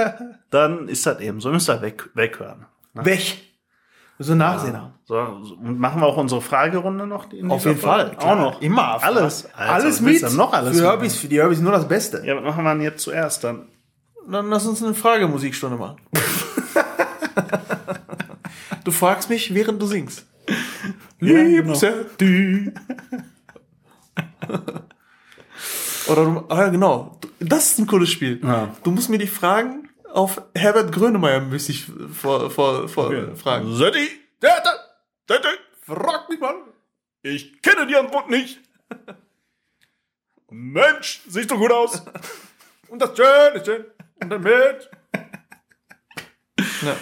dann 0.50 0.88
ist 0.88 1.06
das 1.06 1.20
eben 1.20 1.40
so. 1.40 1.50
Müsst 1.50 1.70
ihr 1.70 1.80
weg, 1.80 2.10
weghören. 2.12 2.66
weg. 2.92 3.38
So 4.18 4.34
nachsehen. 4.34 4.76
So, 5.06 5.14
und 5.16 5.78
machen 5.78 6.02
wir 6.02 6.06
auch 6.06 6.16
unsere 6.18 6.42
Fragerunde 6.42 7.06
noch? 7.06 7.32
in 7.32 7.50
Auf 7.50 7.64
jeden 7.64 7.78
Fall. 7.78 8.10
Klar. 8.16 8.32
Auch 8.32 8.36
noch. 8.52 8.60
Immer. 8.60 9.02
Alles. 9.02 9.48
Alter, 9.56 9.72
alles 9.72 10.04
willst 10.04 10.22
mit. 10.24 10.32
noch 10.34 10.52
alles 10.52 10.76
für? 10.78 10.84
Herbys, 10.84 11.16
für 11.16 11.28
die 11.28 11.38
Herbys 11.38 11.60
nur 11.60 11.72
das 11.72 11.88
Beste. 11.88 12.22
Ja, 12.26 12.36
was 12.36 12.44
machen 12.44 12.62
wir 12.64 12.72
denn 12.74 12.82
jetzt 12.82 13.02
zuerst 13.04 13.42
dann? 13.44 13.68
Dann 14.28 14.50
lass 14.50 14.66
uns 14.66 14.82
eine 14.82 14.92
Fragemusikstunde 14.92 15.78
machen. 15.78 15.96
du 18.84 18.90
fragst 18.90 19.30
mich, 19.30 19.54
während 19.54 19.80
du 19.80 19.86
singst. 19.86 20.26
Ja, 21.20 21.42
Liebste 21.42 22.06
die. 22.20 22.72
Oder 26.06 26.24
du, 26.24 26.44
ah 26.48 26.60
ja, 26.62 26.68
genau. 26.68 27.18
Das 27.40 27.72
ist 27.72 27.80
ein 27.80 27.88
cooles 27.88 28.10
Spiel. 28.10 28.40
Ja. 28.40 28.72
Du 28.84 28.92
musst 28.92 29.10
mir 29.10 29.18
die 29.18 29.26
Fragen 29.26 29.88
auf 30.12 30.40
Herbert 30.54 30.92
Grönemeyer 30.92 31.40
müsste 31.40 31.72
vor, 32.12 32.50
vor, 32.50 32.88
vor 32.88 33.36
fragen. 33.36 33.74
Setti, 33.74 34.08
Setti, 34.40 34.68
Setti, 35.28 35.48
frag 35.82 36.28
mich 36.28 36.40
mal. 36.40 36.54
Ich 37.22 37.60
kenne 37.62 37.86
die 37.86 37.96
Antwort 37.96 38.30
nicht. 38.30 38.60
Mensch, 40.50 41.20
siehst 41.28 41.50
du 41.50 41.58
gut 41.58 41.72
aus. 41.72 42.02
Und 42.88 43.02
das 43.02 43.16
schön, 43.16 43.54
ist 43.54 43.66
schön. 43.66 43.84
Und 44.22 44.30
damit. 44.30 44.90
Ja. 46.82 46.96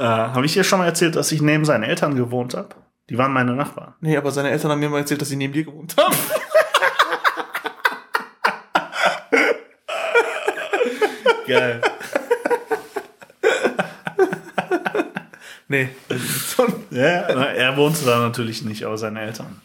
Äh, 0.00 0.04
habe 0.04 0.46
ich 0.46 0.54
dir 0.54 0.64
schon 0.64 0.78
mal 0.78 0.86
erzählt, 0.86 1.14
dass 1.14 1.30
ich 1.30 1.42
neben 1.42 1.66
seinen 1.66 1.82
Eltern 1.82 2.16
gewohnt 2.16 2.54
habe? 2.54 2.70
Die 3.10 3.18
waren 3.18 3.34
meine 3.34 3.52
Nachbarn. 3.52 3.92
Nee, 4.00 4.16
aber 4.16 4.30
seine 4.30 4.50
Eltern 4.50 4.70
haben 4.70 4.80
mir 4.80 4.88
mal 4.88 5.00
erzählt, 5.00 5.20
dass 5.20 5.28
sie 5.28 5.36
neben 5.36 5.52
dir 5.52 5.64
gewohnt 5.64 5.94
haben. 5.98 6.16
Geil. 11.46 11.82
nee. 15.68 15.90
ja, 16.90 17.02
er 17.02 17.76
wohnte 17.76 18.06
da 18.06 18.20
natürlich 18.20 18.62
nicht, 18.62 18.84
aber 18.84 18.96
seine 18.96 19.20
Eltern 19.20 19.60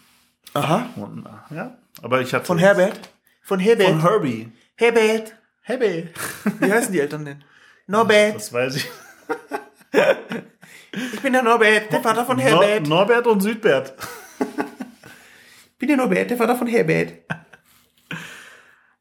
Aha. 0.53 0.89
wohnten 0.97 1.23
da. 1.23 1.45
Ja, 1.49 1.77
aber 2.01 2.19
ich 2.19 2.33
hatte 2.33 2.43
Von 2.43 2.57
Herbert? 2.57 2.99
Von 3.41 3.61
Herbert? 3.61 3.87
Von 3.87 4.01
Herbie. 4.01 4.51
Herbert. 4.75 5.33
Herbie. 5.61 6.09
Wie 6.59 6.73
heißen 6.73 6.91
die 6.91 6.99
Eltern 6.99 7.23
denn? 7.23 7.41
Norbert. 7.87 8.35
Das 8.35 8.51
weiß 8.51 8.75
ich. 8.75 8.85
Ich 11.13 11.21
bin 11.21 11.33
der 11.33 11.43
Norbert, 11.43 11.91
der 11.91 12.01
Vater 12.01 12.23
von 12.25 12.37
Nor 12.37 12.45
Herbert. 12.45 12.87
Norbert 12.87 13.27
und 13.27 13.41
Südbert. 13.41 13.93
Ich 14.39 15.77
bin 15.77 15.89
der 15.89 15.97
Norbert, 15.97 16.29
der 16.29 16.37
Vater 16.37 16.55
von 16.55 16.67
Herbert. 16.67 17.13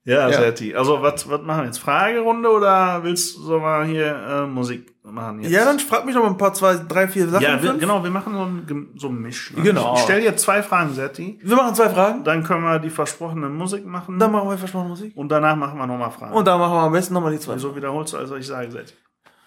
Ja, 0.06 0.28
Ja. 0.28 0.38
Setti. 0.38 0.74
Also, 0.74 1.00
was, 1.00 1.26
was 1.30 1.40
machen 1.42 1.60
wir 1.60 1.66
jetzt? 1.66 1.78
Fragerunde 1.78 2.50
oder 2.50 3.02
willst 3.02 3.36
du 3.36 3.42
so 3.42 3.58
mal 3.58 3.86
hier 3.86 4.14
äh, 4.14 4.46
Musik 4.46 4.92
machen 5.02 5.40
jetzt? 5.40 5.50
Ja, 5.52 5.64
dann 5.64 5.78
frag 5.78 6.04
mich 6.04 6.14
noch 6.14 6.22
mal 6.22 6.28
ein 6.30 6.36
paar, 6.36 6.52
zwei, 6.52 6.74
drei, 6.76 7.08
vier 7.08 7.26
Sachen. 7.28 7.42
Ja, 7.42 7.62
wir, 7.62 7.72
genau, 7.74 8.02
wir 8.04 8.10
machen 8.10 8.34
so 8.34 8.42
ein, 8.74 8.88
so 8.96 9.08
ein 9.08 9.14
Misch. 9.22 9.52
ne? 9.56 9.62
Genau. 9.62 9.94
Ich 9.94 10.00
stelle 10.00 10.20
dir 10.20 10.36
zwei 10.36 10.62
Fragen, 10.62 10.92
Setti. 10.92 11.38
Wir 11.42 11.56
machen 11.56 11.74
zwei 11.74 11.88
Fragen. 11.88 12.22
Dann 12.22 12.42
können 12.42 12.64
wir 12.64 12.78
die 12.80 12.90
versprochene 12.90 13.48
Musik 13.48 13.86
machen. 13.86 14.18
Dann 14.18 14.30
machen 14.30 14.50
wir 14.50 14.58
versprochen 14.58 14.88
Musik. 14.88 15.16
und 15.16 15.30
danach 15.30 15.56
machen 15.56 15.78
wir 15.78 15.86
nochmal 15.86 16.10
Fragen. 16.10 16.34
Und 16.34 16.46
dann 16.46 16.58
machen 16.60 16.74
wir 16.74 16.80
am 16.82 16.92
besten 16.92 17.14
nochmal 17.14 17.32
die 17.32 17.38
zwei. 17.38 17.56
so 17.56 17.74
wiederholst 17.74 18.12
du, 18.12 18.18
also 18.18 18.36
ich 18.36 18.46
sage, 18.46 18.70
Setti. 18.70 18.92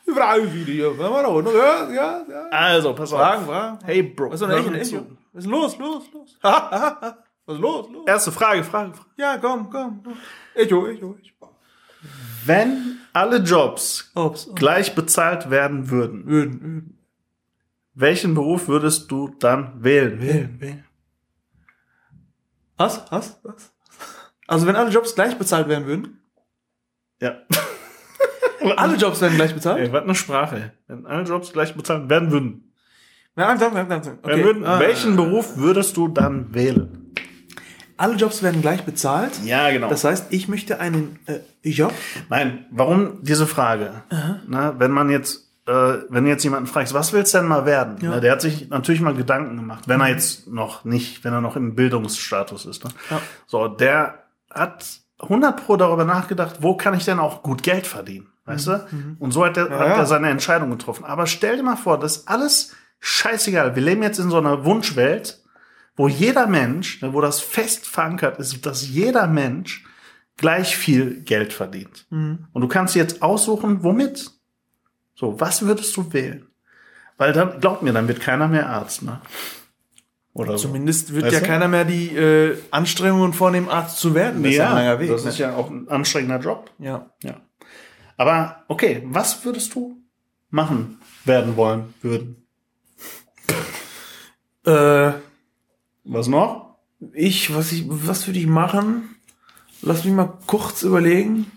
Video. 0.08 0.98
Wenn 0.98 1.12
wir 1.12 1.24
noch, 1.24 1.42
noch, 1.42 1.54
ja, 1.54 1.90
ja, 1.92 2.26
ja. 2.30 2.48
Also, 2.52 2.94
pass 2.94 3.12
auf. 3.14 3.20
Fragen, 3.20 3.46
Fragen. 3.46 3.80
Hey, 3.84 4.04
Bro. 4.04 4.32
Was 4.32 4.42
ist 4.42 4.92
denn. 4.94 5.18
Was 5.34 5.44
ist 5.44 5.50
los, 5.50 5.78
los, 5.78 6.04
los? 6.14 6.38
Was 6.42 7.56
ist 7.56 7.62
los, 7.62 7.90
los? 7.90 8.08
Erste 8.08 8.32
Frage, 8.32 8.64
Frage, 8.64 8.94
Frage. 8.94 9.10
Ja, 9.18 9.38
komm, 9.38 9.70
komm. 9.70 10.04
Echo, 10.56 10.88
Echo, 10.88 11.16
Echo. 11.16 11.56
Wenn 12.46 13.00
alle 13.14 13.38
Jobs 13.38 14.12
Ups. 14.16 14.50
gleich 14.56 14.96
bezahlt 14.96 15.50
werden 15.50 15.90
würden, 15.90 16.26
Würden, 16.28 16.62
würden. 16.62 17.00
welchen 17.94 18.34
Beruf 18.34 18.68
würdest 18.68 19.12
du 19.12 19.30
dann 19.40 19.84
wählen? 19.84 20.22
Wählen, 20.22 20.62
wählen. 20.62 20.86
Was? 22.78 23.12
Was? 23.12 23.40
Was? 23.44 23.74
Also 24.48 24.68
wenn 24.68 24.76
alle 24.76 24.92
Jobs 24.92 25.16
gleich 25.16 25.38
bezahlt 25.38 25.68
werden 25.68 25.86
würden? 25.88 26.22
Ja. 27.22 27.36
Alle 28.76 28.96
Jobs 28.98 29.22
werden 29.22 29.36
gleich 29.36 29.54
bezahlt? 29.54 29.80
Ey, 29.80 29.92
was 29.94 30.04
eine 30.04 30.16
Sprache. 30.16 30.72
Wenn 30.88 31.06
alle 31.06 31.24
Jobs 31.24 31.54
gleich 31.54 31.76
bezahlt 31.76 32.10
werden 32.10 32.32
würden. 32.32 32.74
Ja, 33.36 33.48
langsam, 33.48 33.74
langsam. 33.76 34.18
Werden 34.24 34.44
würden 34.44 34.66
Ah. 34.66 34.80
welchen 34.80 35.16
Beruf 35.16 35.58
würdest 35.58 35.96
du 35.98 36.08
dann 36.08 36.54
wählen? 36.54 37.14
Alle 37.98 38.16
Jobs 38.16 38.44
werden 38.44 38.62
gleich 38.62 38.84
bezahlt. 38.84 39.32
Ja, 39.44 39.70
genau. 39.72 39.90
Das 39.90 40.04
heißt, 40.04 40.28
ich 40.32 40.48
möchte 40.48 40.80
einen 40.80 41.18
äh, 41.26 41.40
Job. 41.70 41.94
Nein, 42.30 42.66
warum 42.72 43.24
diese 43.24 43.48
Frage? 43.48 44.04
Na, 44.48 44.80
wenn 44.80 44.92
man 44.92 45.10
jetzt, 45.10 45.50
äh, 45.68 45.72
wenn 46.10 46.24
du 46.26 46.30
jetzt 46.30 46.44
jemanden 46.44 46.68
fragst, 46.68 46.94
was 46.94 47.12
willst 47.14 47.34
du 47.34 47.40
denn 47.40 47.48
mal 47.48 47.66
werden? 47.66 47.98
Ja. 48.02 48.12
Na, 48.12 48.20
der 48.20 48.34
hat 48.34 48.42
sich 48.42 48.70
natürlich 48.70 49.02
mal 49.02 49.16
Gedanken 49.16 49.56
gemacht, 49.58 49.88
wenn 49.88 50.00
er 50.02 50.10
jetzt 50.10 50.48
noch 50.48 50.86
nicht, 50.86 51.24
wenn 51.24 51.34
er 51.34 51.42
noch 51.42 51.56
im 51.56 51.74
Bildungsstatus 51.76 52.66
ist. 52.68 52.84
Ne? 52.86 52.92
Ja. 53.10 53.20
So, 53.48 53.68
der 53.68 54.24
hat 54.52 54.86
100 55.20 55.66
pro 55.66 55.76
darüber 55.76 56.06
nachgedacht, 56.06 56.58
wo 56.62 56.78
kann 56.78 56.94
ich 56.94 57.06
denn 57.06 57.18
auch 57.20 57.42
gut 57.42 57.64
Geld 57.64 57.88
verdienen? 57.88 58.28
Weißt 58.48 58.68
du? 58.68 58.88
Und 59.20 59.32
so 59.32 59.46
hat 59.46 59.58
er, 59.58 59.66
hat 59.66 59.88
ja. 59.88 59.98
er 59.98 60.06
seine 60.06 60.30
Entscheidung 60.30 60.72
getroffen. 60.72 61.04
Aber 61.04 61.28
stell 61.28 61.58
dir 61.58 61.64
mal 61.64 61.76
vor, 61.76 62.00
das 62.00 62.18
ist 62.18 62.28
alles 62.30 62.74
scheißegal. 63.00 63.76
Wir 63.76 63.84
leben 63.84 64.02
jetzt 64.04 64.20
in 64.20 64.30
so 64.30 64.38
einer 64.38 64.64
Wunschwelt, 64.64 65.44
wo 65.98 66.08
jeder 66.08 66.48
Mensch, 66.48 67.02
ne, 67.02 67.14
wo 67.14 67.20
das 67.20 67.42
fest 67.42 67.86
verankert 67.86 68.40
ist, 68.40 68.66
dass 68.66 68.88
jeder 68.88 69.28
Mensch 69.28 69.84
gleich 70.38 70.78
viel 70.78 71.22
Geld 71.24 71.52
verdient. 71.52 72.06
Und 72.10 72.62
du 72.62 72.68
kannst 72.68 72.96
jetzt 72.96 73.22
aussuchen, 73.22 73.84
womit. 73.84 74.32
So, 75.14 75.40
was 75.40 75.64
würdest 75.64 75.98
du 75.98 76.14
wählen? 76.14 76.46
Weil 77.18 77.34
dann, 77.34 77.60
glaub 77.60 77.82
mir, 77.82 77.92
dann 77.92 78.08
wird 78.08 78.22
keiner 78.22 78.48
mehr 78.48 78.70
Arzt, 78.70 79.02
ne? 79.02 79.20
Oder 80.34 80.60
so. 80.60 80.68
Zumindest 80.68 81.14
wird 81.16 81.26
Weißt 81.26 81.34
ja 81.34 81.40
du? 81.40 81.48
keiner 81.48 81.68
mehr 81.68 81.84
die 81.84 82.16
äh, 82.16 82.58
Anstrengungen 82.70 83.34
vornehmen, 83.34 83.70
Arzt 83.70 83.98
zu 83.98 84.14
werden. 84.14 84.44
Das 84.44 84.52
ist 84.52 84.58
ja 84.58 84.70
ein 84.70 84.76
langer 84.76 85.00
Weg. 85.00 85.10
das 85.10 85.24
ne? 85.24 85.30
ist 85.32 85.40
ja 85.40 85.56
auch 85.56 85.72
ein 85.72 85.90
anstrengender 85.90 86.40
Job. 86.40 86.70
ja. 86.80 87.10
Ja. 87.24 87.42
Aber 88.18 88.64
okay, 88.68 89.04
was 89.06 89.46
würdest 89.46 89.74
du 89.76 89.98
machen, 90.50 91.00
werden 91.26 91.56
wollen, 91.56 91.94
würden? 92.02 92.48
Äh, 94.66 95.14
Was 96.04 96.28
noch? 96.28 96.76
ich, 97.14 97.54
was 97.56 97.72
ich, 97.72 97.84
was 97.88 98.26
würde 98.28 98.40
ich 98.40 98.48
machen? 98.48 99.16
Lass 99.82 100.04
mich 100.04 100.14
mal 100.14 100.34
kurz 100.48 100.82
überlegen. 100.84 101.52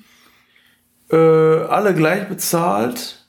Äh, 1.11 1.17
alle 1.17 1.95
gleich 1.95 2.29
bezahlt. 2.29 3.27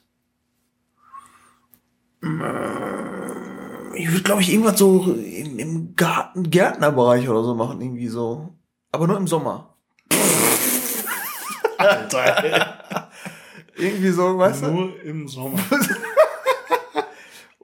Äh, 2.21 3.97
Ich 3.97 4.09
würde, 4.11 4.23
glaube 4.23 4.41
ich, 4.41 4.51
irgendwas 4.51 4.77
so 4.77 5.13
im, 5.13 5.57
im 5.57 5.95
Garten, 5.95 6.49
Gärtnerbereich 6.49 7.27
oder 7.29 7.43
so 7.43 7.55
machen, 7.55 7.81
irgendwie 7.81 8.07
so. 8.07 8.53
Aber 8.91 9.07
nur 9.07 9.17
im 9.17 9.27
Sommer. 9.27 9.75
Alter, 11.77 12.70
Irgendwie 13.81 14.11
so, 14.11 14.37
weißt 14.37 14.63
du? 14.63 14.67
nur 14.71 15.01
im 15.03 15.27
Sommer. 15.27 15.59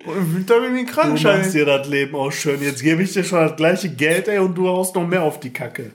Und 0.06 0.15
im 0.17 0.36
Winter 0.36 0.60
bin 0.62 0.75
ich 0.77 0.86
Du 0.88 0.93
Krankenschein. 0.93 1.39
machst 1.41 1.53
dir 1.53 1.65
das 1.65 1.88
Leben 1.88 2.15
auch 2.15 2.32
schön. 2.32 2.62
Jetzt 2.62 2.82
gebe 2.82 3.03
ich 3.03 3.12
dir 3.13 3.23
schon 3.25 3.39
das 3.39 3.56
gleiche 3.58 3.89
Geld, 3.89 4.27
ey, 4.30 4.39
und 4.39 4.56
du 4.56 4.67
haust 4.69 4.95
noch 4.95 5.06
mehr 5.06 5.21
auf 5.23 5.39
die 5.39 5.51
Kacke. 5.51 5.91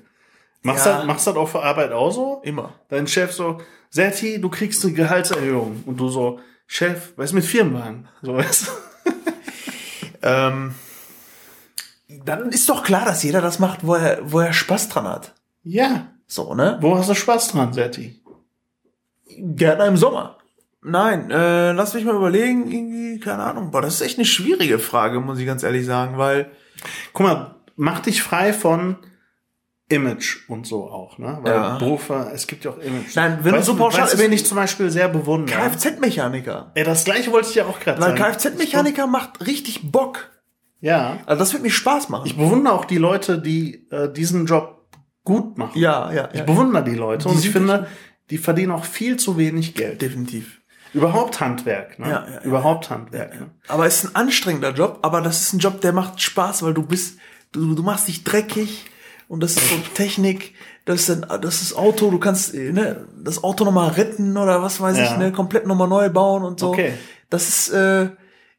Machst 0.63 0.85
Ja. 0.87 0.99
das, 0.99 1.07
machst 1.07 1.27
das 1.27 1.35
auch 1.37 1.49
für 1.49 1.63
Arbeit 1.63 1.93
auch 1.93 2.11
so? 2.11 2.41
Immer. 2.45 2.75
Dein 2.89 3.07
Chef 3.07 3.33
so, 3.33 3.59
Serti, 3.89 4.39
du 4.41 4.49
kriegst 4.51 4.85
eine 4.85 4.93
Gehaltserhöhung. 4.93 5.83
Und 5.87 5.99
du 5.99 6.09
so, 6.09 6.41
Chef, 6.67 7.13
was 7.17 7.27
ist 7.31 7.33
mit 7.33 7.45
Firmenwagen? 7.45 8.09
So, 8.23 8.37
weißt 8.37 8.67
du? 8.67 8.71
Ähm, 10.25 10.73
dann 12.25 12.51
ist 12.51 12.69
doch 12.69 12.85
klar, 12.85 13.05
dass 13.05 13.25
jeder 13.25 13.41
das 13.41 13.59
macht, 13.59 13.85
wo 13.85 13.95
er, 13.97 14.19
wo 14.23 14.39
er 14.39 14.53
Spaß 14.53 14.89
dran 14.89 15.09
hat. 15.09 15.35
Ja. 15.65 16.13
So, 16.29 16.55
ne? 16.55 16.79
Wo 16.81 16.97
hast 16.97 17.11
du 17.11 17.15
Spaß 17.15 17.49
dran, 17.49 17.73
Serti? 17.73 18.22
Gärtner 19.39 19.87
im 19.87 19.97
Sommer. 19.97 20.39
Nein, 20.85 21.31
äh, 21.31 21.73
lass 21.73 21.95
mich 21.95 22.05
mal 22.05 22.17
überlegen, 22.17 22.71
irgendwie, 22.71 23.21
keine 23.21 23.45
Ahnung. 23.45 23.71
Boah, 23.71 23.83
das 23.83 23.95
ist 23.95 24.01
echt 24.01 24.19
eine 24.19 24.25
schwierige 24.25 24.79
Frage, 24.81 25.21
muss 25.21 25.39
ich 25.39 25.47
ganz 25.47 25.63
ehrlich 25.63 25.87
sagen, 25.87 26.19
weil, 26.19 26.51
Guck 27.13 27.27
mal, 27.27 27.55
mach 27.77 28.01
dich 28.01 28.23
frei 28.23 28.53
von 28.53 28.97
Image 29.89 30.49
und 30.49 30.67
so 30.67 30.89
auch, 30.91 31.19
ne? 31.19 31.39
Weil 31.43 31.53
Ja. 31.55 31.79
Berufe, 31.79 32.31
es 32.35 32.47
gibt 32.47 32.65
ja 32.65 32.71
auch 32.73 32.79
Image. 32.79 33.15
Nein, 33.15 33.39
wenn 33.43 33.53
du 33.53 33.59
weißt 33.59 33.67
so 33.67 33.75
pauschal- 33.75 34.03
weißt, 34.03 34.15
du, 34.15 34.19
wen 34.19 34.33
ich 34.33 34.45
zum 34.47 34.57
Beispiel 34.57 34.91
sehr 34.91 35.09
bewundere. 35.09 35.57
Kfz-Mechaniker. 35.57 36.73
Ey, 36.75 36.83
das 36.85 37.05
gleiche 37.05 37.31
wollte 37.31 37.49
ich 37.51 37.55
ja 37.55 37.67
auch 37.67 37.79
gerade 37.79 38.01
sagen. 38.01 38.17
Kfz-Mechaniker 38.17 39.07
macht 39.07 39.47
richtig 39.47 39.93
Bock. 39.93 40.31
Ja. 40.81 41.19
Also 41.27 41.39
das 41.41 41.53
wird 41.53 41.63
mir 41.63 41.71
Spaß 41.71 42.09
machen. 42.09 42.27
Ich 42.27 42.37
bewundere 42.37 42.73
auch 42.75 42.87
die 42.87 42.99
Leute, 42.99 43.39
die 43.39 43.87
äh, 43.91 44.11
diesen 44.13 44.47
Job 44.47 44.81
gut 45.25 45.59
machen. 45.59 45.79
ja, 45.79 46.11
ja, 46.13 46.29
Ich 46.33 46.41
ja. 46.41 46.45
bewundere 46.47 46.83
die 46.85 46.95
Leute 46.97 47.29
Die 47.29 47.35
und 47.35 47.39
ich 47.45 47.51
finde, 47.51 47.87
die 48.33 48.39
verdienen 48.39 48.73
auch 48.73 48.87
viel 48.87 49.19
zu 49.19 49.37
wenig 49.37 49.75
Geld. 49.75 50.01
Definitiv. 50.01 50.63
Überhaupt 50.95 51.39
Handwerk, 51.41 51.99
ne? 51.99 52.09
Ja, 52.09 52.25
ja, 52.27 52.35
ja. 52.37 52.43
Überhaupt 52.45 52.89
Handwerk. 52.89 53.39
Ne? 53.39 53.51
Aber 53.69 53.87
es 53.87 54.03
ist 54.03 54.11
ein 54.11 54.17
anstrengender 54.17 54.73
Job, 54.73 55.01
aber 55.03 55.21
das 55.21 55.43
ist 55.43 55.53
ein 55.53 55.59
Job, 55.59 55.83
der 55.83 55.93
macht 55.93 56.19
Spaß, 56.23 56.63
weil 56.63 56.73
du 56.73 56.83
bist, 56.83 57.19
du, 57.53 57.75
du 57.75 57.83
machst 57.83 58.09
dich 58.09 58.25
dreckig 58.25 58.87
und 59.29 59.43
das 59.43 59.57
ist 59.57 59.69
so 59.69 59.75
Technik, 59.93 60.55
das 60.87 61.09
ist, 61.09 61.11
ein, 61.11 61.41
das 61.43 61.61
ist 61.61 61.75
Auto, 61.75 62.11
du 62.11 62.19
kannst 62.19 62.55
äh, 62.55 62.73
ne, 62.73 63.07
das 63.23 63.45
Auto 63.45 63.67
nochmal 63.67 63.91
retten 63.91 64.35
oder 64.39 64.63
was 64.63 64.81
weiß 64.81 64.99
ich, 64.99 65.17
ne, 65.19 65.31
komplett 65.31 65.67
nochmal 65.67 65.89
neu 65.89 66.09
bauen 66.09 66.43
und 66.43 66.59
so. 66.59 66.71
Okay. 66.71 66.95
Das 67.29 67.49
ist, 67.51 67.69
äh, 67.69 68.09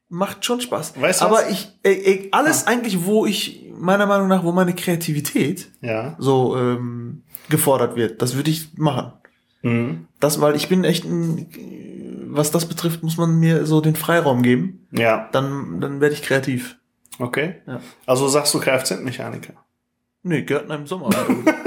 macht 0.07 0.45
schon 0.45 0.61
Spaß. 0.61 1.01
Weißt 1.01 1.21
du 1.21 1.25
aber 1.25 1.37
was? 1.37 1.49
ich, 1.49 1.79
äh, 1.83 1.93
äh, 1.93 2.29
alles 2.31 2.67
eigentlich, 2.67 3.05
wo 3.05 3.25
ich, 3.25 3.71
meiner 3.75 4.05
Meinung 4.05 4.27
nach, 4.27 4.43
wo 4.43 4.51
meine 4.51 4.75
Kreativität 4.75 5.71
Ja. 5.81 6.15
so 6.19 6.55
ähm, 6.57 7.23
gefordert 7.49 7.95
wird, 7.95 8.21
das 8.21 8.35
würde 8.35 8.51
ich 8.51 8.77
machen. 8.77 9.13
Mhm. 9.63 10.07
Das, 10.19 10.39
weil 10.39 10.55
ich 10.55 10.69
bin 10.69 10.83
echt 10.83 11.03
ein, 11.05 11.47
was 12.29 12.51
das 12.51 12.65
betrifft, 12.65 13.01
muss 13.03 13.17
man 13.17 13.39
mir 13.39 13.65
so 13.65 13.81
den 13.81 13.95
Freiraum 13.95 14.43
geben. 14.43 14.87
Ja. 14.91 15.27
Dann, 15.31 15.81
dann 15.81 15.99
werde 16.01 16.13
ich 16.15 16.21
kreativ. 16.21 16.77
Okay. 17.19 17.55
Ja. 17.67 17.79
Also 18.05 18.27
sagst 18.27 18.53
du 18.53 18.59
Kfz-Mechaniker. 18.59 19.53
Nee, 20.23 20.43
Gärtner 20.43 20.75
im 20.75 20.87
Sommer. 20.87 21.09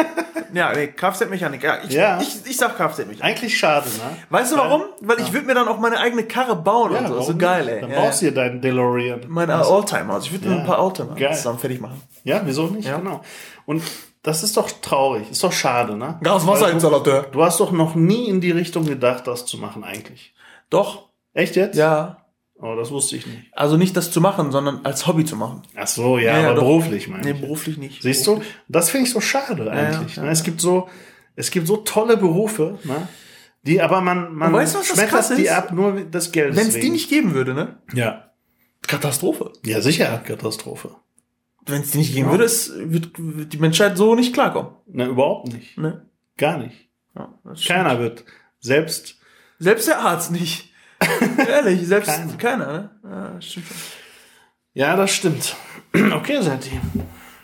ja, 0.55 0.73
nee, 0.75 0.89
Kfz-Mechanik. 0.89 1.63
Ja, 1.63 1.79
ich, 1.87 1.93
Ja. 1.93 2.19
ich, 2.21 2.37
ich 2.47 2.57
sag 2.57 2.77
Kfz-Mechanik. 2.77 3.23
Eigentlich 3.23 3.57
schade, 3.59 3.89
ne? 3.89 4.17
Weißt 4.31 4.53
du 4.53 4.57
warum? 4.57 4.83
Weil 5.01 5.21
ich 5.21 5.33
würde 5.33 5.47
mir 5.47 5.55
dann 5.55 5.69
auch 5.69 5.79
meine 5.79 5.99
eigene 5.99 6.25
Karre 6.25 6.57
bauen 6.57 6.93
und 6.93 7.07
so. 7.07 7.21
So 7.21 7.37
geil, 7.37 7.69
ey. 7.69 7.81
Dann 7.83 7.91
ja, 7.91 8.01
baust 8.01 8.23
du 8.23 8.27
ja. 8.27 8.31
dir 8.31 8.35
deinen 8.37 8.61
DeLorean. 8.61 9.21
Meine 9.29 9.67
Oldtimer. 9.69 10.15
Also 10.15 10.27
ich 10.27 10.33
würde 10.33 10.49
mir 10.49 10.55
Ja. 10.57 10.61
ein 10.63 10.67
paar 10.67 10.83
Oldtimer 10.83 11.15
Geil. 11.15 11.35
zusammen 11.35 11.59
fertig 11.59 11.81
machen. 11.81 12.01
Ja, 12.25 12.43
wieso 12.45 12.67
nicht? 12.69 12.89
Ja. 12.89 12.99
Genau. 12.99 13.21
Und 13.67 13.83
das 14.27 14.43
ist 14.43 14.57
doch 14.57 14.71
traurig, 14.83 15.31
ist 15.31 15.43
doch 15.45 15.53
schade, 15.53 15.97
ne? 15.97 16.19
Gaswasserinstallateur. 16.23 17.23
Du 17.33 17.43
hast 17.43 17.61
doch 17.61 17.73
noch 17.73 17.95
nie 17.95 18.29
in 18.29 18.41
die 18.41 18.51
Richtung 18.51 18.85
gedacht, 18.85 19.27
das 19.27 19.47
zu 19.47 19.57
machen 19.59 19.85
eigentlich. 19.85 20.35
Doch, 20.71 21.09
Echt 21.33 21.57
jetzt? 21.57 21.77
ja. 21.77 22.19
Oh, 22.59 22.75
das 22.75 22.91
wusste 22.91 23.17
ich 23.17 23.27
nicht. 23.27 23.43
Also 23.53 23.77
nicht 23.77 23.95
das 23.99 24.11
zu 24.11 24.19
machen, 24.23 24.51
sondern 24.51 24.81
als 24.87 25.07
Hobby 25.07 25.27
zu 25.27 25.37
machen. 25.37 25.61
Ach 25.77 25.87
so, 25.87 26.17
ja, 26.17 26.33
Ja, 26.33 26.41
ja, 26.41 26.47
aber 26.47 26.55
doch. 26.55 26.63
beruflich 26.63 27.07
meine 27.07 27.23
Nee, 27.23 27.33
ich. 27.33 27.41
beruflich 27.43 27.77
nicht. 27.77 28.01
Siehst 28.03 28.27
du? 28.27 28.41
Das 28.67 28.89
finde 28.89 29.07
ich 29.07 29.13
so 29.13 29.21
schade 29.21 29.71
eigentlich. 29.71 30.17
ja, 30.17 30.23
ne? 30.23 30.31
Es 30.31 30.43
gibt 30.43 30.63
so, 30.63 30.89
es 31.35 31.51
gibt 31.51 31.67
so 31.67 31.77
tolle 31.77 32.17
Berufe, 32.17 32.79
ne? 32.85 33.09
Die 33.65 33.83
aber 33.83 34.01
man, 34.01 34.35
man 34.35 34.49
Und 34.49 34.55
weißt 34.61 34.75
was 34.75 34.89
das 34.89 34.97
schmettert 34.97 35.37
die 35.39 35.43
ist? 35.43 35.51
ab 35.51 35.73
nur 35.73 36.01
des 36.01 36.33
Geldes 36.33 36.57
Wenn 36.57 36.69
es 36.69 36.75
die 36.81 36.89
nicht 36.89 37.11
geben 37.11 37.35
würde, 37.35 37.53
ne? 37.53 37.77
Ja. 37.93 38.31
Katastrophe. 38.87 39.53
Ja, 39.65 39.83
sicher, 39.83 40.17
Katastrophe. 40.25 40.93
Wenn 41.67 41.83
es 41.83 41.91
die 41.91 41.99
nicht 41.99 42.15
geben 42.15 42.31
würde, 42.31 42.45
es 42.45 42.73
wird, 42.77 43.11
wird 43.19 43.53
die 43.53 43.59
Menschheit 43.59 43.97
so 43.97 44.15
nicht 44.15 44.33
klarkommen. 44.33 44.71
Na, 44.87 45.07
überhaupt 45.07 45.53
nicht. 45.53 45.77
Ne? 45.77 46.07
Gar 46.37 46.59
nicht. 46.59 46.89
Ja. 47.17 47.29
Keiner 47.67 47.99
wird 47.99 48.25
selbst 48.61 49.17
Selbst 49.59 49.89
der 49.89 49.99
Arzt 50.01 50.31
nicht. 50.31 50.73
Ehrlich, 51.49 51.87
selbst 51.87 52.09
Keiner. 52.11 52.33
keiner, 52.39 52.67
ne? 52.73 52.91
Ja, 53.05 53.31
das 53.35 53.45
stimmt. 53.47 53.67
Ja, 54.75 54.97
das 54.97 55.11
stimmt. 55.15 55.57
Okay, 56.15 56.43
Santi. 56.43 56.71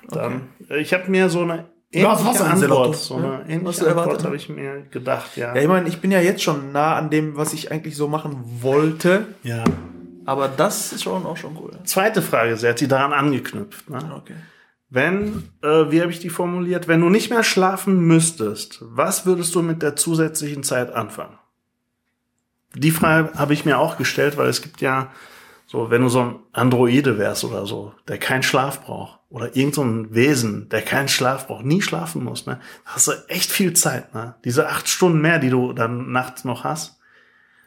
Dann, 0.09 0.49
äh, 0.69 0.79
ich 0.81 0.93
habe 0.93 1.11
mir 1.11 1.31
so 1.31 1.41
eine 1.41 1.69
Ja, 1.91 2.13
ähnliche 2.13 2.25
Wasser 2.27 2.51
Antwort, 2.51 2.97
so 2.97 3.19
Ja, 3.19 3.21
eine 3.21 3.39
hast 3.45 3.51
ähnliche 3.51 3.81
du 3.81 3.87
erwartet, 3.87 4.13
Antwort 4.13 4.25
habe 4.27 4.37
ich 4.37 4.49
mir 4.51 4.83
gedacht, 4.91 5.37
ja. 5.39 5.55
Ja, 5.55 5.63
ich 5.63 5.69
meine, 5.69 5.89
ich 5.89 6.01
bin 6.03 6.11
ja 6.11 6.21
jetzt 6.21 6.43
schon 6.43 6.71
nah 6.73 6.97
an 6.97 7.09
dem, 7.09 7.37
was 7.37 7.55
ich 7.55 7.71
eigentlich 7.73 7.97
so 7.97 8.09
machen 8.09 8.43
wollte. 8.61 9.35
ja. 9.43 9.65
Aber 10.25 10.49
das 10.49 10.93
ist 10.93 11.03
schon 11.03 11.27
auch 11.27 11.37
schon 11.37 11.57
cool. 11.57 11.73
Zweite 11.85 12.23
Frage, 12.23 12.57
sie 12.57 12.69
hat 12.69 12.79
sie 12.79 12.89
daran 12.89 13.13
angeknüpft. 13.13 13.91
Ne? 13.91 13.99
Okay. 14.17 14.35
Wenn, 14.91 15.49
äh, 15.63 15.91
wie 15.91 16.03
habe 16.03 16.13
ich 16.13 16.19
die 16.19 16.29
formuliert, 16.29 16.87
wenn 16.87 17.01
du 17.01 17.09
nicht 17.09 17.31
mehr 17.31 17.45
schlafen 17.45 18.01
müsstest, 18.07 18.79
was 18.83 19.25
würdest 19.25 19.55
du 19.55 19.63
mit 19.63 19.83
der 19.83 19.97
zusätzlichen 19.97 20.63
Zeit 20.63 20.93
anfangen? 20.93 21.39
Die 22.75 22.91
Frage 22.91 23.39
habe 23.39 23.55
ich 23.55 23.65
mir 23.65 23.79
auch 23.79 23.97
gestellt, 23.97 24.37
weil 24.37 24.49
es 24.49 24.63
gibt 24.63 24.81
ja 24.81 25.11
so, 25.67 25.91
wenn 25.91 26.03
du 26.03 26.09
so 26.11 26.21
ein 26.21 26.39
Androide 26.53 27.17
wärst 27.17 27.45
oder 27.45 27.65
so, 27.65 27.95
der 28.07 28.19
keinen 28.19 28.43
Schlaf 28.43 28.85
braucht, 28.85 29.21
oder 29.31 29.57
irgend 29.57 29.75
so 29.75 29.83
ein 29.83 30.15
Wesen, 30.15 30.69
der 30.69 30.83
keinen 30.83 31.09
Schlaf 31.09 31.47
braucht, 31.47 31.65
nie 31.65 31.81
schlafen 31.81 32.23
muss, 32.23 32.45
ne, 32.45 32.61
hast 32.85 33.09
du 33.09 33.13
echt 33.29 33.51
viel 33.51 33.73
Zeit, 33.73 34.15
ne? 34.15 34.35
Diese 34.45 34.69
acht 34.69 34.89
Stunden 34.89 35.23
mehr, 35.23 35.39
die 35.39 35.49
du 35.49 35.73
dann 35.73 36.13
nachts 36.13 36.45
noch 36.45 36.65
hast, 36.65 36.99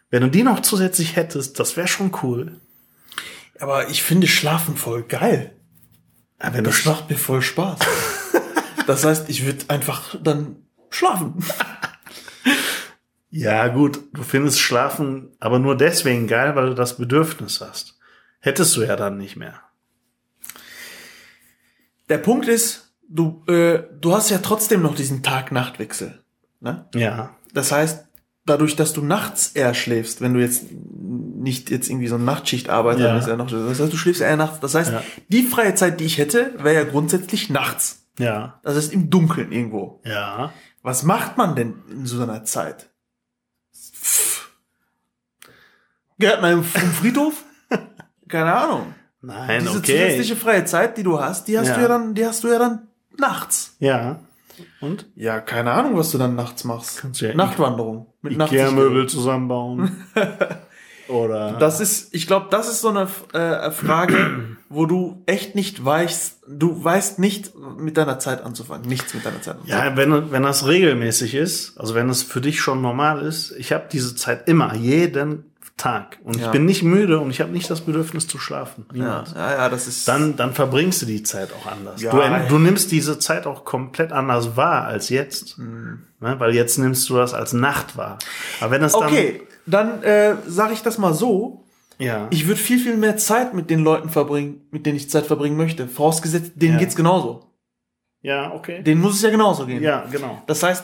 wenn 0.09 0.21
du 0.21 0.29
die 0.29 0.43
noch 0.43 0.61
zusätzlich 0.61 1.15
hättest, 1.15 1.59
das 1.59 1.77
wäre 1.77 1.87
schon 1.87 2.11
cool. 2.23 2.59
Aber 3.59 3.89
ich 3.89 4.03
finde 4.03 4.27
Schlafen 4.27 4.75
voll 4.75 5.03
geil. 5.03 5.51
Du 6.39 6.61
Das 6.61 6.85
macht 6.85 7.09
mir 7.09 7.17
voll 7.17 7.41
Spaß. 7.41 7.79
das 8.87 9.05
heißt, 9.05 9.29
ich 9.29 9.45
würde 9.45 9.65
einfach 9.69 10.15
dann 10.21 10.57
schlafen. 10.89 11.43
Ja, 13.29 13.67
gut, 13.67 13.99
du 14.13 14.23
findest 14.23 14.59
Schlafen 14.59 15.35
aber 15.39 15.59
nur 15.59 15.75
deswegen 15.75 16.27
geil, 16.27 16.55
weil 16.55 16.67
du 16.67 16.73
das 16.73 16.97
Bedürfnis 16.97 17.61
hast. 17.61 17.97
Hättest 18.39 18.75
du 18.77 18.83
ja 18.83 18.95
dann 18.95 19.17
nicht 19.17 19.35
mehr. 19.35 19.61
Der 22.09 22.19
Punkt 22.19 22.47
ist, 22.47 22.93
du, 23.09 23.43
äh, 23.47 23.83
du 23.99 24.13
hast 24.13 24.29
ja 24.29 24.37
trotzdem 24.37 24.81
noch 24.81 24.95
diesen 24.95 25.23
Tag-Nacht-Wechsel. 25.23 26.23
Ne? 26.59 26.87
Ja. 26.93 27.35
Das 27.53 27.71
heißt, 27.71 28.04
dadurch, 28.45 28.75
dass 28.75 28.93
du 28.93 29.01
nachts 29.01 29.51
eher 29.53 29.73
schläfst, 29.73 30.21
wenn 30.21 30.33
du 30.33 30.39
jetzt 30.39 30.65
nicht 30.71 31.69
jetzt 31.69 31.89
irgendwie 31.89 32.07
so 32.07 32.15
eine 32.15 32.23
Nachtschicht 32.23 32.69
arbeitest, 32.69 33.27
Ja. 33.27 33.33
ja 33.33 33.35
noch, 33.35 33.49
das 33.49 33.79
heißt, 33.79 33.91
du 33.93 33.97
schläfst 33.97 34.21
eher 34.21 34.37
nachts. 34.37 34.59
Das 34.59 34.75
heißt, 34.75 34.91
Ja. 34.91 35.03
die 35.29 35.43
freie 35.43 35.75
Zeit, 35.75 35.99
die 35.99 36.05
ich 36.05 36.17
hätte, 36.17 36.53
wäre 36.57 36.75
ja 36.75 36.83
grundsätzlich 36.83 37.49
nachts. 37.49 38.05
Ja. 38.17 38.59
Das 38.63 38.75
heißt, 38.75 38.93
im 38.93 39.09
Dunkeln 39.09 39.51
irgendwo. 39.51 40.01
Ja. 40.05 40.53
Was 40.83 41.03
macht 41.03 41.37
man 41.37 41.55
denn 41.55 41.75
in 41.89 42.05
so 42.05 42.21
einer 42.21 42.43
Zeit? 42.45 42.89
Pff. 43.73 44.49
Geht 46.19 46.41
man 46.41 46.53
im 46.53 46.59
im 46.59 46.91
Friedhof? 46.91 47.43
Keine 48.29 48.53
Ahnung. 48.53 48.93
Nein, 49.21 49.61
Diese 49.61 49.77
okay. 49.79 49.97
zusätzliche 49.97 50.35
freie 50.35 50.65
Zeit, 50.65 50.97
die 50.97 51.03
du 51.03 51.19
hast, 51.19 51.47
die 51.47 51.57
hast 51.57 51.67
Ja. 51.69 51.75
du 51.75 51.81
ja 51.81 51.87
dann, 51.87 52.13
die 52.13 52.25
hast 52.25 52.43
du 52.43 52.47
ja 52.47 52.59
dann 52.59 52.87
nachts. 53.17 53.75
Ja. 53.79 54.19
Und? 54.81 55.07
Ja, 55.15 55.39
keine 55.39 55.71
Ahnung, 55.71 55.97
was 55.97 56.11
du 56.11 56.17
dann 56.17 56.35
nachts 56.35 56.63
machst. 56.63 57.01
Kannst 57.01 57.21
du 57.21 57.27
ja 57.27 57.35
Nachtwanderung 57.35 58.07
mit 58.21 58.33
Ikea-Möbel 58.33 59.07
zusammenbauen. 59.07 60.05
Oder. 61.07 61.53
Das 61.59 61.79
ist, 61.79 62.13
ich 62.15 62.25
glaube, 62.25 62.47
das 62.49 62.67
ist 62.67 62.81
so 62.81 62.89
eine 62.89 63.07
äh, 63.33 63.69
Frage, 63.69 64.57
wo 64.69 64.85
du 64.85 65.21
echt 65.27 65.53
nicht 65.53 65.83
weißt, 65.83 66.43
du 66.47 66.83
weißt 66.83 67.19
nicht 67.19 67.53
mit 67.77 67.97
deiner 67.97 68.17
Zeit 68.17 68.43
anzufangen, 68.43 68.87
nichts 68.87 69.13
mit 69.13 69.23
deiner 69.23 69.41
Zeit 69.41 69.57
anzufangen. 69.57 69.91
ja, 69.91 69.97
wenn, 69.97 70.31
wenn 70.31 70.43
das 70.43 70.65
regelmäßig 70.67 71.35
ist, 71.35 71.77
also 71.77 71.93
wenn 71.93 72.09
es 72.09 72.23
für 72.23 72.41
dich 72.41 72.59
schon 72.59 72.81
normal 72.81 73.21
ist, 73.21 73.51
ich 73.51 73.71
habe 73.71 73.85
diese 73.91 74.15
Zeit 74.15 74.47
immer, 74.47 74.73
jeden 74.73 75.45
Tag. 75.77 76.19
Und 76.23 76.37
Ja. 76.37 76.45
ich 76.45 76.51
bin 76.51 76.65
nicht 76.65 76.83
müde 76.83 77.19
und 77.19 77.29
ich 77.31 77.41
habe 77.41 77.51
nicht 77.51 77.69
das 77.69 77.81
Bedürfnis 77.81 78.27
zu 78.27 78.37
schlafen. 78.39 78.85
ja, 78.93 79.03
Niemals. 79.03 79.33
ja, 79.33 79.51
ja, 79.51 79.69
das 79.69 79.87
ist 79.87 80.07
Dann, 80.07 80.35
dann 80.37 80.53
verbringst 80.53 81.01
du 81.01 81.05
die 81.05 81.21
Zeit 81.23 81.49
auch 81.51 81.69
anders. 81.69 82.01
Ja, 82.01 82.11
du, 82.11 82.47
du 82.47 82.59
nimmst 82.59 82.91
diese 82.91 83.19
Zeit 83.19 83.45
auch 83.45 83.65
komplett 83.65 84.13
anders 84.13 84.55
wahr 84.55 84.85
als 84.85 85.09
jetzt. 85.09 85.57
Mhm. 85.57 86.03
Ne? 86.21 86.39
Weil 86.39 86.55
jetzt 86.55 86.77
nimmst 86.77 87.09
du 87.09 87.17
das 87.17 87.33
als 87.33 87.51
Nacht 87.51 87.97
wahr. 87.97 88.17
Aber 88.61 88.71
wenn 88.71 88.83
es 88.83 88.93
dann. 88.93 89.03
okay. 89.03 89.41
Dann 89.65 90.01
äh, 90.03 90.35
sage 90.47 90.73
ich 90.73 90.81
das 90.81 90.97
mal 90.97 91.13
so: 91.13 91.65
Ja. 91.97 92.27
Ich 92.29 92.47
würde 92.47 92.59
viel 92.61 92.79
viel 92.79 92.95
mehr 92.97 93.17
Zeit 93.17 93.53
mit 93.53 93.69
den 93.69 93.83
Leuten 93.83 94.09
verbringen, 94.09 94.61
mit 94.71 94.85
denen 94.85 94.95
ich 94.95 95.09
Zeit 95.09 95.25
verbringen 95.25 95.57
möchte. 95.57 95.87
Vorausgesetzt, 95.87 96.53
denen 96.55 96.73
Ja. 96.75 96.79
geht's 96.79 96.95
genauso. 96.95 97.51
ja, 98.21 98.53
okay. 98.53 98.81
Denen 98.81 99.01
muss 99.01 99.15
es 99.15 99.21
ja 99.23 99.29
genauso 99.29 99.65
gehen. 99.65 99.83
Ja, 99.83 100.05
genau. 100.09 100.41
Das 100.47 100.63
heißt, 100.63 100.83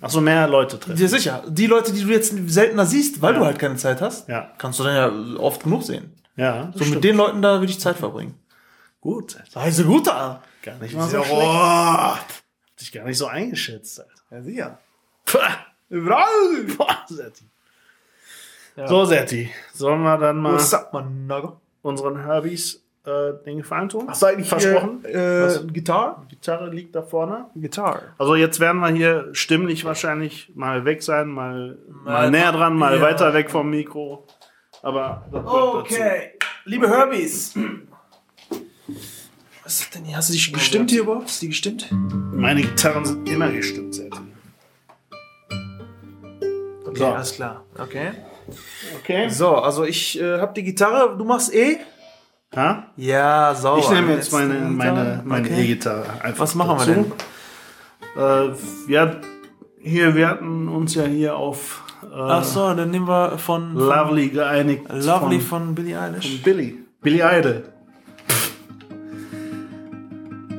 Achso, 0.00 0.20
mehr 0.20 0.46
Leute 0.46 0.78
treffen. 0.78 0.96
dir 0.96 1.08
sicher, 1.08 1.42
die 1.48 1.66
Leute, 1.66 1.92
die 1.92 2.02
du 2.04 2.08
jetzt 2.10 2.32
seltener 2.46 2.86
siehst, 2.86 3.20
weil 3.22 3.34
Ja. 3.34 3.40
du 3.40 3.44
halt 3.46 3.58
keine 3.58 3.76
Zeit 3.76 4.00
hast, 4.00 4.28
Ja. 4.28 4.52
kannst 4.58 4.78
du 4.78 4.84
dann 4.84 4.94
ja 5.36 5.38
oft 5.40 5.62
genug 5.64 5.82
sehen. 5.82 6.14
Ja. 6.36 6.66
das 6.66 6.74
So 6.74 6.78
stimmt. 6.84 6.94
mit 6.96 7.04
den 7.04 7.16
Leuten 7.16 7.42
da 7.42 7.58
würde 7.60 7.72
ich 7.72 7.80
Zeit 7.80 7.96
verbringen. 7.96 8.34
Gut. 9.00 9.36
Also 9.54 9.84
gut 9.84 10.06
da. 10.06 10.42
Gar 10.62 10.76
nicht 10.76 10.94
mal 10.94 11.08
so 11.08 11.16
Ja, 11.16 11.24
schlecht. 11.24 11.42
Hab 11.42 12.26
dich 12.80 12.92
gar 12.92 13.04
nicht 13.04 13.18
so 13.18 13.26
eingeschätzt, 13.26 13.98
Alter. 14.00 14.12
Ja, 14.30 14.42
sicher. 14.42 14.78
Überall. 15.88 16.64
Boah, 16.76 16.98
Setti. 17.08 17.44
Ja. 18.76 18.86
So, 18.86 19.04
Setti, 19.04 19.50
sollen 19.74 20.02
wir 20.02 20.18
dann 20.18 20.36
mal 20.38 20.54
Was 20.54 20.70
sagt 20.70 20.92
man, 20.92 21.28
unseren 21.82 22.24
Herbys 22.24 22.80
äh, 23.08 23.44
den 23.44 23.58
Gefallen 23.58 23.88
tun? 23.88 24.04
Hast 24.08 24.20
du 24.22 24.26
eigentlich 24.26 24.48
Versprochen? 24.48 25.04
Äh? 25.04 25.48
Gitarre? 25.72 26.22
Die 26.30 26.34
Gitarre 26.36 26.68
liegt 26.70 26.94
da 26.94 27.02
vorne. 27.02 27.46
Gitarre. 27.56 28.02
Also 28.18 28.34
jetzt 28.34 28.60
werden 28.60 28.80
wir 28.80 28.88
hier 28.90 29.28
stimmlich 29.32 29.84
wahrscheinlich 29.84 30.52
mal 30.54 30.84
weg 30.84 31.02
sein, 31.02 31.28
mal, 31.28 31.78
mal, 32.04 32.12
Mal- 32.12 32.30
näher 32.30 32.52
dran, 32.52 32.76
mal 32.76 32.96
ja. 32.96 33.00
weiter 33.02 33.32
weg 33.34 33.50
vom 33.50 33.70
Mikro. 33.70 34.26
Aber 34.82 35.24
Okay. 35.32 36.32
Liebe 36.64 36.88
Herbies. 36.88 37.54
Was 39.64 39.80
ist 39.80 39.94
denn 39.94 40.04
hier? 40.04 40.16
Hast 40.16 40.28
du 40.28 40.34
die 40.34 40.52
gestimmt 40.52 40.90
hier 40.90 41.02
überhaupt? 41.02 41.26
Ist 41.28 41.42
die 41.42 41.48
gestimmt? 41.48 41.88
Meine 42.32 42.62
Gitarren 42.62 43.04
sind 43.04 43.28
immer 43.28 43.50
gestimmt, 43.50 43.94
Setti. 43.94 44.18
Okay, 46.86 46.98
So. 46.98 47.06
alles 47.06 47.34
klar. 47.34 47.64
Okay. 47.78 48.12
Okay. 49.00 49.28
So, 49.28 49.56
also 49.56 49.84
ich 49.84 50.18
äh, 50.20 50.38
hab 50.40 50.54
die 50.54 50.62
Gitarre. 50.62 51.16
Du 51.18 51.24
machst 51.24 51.52
E? 51.54 51.78
Ha? 52.56 52.86
Ja, 52.96 53.54
sauber. 53.54 53.80
Ich 53.82 53.90
nehme 53.90 54.14
jetzt 54.14 54.32
meine, 54.32 54.54
meine, 54.60 55.22
meine 55.24 55.46
Okay. 55.48 55.62
E-Gitarre 55.64 56.04
einfach 56.22 56.40
Was 56.40 56.54
machen 56.54 56.78
wir 56.78 56.94
dazu. 58.16 58.56
Äh, 58.88 58.92
ja, 58.92 59.16
hier, 59.80 60.14
wir 60.14 60.28
hatten 60.28 60.68
uns 60.68 60.94
ja 60.94 61.04
hier 61.04 61.36
auf 61.36 61.82
äh, 62.02 62.06
Ach 62.14 62.44
so, 62.44 62.72
dann 62.74 62.90
nehmen 62.90 63.06
wir 63.06 63.38
von, 63.38 63.74
Lovely 63.74 64.30
geeinigt. 64.30 64.84
Lovely 64.90 65.40
von, 65.40 65.66
von 65.66 65.74
Billie 65.74 66.00
Eilish. 66.00 66.26
von 66.36 66.42
Billy. 66.42 66.78
Billy 67.02 67.20
Idol. 67.22 67.64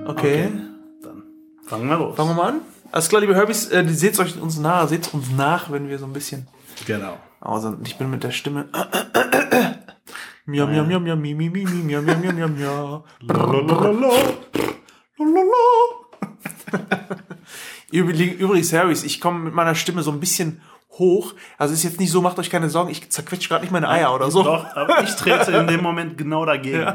Okay. 0.05 0.49
Dann 1.03 1.23
fangen 1.65 1.87
wir 1.89 1.97
los. 1.97 2.15
Fangen 2.15 2.29
wir 2.29 2.35
mal 2.35 2.49
an. 2.49 2.61
Alles 2.91 3.09
klar, 3.09 3.21
liebe 3.21 3.35
Herbies, 3.35 3.69
äh, 3.71 3.85
seht 3.87 4.19
euch 4.19 4.39
uns 4.41 4.57
nach, 4.59 4.87
seht 4.87 5.13
uns 5.13 5.27
nach, 5.35 5.71
wenn 5.71 5.87
wir 5.87 5.99
so 5.99 6.05
ein 6.05 6.13
bisschen. 6.13 6.47
Genau. 6.85 7.17
Also 7.41 7.75
ich 7.83 7.97
bin 7.97 8.09
mit 8.09 8.23
der 8.23 8.31
Stimme. 8.31 8.65
Miam, 10.49 10.69
miam, 10.71 10.87
miam, 10.87 11.03
miam, 11.03 11.19
mi, 11.21 11.33
mi, 11.35 11.49
mi, 11.49 11.63
mi, 11.65 11.81
miam, 11.83 12.03
miam, 12.05 12.19
miam, 12.21 12.35
miam, 12.35 12.55
miam. 12.55 13.03
Lalalala. 13.21 14.11
Lalalala. 15.17 15.53
Übrig- 17.91 18.37
Übrigens, 18.37 18.71
Harrys, 18.73 19.03
ich 19.03 19.19
komme 19.19 19.39
mit 19.39 19.53
meiner 19.53 19.75
Stimme 19.75 20.03
so 20.03 20.11
ein 20.11 20.19
bisschen 20.19 20.61
hoch. 20.91 21.33
Also 21.57 21.73
ist 21.73 21.83
jetzt 21.83 21.99
nicht 21.99 22.11
so, 22.11 22.21
macht 22.21 22.37
euch 22.39 22.49
keine 22.49 22.69
Sorgen, 22.69 22.89
ich 22.91 23.09
zerquetsche 23.09 23.49
gerade 23.49 23.63
nicht 23.63 23.71
meine 23.71 23.89
Eier 23.89 24.13
oder 24.13 24.29
so. 24.29 24.43
Doch, 24.43 24.65
aber 24.75 25.03
ich 25.03 25.15
trete 25.15 25.51
in 25.51 25.67
dem 25.67 25.81
Moment 25.81 26.17
genau 26.17 26.45
dagegen. 26.45 26.85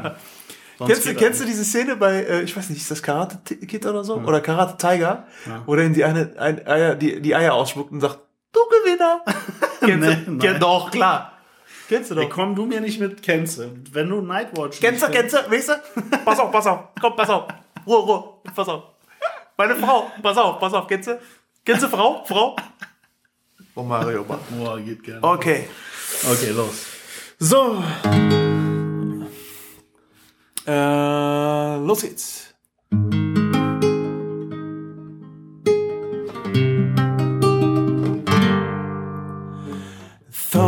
Sonst 0.77 0.89
Kennst 0.91 1.05
du, 1.05 1.15
kennst 1.15 1.41
du 1.41 1.45
diese 1.45 1.63
Szene 1.63 1.95
bei, 1.95 2.23
äh, 2.23 2.41
ich 2.41 2.55
weiß 2.55 2.69
nicht, 2.69 2.81
ist 2.81 2.91
das 2.91 3.01
Karate 3.01 3.37
Kid 3.55 3.85
oder 3.85 4.03
so? 4.03 4.15
Oder 4.15 4.41
Karate 4.41 4.75
Tiger? 4.77 5.25
Wo 5.65 5.75
der 5.75 5.85
in 5.85 5.93
die 5.93 6.03
eine, 6.03 6.33
ein 6.37 6.65
Eier, 6.67 6.95
die, 6.95 7.21
die 7.21 7.33
Eier 7.35 7.53
ausspuckt 7.53 7.91
und 7.93 8.01
sagt, 8.01 8.19
du 8.51 8.59
Gewinner. 8.83 9.21
kennst 9.79 10.07
Nee, 10.09 10.17
du? 10.25 10.37
Kenn, 10.37 10.59
doch, 10.59 10.91
klar. 10.91 11.31
Kennst 11.87 12.11
du 12.11 12.15
doch. 12.15 12.23
Ey, 12.23 12.29
komm 12.29 12.55
du 12.55 12.65
mir 12.65 12.81
nicht 12.81 12.99
mit 12.99 13.21
Kennst 13.21 13.61
Wenn 13.91 14.09
du 14.09 14.21
Nightwatch 14.21 14.79
Kennst 14.79 15.03
du, 15.03 15.07
nicht 15.07 15.19
kennst 15.19 15.35
du, 15.35 15.51
weißt 15.51 15.69
du? 15.69 15.73
Pass 16.25 16.39
auf, 16.39 16.51
pass 16.51 16.67
auf, 16.67 16.79
komm, 16.99 17.15
pass 17.15 17.29
auf. 17.29 17.47
Ruhe, 17.85 17.97
Ruhe, 17.97 18.23
pass 18.55 18.67
auf. 18.67 18.83
Meine 19.57 19.75
Frau, 19.75 20.11
pass 20.21 20.37
auf, 20.37 20.59
pass 20.59 20.73
auf, 20.73 20.87
kennst 20.87 21.07
du? 21.07 21.19
Kennst 21.63 21.83
du 21.83 21.87
Frau? 21.87 22.23
Frau? 22.25 22.55
Oh, 23.75 23.83
Mario, 23.83 24.23
Mann. 24.23 24.39
Boah, 24.49 24.79
geht 24.79 25.03
gerne. 25.03 25.23
Okay. 25.23 25.67
Okay, 26.31 26.51
los. 26.51 26.85
So. 27.39 27.83
Äh, 30.65 31.77
los 31.77 32.01
geht's. 32.01 32.54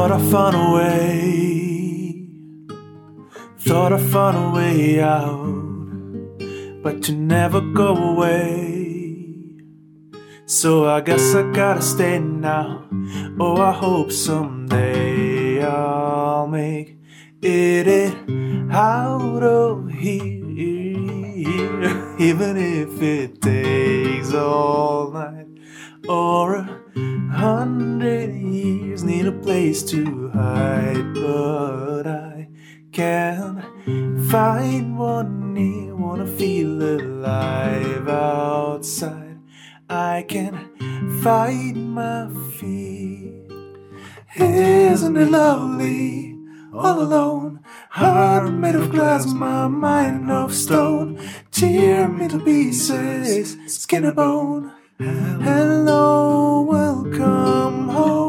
Thought 0.08 0.22
I 0.22 0.32
found 0.32 0.56
a 0.56 0.72
way. 0.74 2.30
Thought 3.60 3.92
I 3.92 3.98
found 3.98 4.38
a 4.38 4.50
way 4.56 5.02
out. 5.02 6.82
But 6.82 7.10
you 7.10 7.16
never 7.18 7.60
go 7.60 7.94
away. 7.94 9.58
So 10.46 10.86
I 10.86 11.02
guess 11.02 11.36
I 11.36 11.52
gotta 11.52 11.82
stay 11.82 12.20
now. 12.20 12.88
Oh, 13.38 13.58
I 13.58 13.74
hope 13.74 14.14
someday 14.14 15.62
I'll 15.62 16.48
make 16.48 16.96
it 17.42 18.16
out 18.72 19.44
of 19.44 19.90
here. 19.92 20.96
Even 22.18 22.56
if 22.56 23.02
it 23.02 23.42
takes 23.42 24.34
all 24.34 25.12
night 25.12 25.48
or 26.08 26.56
a 26.56 26.87
hundred 27.32 28.34
years. 28.34 29.04
Need 29.04 29.26
a 29.26 29.32
place 29.32 29.84
to 29.92 30.30
hide, 30.30 31.14
but 31.14 32.08
I 32.08 32.50
can't 32.92 33.64
find 34.30 34.98
one 34.98 35.54
near. 35.54 35.96
Wanna 35.96 36.28
feel 36.28 36.82
alive 36.82 38.08
outside. 38.08 39.40
I 39.90 40.26
can 40.28 40.54
fight 41.22 41.76
my 41.76 42.30
fear. 42.58 43.34
Isn't 44.36 45.18
it 45.18 45.30
lovely? 45.30 46.36
All 46.74 47.02
alone, 47.02 47.62
heart 47.90 48.52
made 48.52 48.76
of 48.76 48.92
glass, 48.92 49.26
my 49.26 49.68
mind 49.68 50.30
of 50.30 50.54
stone. 50.54 51.20
Tear 51.52 52.08
me 52.08 52.28
to 52.28 52.40
pieces, 52.40 53.58
skin 53.68 54.06
and 54.06 54.16
bone. 54.16 54.77
Hello, 55.00 56.62
welcome 56.62 57.88
home. 57.90 58.27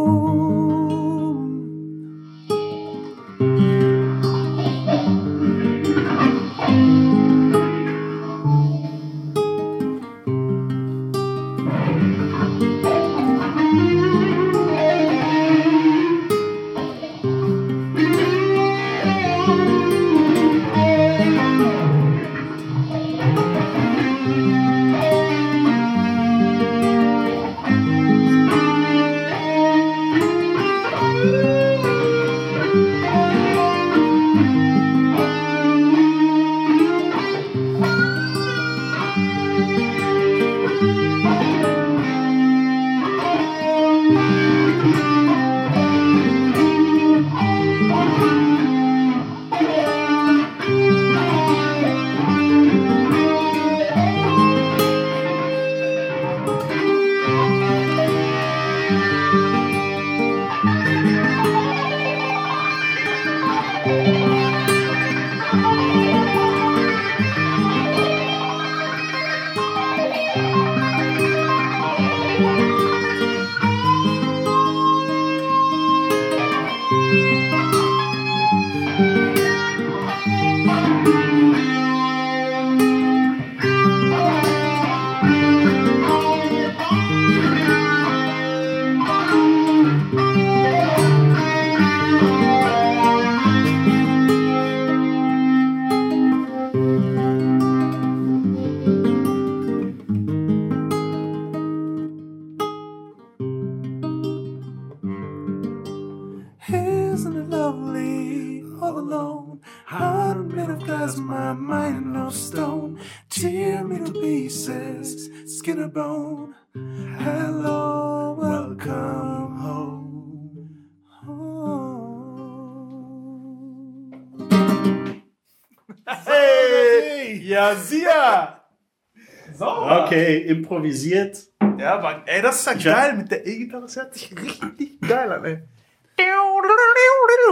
Okay, 130.09 130.39
improvisiert. 130.39 131.39
Ja, 131.79 131.95
aber 131.95 132.23
ey, 132.27 132.43
das 132.43 132.61
ist 132.61 132.67
ja 132.85 132.93
geil 132.93 133.17
mit 133.17 133.31
der 133.31 133.47
E-Gitarre. 133.47 133.83
Das 133.83 133.97
hört 133.97 134.15
sich 134.15 134.31
richtig 134.33 135.01
geil 135.01 135.31
an, 135.33 135.45
ey. 135.45 135.59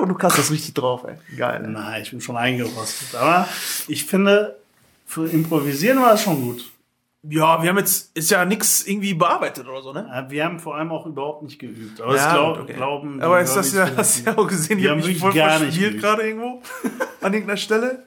Du 0.07 0.14
kannst 0.14 0.38
das 0.38 0.51
richtig 0.51 0.75
drauf, 0.75 1.05
ey. 1.05 1.37
Geil. 1.37 1.62
Ey. 1.64 1.71
Nein, 1.71 2.03
ich 2.03 2.11
bin 2.11 2.21
schon 2.21 2.37
eingerostet. 2.37 3.14
Aber 3.14 3.49
ich 3.88 4.05
finde, 4.05 4.59
für 5.07 5.29
Improvisieren 5.29 6.01
war 6.01 6.14
es 6.14 6.23
schon 6.23 6.40
gut. 6.40 6.64
Ja, 7.29 7.61
wir 7.61 7.71
haben 7.71 7.79
jetzt, 7.79 8.16
ist 8.16 8.31
ja 8.31 8.45
nichts 8.45 8.87
irgendwie 8.87 9.14
bearbeitet 9.14 9.66
oder 9.66 9.83
so, 9.83 9.92
ne? 9.92 10.27
Wir 10.29 10.45
haben 10.45 10.61
vor 10.61 10.77
allem 10.77 10.92
auch 10.92 11.07
überhaupt 11.07 11.42
nicht 11.42 11.59
geübt. 11.59 12.01
Aber 12.01 12.14
Ja, 12.14 12.33
glaub, 12.33 12.61
okay. 12.61 12.75
glauben 12.75 13.21
Aber 13.21 13.40
ist 13.40 13.55
das 13.55 13.75
ja, 13.75 13.90
hast 13.97 14.21
du 14.21 14.31
ja 14.31 14.38
auch 14.38 14.47
gesehen, 14.47 14.79
Die 14.79 14.85
die 14.85 14.90
haben 14.90 15.01
mich 15.01 15.19
voll 15.19 15.33
gar 15.33 15.59
nicht 15.59 15.75
verspielt 15.75 16.01
gerade 16.01 16.23
irgendwo. 16.23 16.62
An 17.21 17.33
irgendeiner 17.33 17.57
Stelle. 17.57 18.06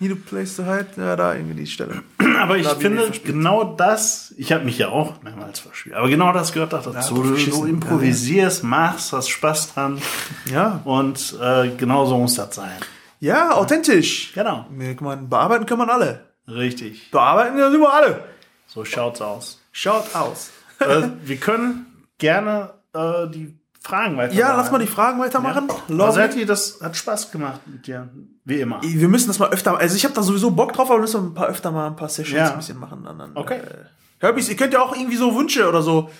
Need 0.00 0.12
a 0.12 0.16
place 0.28 0.54
to 0.56 0.64
hide. 0.64 0.86
Ja, 0.96 1.16
da 1.16 1.34
irgendwie 1.34 1.56
die 1.56 1.66
Stelle. 1.66 2.02
Aber 2.40 2.56
ich 2.56 2.68
finde, 2.68 3.10
genau 3.24 3.64
das, 3.74 4.32
ich 4.36 4.52
habe 4.52 4.64
mich 4.64 4.78
ja 4.78 4.88
auch 4.90 5.20
mehrmals 5.22 5.58
verspielt, 5.58 5.96
aber 5.96 6.08
genau 6.08 6.32
das 6.32 6.52
gehört 6.52 6.72
auch 6.72 6.84
dazu. 6.84 7.16
Ja, 7.16 7.22
du, 7.50 7.50
du 7.50 7.64
improvisierst, 7.66 8.62
machst, 8.62 9.12
hast 9.12 9.28
Spaß 9.28 9.74
dran 9.74 10.00
Ja. 10.52 10.80
und 10.84 11.36
äh, 11.42 11.70
genau 11.76 12.06
so 12.06 12.16
muss 12.16 12.36
das 12.36 12.54
sein. 12.54 12.76
Ja, 13.18 13.50
authentisch. 13.56 14.32
Genau, 14.34 14.66
bearbeiten 14.70 15.66
können 15.66 15.80
man 15.80 15.90
alle. 15.90 16.26
richtig. 16.46 17.10
Bearbeiten 17.10 17.56
können 17.56 17.80
wir 17.80 17.92
alle. 17.92 18.22
So 18.68 18.84
schaut's 18.84 19.20
aus. 19.20 19.60
Schaut 19.72 20.14
aus. 20.14 20.50
äh, 20.78 21.08
wir 21.24 21.36
können 21.38 22.04
gerne 22.18 22.70
äh, 22.94 23.26
die 23.28 23.57
Fragen 23.80 24.16
weitermachen. 24.16 24.38
Ja, 24.38 24.56
lass 24.56 24.70
mal 24.70 24.78
die 24.78 24.86
Fragen 24.86 25.20
weitermachen. 25.20 25.68
Ja. 25.88 26.04
Also 26.04 26.20
hat 26.20 26.48
das 26.48 26.80
hat 26.82 26.96
Spaß 26.96 27.30
gemacht 27.30 27.60
mit 27.66 27.86
dir, 27.86 28.08
wie 28.44 28.60
immer. 28.60 28.80
Wir 28.82 29.08
müssen 29.08 29.28
das 29.28 29.38
mal 29.38 29.50
öfter, 29.50 29.78
also 29.78 29.96
ich 29.96 30.04
habe 30.04 30.14
da 30.14 30.22
sowieso 30.22 30.50
Bock 30.50 30.72
drauf, 30.72 30.88
aber 30.90 30.98
wir 30.98 31.02
müssen 31.02 31.26
ein 31.26 31.34
paar 31.34 31.48
öfter 31.48 31.70
mal 31.70 31.86
ein 31.86 31.96
paar 31.96 32.08
Sessions 32.08 32.36
ja. 32.36 32.50
ein 32.50 32.58
bisschen 32.58 32.78
machen. 32.78 33.04
Dann, 33.04 33.18
dann, 33.18 33.36
okay. 33.36 33.58
Äh, 33.58 33.84
Herbys, 34.20 34.48
ihr 34.48 34.56
könnt 34.56 34.72
ja 34.72 34.82
auch 34.82 34.94
irgendwie 34.94 35.16
so 35.16 35.34
Wünsche 35.36 35.68
oder 35.68 35.82
so 35.82 36.10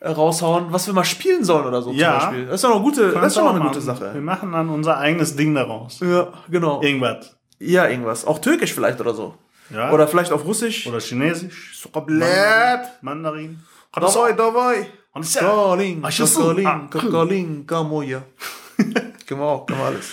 äh, 0.00 0.10
raushauen, 0.10 0.66
was 0.70 0.86
wir 0.86 0.94
mal 0.94 1.04
spielen 1.04 1.44
sollen 1.44 1.66
oder 1.66 1.82
so 1.82 1.92
ja. 1.92 2.20
zum 2.20 2.28
Beispiel. 2.28 2.46
Das 2.46 2.54
ist 2.56 2.64
doch 2.64 2.74
eine 2.74 2.82
gute, 2.82 3.12
das 3.12 3.26
ist 3.26 3.36
doch 3.36 3.54
eine 3.54 3.64
gute 3.64 3.80
Sache. 3.80 4.14
Wir 4.14 4.20
machen 4.20 4.52
dann 4.52 4.68
unser 4.68 4.98
eigenes 4.98 5.34
Ding 5.34 5.54
daraus. 5.54 6.00
Ja, 6.00 6.28
genau. 6.48 6.82
Irgendwas. 6.82 7.36
Ja, 7.58 7.88
irgendwas. 7.88 8.24
Auch 8.26 8.38
türkisch 8.38 8.74
vielleicht 8.74 9.00
oder 9.00 9.14
so. 9.14 9.34
Ja. 9.70 9.90
Oder 9.90 10.08
vielleicht 10.08 10.32
auf 10.32 10.44
Russisch. 10.44 10.86
Oder 10.86 11.00
Chinesisch. 11.00 11.78
Sokoblät. 11.78 12.80
Mandarin. 13.02 13.60
Dabei, 13.92 14.32
dabei. 14.32 14.86
Ah, 16.66 16.88
cool. 16.94 17.10
Kalin, 17.10 17.66
Kamoja. 17.66 18.22
Können 19.26 19.40
wir 19.40 19.68
alles. 19.84 20.12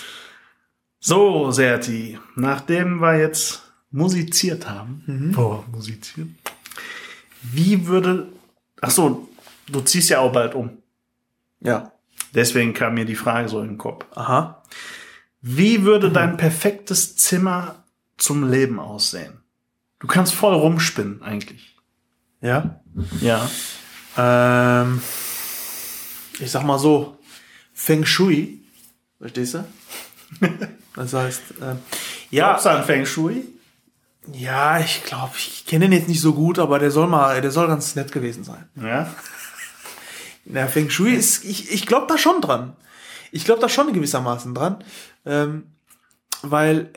So, 1.00 1.50
Serti, 1.52 2.18
nachdem 2.34 3.00
wir 3.00 3.18
jetzt 3.18 3.62
musiziert 3.90 4.68
haben, 4.68 5.02
Mhm. 5.06 5.32
boah, 5.32 5.64
musiziert, 5.70 6.28
wie 7.42 7.86
würde, 7.86 8.32
ach 8.80 8.90
so, 8.90 9.28
du 9.68 9.80
ziehst 9.80 10.10
ja 10.10 10.18
auch 10.20 10.32
bald 10.32 10.54
um. 10.54 10.78
Ja. 11.60 11.92
Deswegen 12.34 12.74
kam 12.74 12.94
mir 12.94 13.04
die 13.04 13.14
Frage 13.14 13.48
so 13.48 13.60
in 13.60 13.68
den 13.68 13.78
Kopf. 13.78 14.04
Aha. 14.14 14.62
Wie 15.40 15.78
Mhm. 15.78 15.84
würde 15.84 16.10
dein 16.10 16.36
perfektes 16.36 17.16
Zimmer 17.16 17.84
zum 18.18 18.50
Leben 18.50 18.80
aussehen? 18.80 19.40
Du 20.00 20.06
kannst 20.08 20.34
voll 20.34 20.54
rumspinnen, 20.54 21.22
eigentlich. 21.22 21.76
Ja. 22.40 22.80
Ja. 23.20 23.48
Ähm, 24.16 25.02
ich 26.38 26.50
sag 26.50 26.64
mal 26.64 26.78
so, 26.78 27.18
Feng 27.74 28.04
Shui, 28.04 28.60
verstehst 29.18 29.54
du? 29.54 29.64
Das 30.94 31.12
heißt, 31.12 31.42
ähm, 31.60 31.78
ja, 32.30 32.48
Glaubst 32.48 32.66
du 32.66 32.70
an 32.70 32.84
Feng 32.84 33.06
Shui? 33.06 33.44
ja, 34.32 34.80
ich 34.80 35.04
glaube, 35.04 35.34
ich 35.36 35.66
kenne 35.66 35.84
den 35.86 35.92
jetzt 35.92 36.08
nicht 36.08 36.20
so 36.20 36.32
gut, 36.32 36.58
aber 36.58 36.78
der 36.78 36.90
soll 36.90 37.06
mal, 37.06 37.40
der 37.40 37.50
soll 37.50 37.68
ganz 37.68 37.94
nett 37.94 38.10
gewesen 38.12 38.44
sein. 38.44 38.68
Ja. 38.74 39.14
Na, 40.44 40.66
Feng 40.66 40.90
Shui 40.90 41.12
ist, 41.14 41.44
ich, 41.44 41.70
ich 41.72 41.86
glaube 41.86 42.06
da 42.08 42.18
schon 42.18 42.40
dran. 42.40 42.74
Ich 43.30 43.44
glaube 43.44 43.60
da 43.60 43.68
schon 43.68 43.92
gewissermaßen 43.92 44.54
dran, 44.54 44.82
ähm, 45.24 45.66
weil 46.42 46.90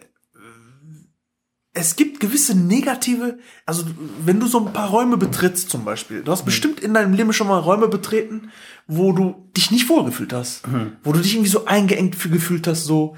es 1.79 1.95
gibt 1.95 2.19
gewisse 2.19 2.57
negative, 2.57 3.39
also 3.65 3.85
wenn 4.25 4.39
du 4.39 4.47
so 4.47 4.59
ein 4.59 4.73
paar 4.73 4.89
Räume 4.89 5.17
betrittst 5.17 5.69
zum 5.69 5.85
Beispiel, 5.85 6.21
du 6.21 6.31
hast 6.31 6.43
bestimmt 6.43 6.79
in 6.79 6.93
deinem 6.93 7.13
Leben 7.13 7.31
schon 7.31 7.47
mal 7.47 7.59
Räume 7.59 7.87
betreten, 7.87 8.51
wo 8.87 9.13
du 9.13 9.35
dich 9.55 9.71
nicht 9.71 9.87
wohlgefühlt 9.87 10.33
hast, 10.33 10.63
wo 11.03 11.13
du 11.13 11.19
dich 11.19 11.33
irgendwie 11.33 11.49
so 11.49 11.65
eingeengt 11.65 12.17
gefühlt 12.19 12.67
hast, 12.67 12.83
so, 12.83 13.15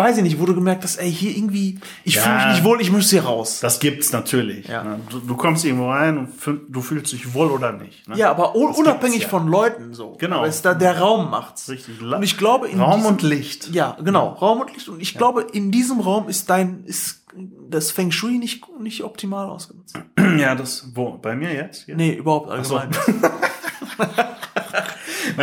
weiß 0.00 0.16
ich 0.16 0.22
nicht, 0.24 0.40
wo 0.40 0.46
du 0.46 0.54
gemerkt 0.54 0.82
hast, 0.82 0.96
ey, 0.96 1.12
hier 1.12 1.36
irgendwie, 1.36 1.78
ich 2.04 2.14
Ja. 2.16 2.22
fühle 2.22 2.36
mich 2.38 2.46
nicht 2.46 2.64
wohl, 2.64 2.80
ich 2.80 2.90
muss 2.90 3.10
hier 3.10 3.22
raus. 3.24 3.60
Das 3.60 3.78
gibt's 3.78 4.10
natürlich. 4.12 4.66
Ja. 4.66 4.82
ne? 4.82 5.00
Du, 5.10 5.20
du 5.20 5.36
kommst 5.36 5.64
irgendwo 5.64 5.90
rein 5.90 6.18
und 6.18 6.28
fühl- 6.34 6.62
du 6.68 6.80
fühlst 6.80 7.12
dich 7.12 7.34
wohl 7.34 7.48
oder 7.50 7.70
nicht. 7.72 8.08
Ne? 8.08 8.16
Ja, 8.16 8.30
aber 8.30 8.56
un 8.56 8.68
Das 8.70 8.78
unabhängig 8.78 9.22
ja. 9.22 9.28
von 9.28 9.46
Leuten 9.46 9.94
so. 9.94 10.16
Genau. 10.18 10.44
Es 10.44 10.62
da 10.62 10.74
der 10.74 10.98
Raum 10.98 11.30
macht's. 11.30 11.68
Richtig. 11.68 12.00
Und 12.02 12.22
ich 12.22 12.36
glaube, 12.38 12.66
in 12.68 12.80
Raum 12.80 12.94
diesem- 13.00 13.06
und 13.12 13.22
Licht. 13.22 13.68
Ja, 13.72 13.96
genau, 14.02 14.28
Raum 14.30 14.60
und 14.62 14.72
Licht. 14.74 14.88
Und 14.88 15.00
ich 15.00 15.14
glaube, 15.16 15.42
in 15.52 15.70
diesem 15.70 16.00
Raum 16.00 16.28
ist 16.28 16.50
dein, 16.50 16.82
ist 16.86 17.24
das 17.68 17.92
Feng 17.92 18.10
Shui 18.10 18.38
nicht, 18.38 18.64
nicht 18.80 19.04
optimal 19.04 19.46
ausgenutzt. 19.48 19.96
Ja, 20.38 20.54
das, 20.56 20.88
wo? 20.94 21.12
Bei 21.18 21.36
mir 21.36 21.52
jetzt? 21.54 21.84
Hier? 21.84 21.94
Nee, 21.94 22.14
überhaupt 22.14 22.50
allgemein. 22.50 22.90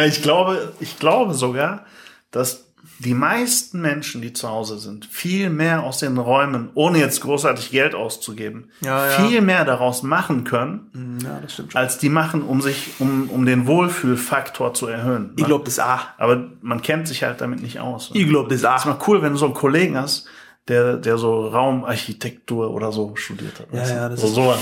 Ich 0.08 0.22
glaube, 0.22 0.74
ich 0.80 1.00
glaube 1.00 1.34
sogar, 1.34 1.86
dass 2.32 2.67
die 3.00 3.14
meisten 3.14 3.80
Menschen, 3.82 4.22
die 4.22 4.34
zu 4.34 4.50
Hause 4.50 4.80
sind, 4.80 5.06
viel 5.06 5.50
mehr 5.52 5.84
aus 5.84 6.00
den 6.00 6.18
Räumen, 6.18 6.70
ohne 6.74 6.98
jetzt 7.00 7.22
großartig 7.22 7.70
Geld 7.72 7.94
auszugeben, 7.94 8.70
Ja, 8.82 9.06
ja. 9.06 9.12
viel 9.28 9.42
mehr 9.42 9.66
daraus 9.66 10.02
machen 10.04 10.44
können, 10.44 11.20
ja, 11.24 11.48
stimmt 11.48 11.74
schon. 11.74 11.80
als 11.82 12.00
die 12.00 12.10
machen, 12.10 12.42
um 12.42 12.62
sich, 12.62 12.90
um, 13.00 13.30
um 13.30 13.46
den 13.46 13.68
Wohlfühlfaktor 13.68 14.74
zu 14.74 14.88
erhöhen. 14.88 15.32
Ich 15.36 15.46
glaube 15.46 15.66
das 15.66 15.80
auch. 15.80 16.00
Aber 16.18 16.46
man 16.62 16.82
kennt 16.82 17.08
sich 17.08 17.24
halt 17.24 17.40
damit 17.42 17.62
nicht 17.62 17.80
aus. 17.80 18.10
Ich 18.14 18.28
glaube 18.28 18.50
das 18.50 18.60
ist 18.60 18.66
auch. 18.66 18.86
mal 18.86 18.98
cool, 19.08 19.22
wenn 19.22 19.34
du 19.34 19.38
so 19.38 19.46
einen 19.46 19.54
Kollegen 19.54 19.96
hast, 19.98 20.26
der, 20.68 20.98
der 20.98 21.18
so 21.18 21.48
Raumarchitektur 21.48 22.72
oder 22.72 22.92
so 22.92 23.16
studiert 23.16 23.60
hat. 23.60 23.68
Ja, 23.72 23.88
ja, 23.96 24.10
das 24.10 24.22
so 24.22 24.28
ist- 24.28 24.34
sowas. 24.36 24.60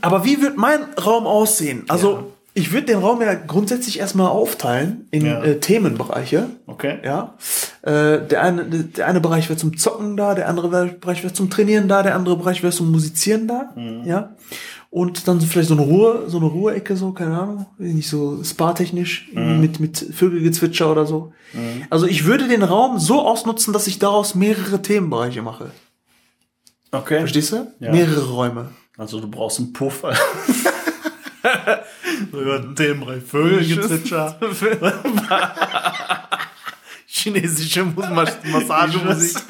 Aber 0.00 0.24
wie 0.24 0.40
wird 0.42 0.56
mein 0.56 0.80
Raum 1.04 1.26
aussehen? 1.26 1.84
Also, 1.88 2.12
Ja. 2.12 2.24
Ich 2.54 2.72
würde 2.72 2.86
den 2.86 2.98
Raum 2.98 3.20
ja 3.20 3.34
grundsätzlich 3.34 3.98
erstmal 3.98 4.28
aufteilen 4.28 5.08
in 5.10 5.26
Ja. 5.26 5.42
äh, 5.42 5.58
Themenbereiche. 5.58 6.46
Okay. 6.66 6.98
Ja. 7.04 7.34
Äh, 7.82 8.26
der, 8.26 8.42
eine, 8.42 8.64
der 8.64 9.06
eine 9.08 9.20
Bereich 9.20 9.48
wäre 9.48 9.58
zum 9.58 9.76
Zocken 9.76 10.16
da, 10.16 10.34
der 10.34 10.48
andere 10.48 10.68
Bereich 11.00 11.22
wäre 11.24 11.32
zum 11.32 11.50
Trainieren 11.50 11.88
da, 11.88 12.02
der 12.02 12.14
andere 12.14 12.36
Bereich 12.36 12.62
wäre 12.62 12.72
zum 12.72 12.90
Musizieren 12.92 13.48
da. 13.48 13.72
Mhm. 13.76 14.04
Ja. 14.06 14.36
Und 14.90 15.26
dann 15.26 15.40
so 15.40 15.46
vielleicht 15.48 15.68
so 15.70 15.74
eine 15.74 15.82
Ruhe, 15.82 16.26
so 16.28 16.36
eine 16.36 16.46
Ruheecke, 16.46 16.96
so, 16.96 17.10
keine 17.10 17.36
Ahnung, 17.36 17.66
nicht 17.78 18.08
so 18.08 18.44
spa-technisch, 18.44 19.28
Mhm. 19.34 19.60
mit, 19.60 19.80
mit 19.80 19.98
Vögelgezwitscher 19.98 20.90
oder 20.92 21.04
so. 21.06 21.32
Also 21.90 22.06
ich 22.06 22.24
würde 22.26 22.46
den 22.46 22.62
Raum 22.62 23.00
so 23.00 23.20
ausnutzen, 23.20 23.72
dass 23.72 23.88
ich 23.88 23.98
daraus 23.98 24.36
mehrere 24.36 24.80
Themenbereiche 24.82 25.42
mache. 25.42 25.72
Okay. 26.92 27.18
Verstehst 27.18 27.52
du? 27.52 27.66
Ja. 27.80 27.90
Mehrere 27.90 28.30
Räume. 28.30 28.68
Also 28.96 29.20
du 29.20 29.28
brauchst 29.28 29.58
einen 29.58 29.72
Puff. 29.72 30.04
so 32.30 32.40
über 32.40 32.58
den 32.58 32.74
Themenbereich 32.76 33.22
Vögelgezwitscher. 33.24 34.38
Chinesische 37.06 37.84
Mus- 37.84 38.08
Mas- 38.10 38.38
Massagemusik. 38.44 39.42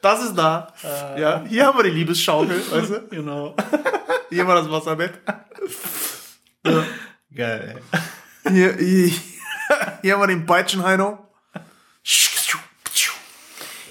Das 0.00 0.24
ist 0.24 0.34
da. 0.34 0.72
Ja, 1.16 1.44
hier 1.46 1.66
haben 1.66 1.78
wir 1.78 1.84
die 1.84 1.90
Liebesschaukel, 1.90 2.60
weißt 2.70 2.90
du? 2.90 3.06
Genau. 3.10 3.54
Hier 4.30 4.40
haben 4.42 4.48
wir 4.48 4.54
das 4.56 4.70
Wasserbett. 4.70 5.20
Geil, 7.34 7.80
ey. 7.92 8.52
Hier, 8.52 8.74
hier, 8.76 9.12
hier 10.02 10.12
haben 10.14 10.20
wir 10.22 10.26
den 10.26 10.44
Peitschenheino. 10.46 11.18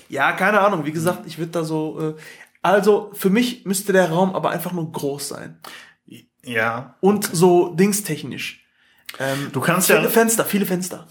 Ja, 0.09 0.33
keine 0.33 0.59
Ahnung. 0.59 0.83
Wie 0.85 0.91
gesagt, 0.91 1.25
ich 1.25 1.37
würde 1.37 1.51
da 1.51 1.63
so. 1.63 2.15
Äh, 2.17 2.21
also 2.61 3.11
für 3.13 3.29
mich 3.29 3.65
müsste 3.65 3.93
der 3.93 4.09
Raum 4.11 4.35
aber 4.35 4.49
einfach 4.51 4.71
nur 4.73 4.91
groß 4.91 5.29
sein 5.29 5.59
Ja. 6.43 6.95
und 7.01 7.25
so 7.25 7.73
dingstechnisch. 7.75 8.65
Ähm, 9.19 9.49
Du 9.51 9.59
kannst 9.61 9.87
viele 9.87 10.03
ja- 10.03 10.09
Fenster, 10.09 10.45
viele 10.45 10.65
Fenster. 10.65 11.07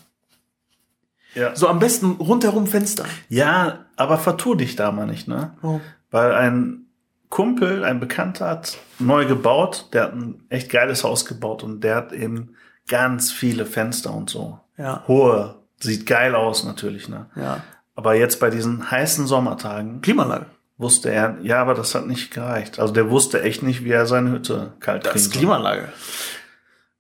Ja. 1.35 1.55
So 1.55 1.69
am 1.69 1.79
besten 1.79 2.13
rundherum 2.13 2.67
Fenster. 2.67 3.05
ja, 3.29 3.85
aber 3.97 4.19
vertu 4.19 4.55
dich 4.55 4.75
da 4.77 4.91
mal 4.91 5.07
nicht, 5.07 5.29
ne? 5.29 5.57
Oh. 5.63 5.81
Weil 6.11 6.33
ein 6.35 6.87
Kumpel, 7.29 7.85
ein 7.85 8.01
Bekannter 8.01 8.49
hat 8.49 8.79
neu 8.99 9.27
gebaut, 9.27 9.89
der 9.93 10.05
hat 10.05 10.15
ein 10.15 10.43
echt 10.49 10.71
geiles 10.71 11.05
Haus 11.05 11.25
gebaut 11.27 11.63
und 11.63 11.85
der 11.85 11.95
hat 11.95 12.13
eben 12.13 12.57
ganz 12.89 13.31
viele 13.31 13.65
Fenster 13.67 14.13
und 14.13 14.29
so. 14.31 14.59
Ja. 14.77 15.05
Hohe. 15.07 15.57
Sieht 15.79 16.07
geil 16.07 16.35
aus 16.35 16.65
natürlich, 16.65 17.09
ne? 17.09 17.27
Ja. 17.37 17.63
Aber 17.95 18.15
jetzt 18.15 18.41
bei 18.41 18.51
diesen 18.51 18.91
heißen 18.91 19.27
Sommertagen 19.29 20.01
Klimaanlage. 20.03 20.47
Wusste 20.81 21.11
er, 21.13 21.37
ja, 21.43 21.61
aber 21.61 21.75
das 21.75 21.95
hat 21.95 22.07
nicht 22.07 22.33
gereicht. 22.33 22.79
Also 22.81 22.93
der 22.93 23.11
wusste 23.11 23.43
echt 23.43 23.63
nicht, 23.63 23.85
wie 23.85 23.91
er 23.91 24.07
seine 24.07 24.31
Hütte 24.33 24.73
kalt 24.81 25.05
Das 25.05 25.13
kriegen 25.13 25.25
ist. 25.27 25.33
Klimaanlage. 25.33 25.89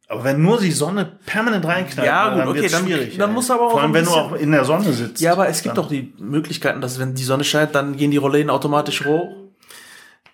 Aber 0.09 0.25
wenn 0.25 0.43
nur 0.43 0.59
die 0.59 0.73
Sonne 0.73 1.05
permanent 1.25 1.65
reinknallt, 1.65 2.07
Ja, 2.07 2.35
gut, 2.45 2.57
okay, 2.57 2.69
dann- 2.69 2.85
schwierig. 2.85 3.17
dann 3.17 3.31
ey. 3.31 3.35
muss 3.35 3.51
aber 3.51 3.69
auch 3.69 3.71
Vor 3.73 3.83
allem, 3.83 3.95
wenn 3.95 4.05
du 4.05 4.11
auch 4.11 4.33
in 4.35 4.51
der 4.51 4.65
Sonne 4.65 4.93
sitzt. 4.93 5.21
Ja, 5.21 5.33
aber 5.33 5.49
es 5.49 5.63
gibt 5.63 5.77
dann- 5.77 5.85
doch 5.85 5.89
die 5.91 6.13
Möglichkeiten, 6.19 6.81
dass 6.81 6.99
wenn 6.99 7.15
die 7.15 7.23
Sonne 7.23 7.45
scheint, 7.45 7.75
dann 7.77 7.97
gehen 7.97 8.11
die 8.11 8.17
Rollläden 8.17 8.51
automatisch 8.51 9.05
hoch. 9.05 9.29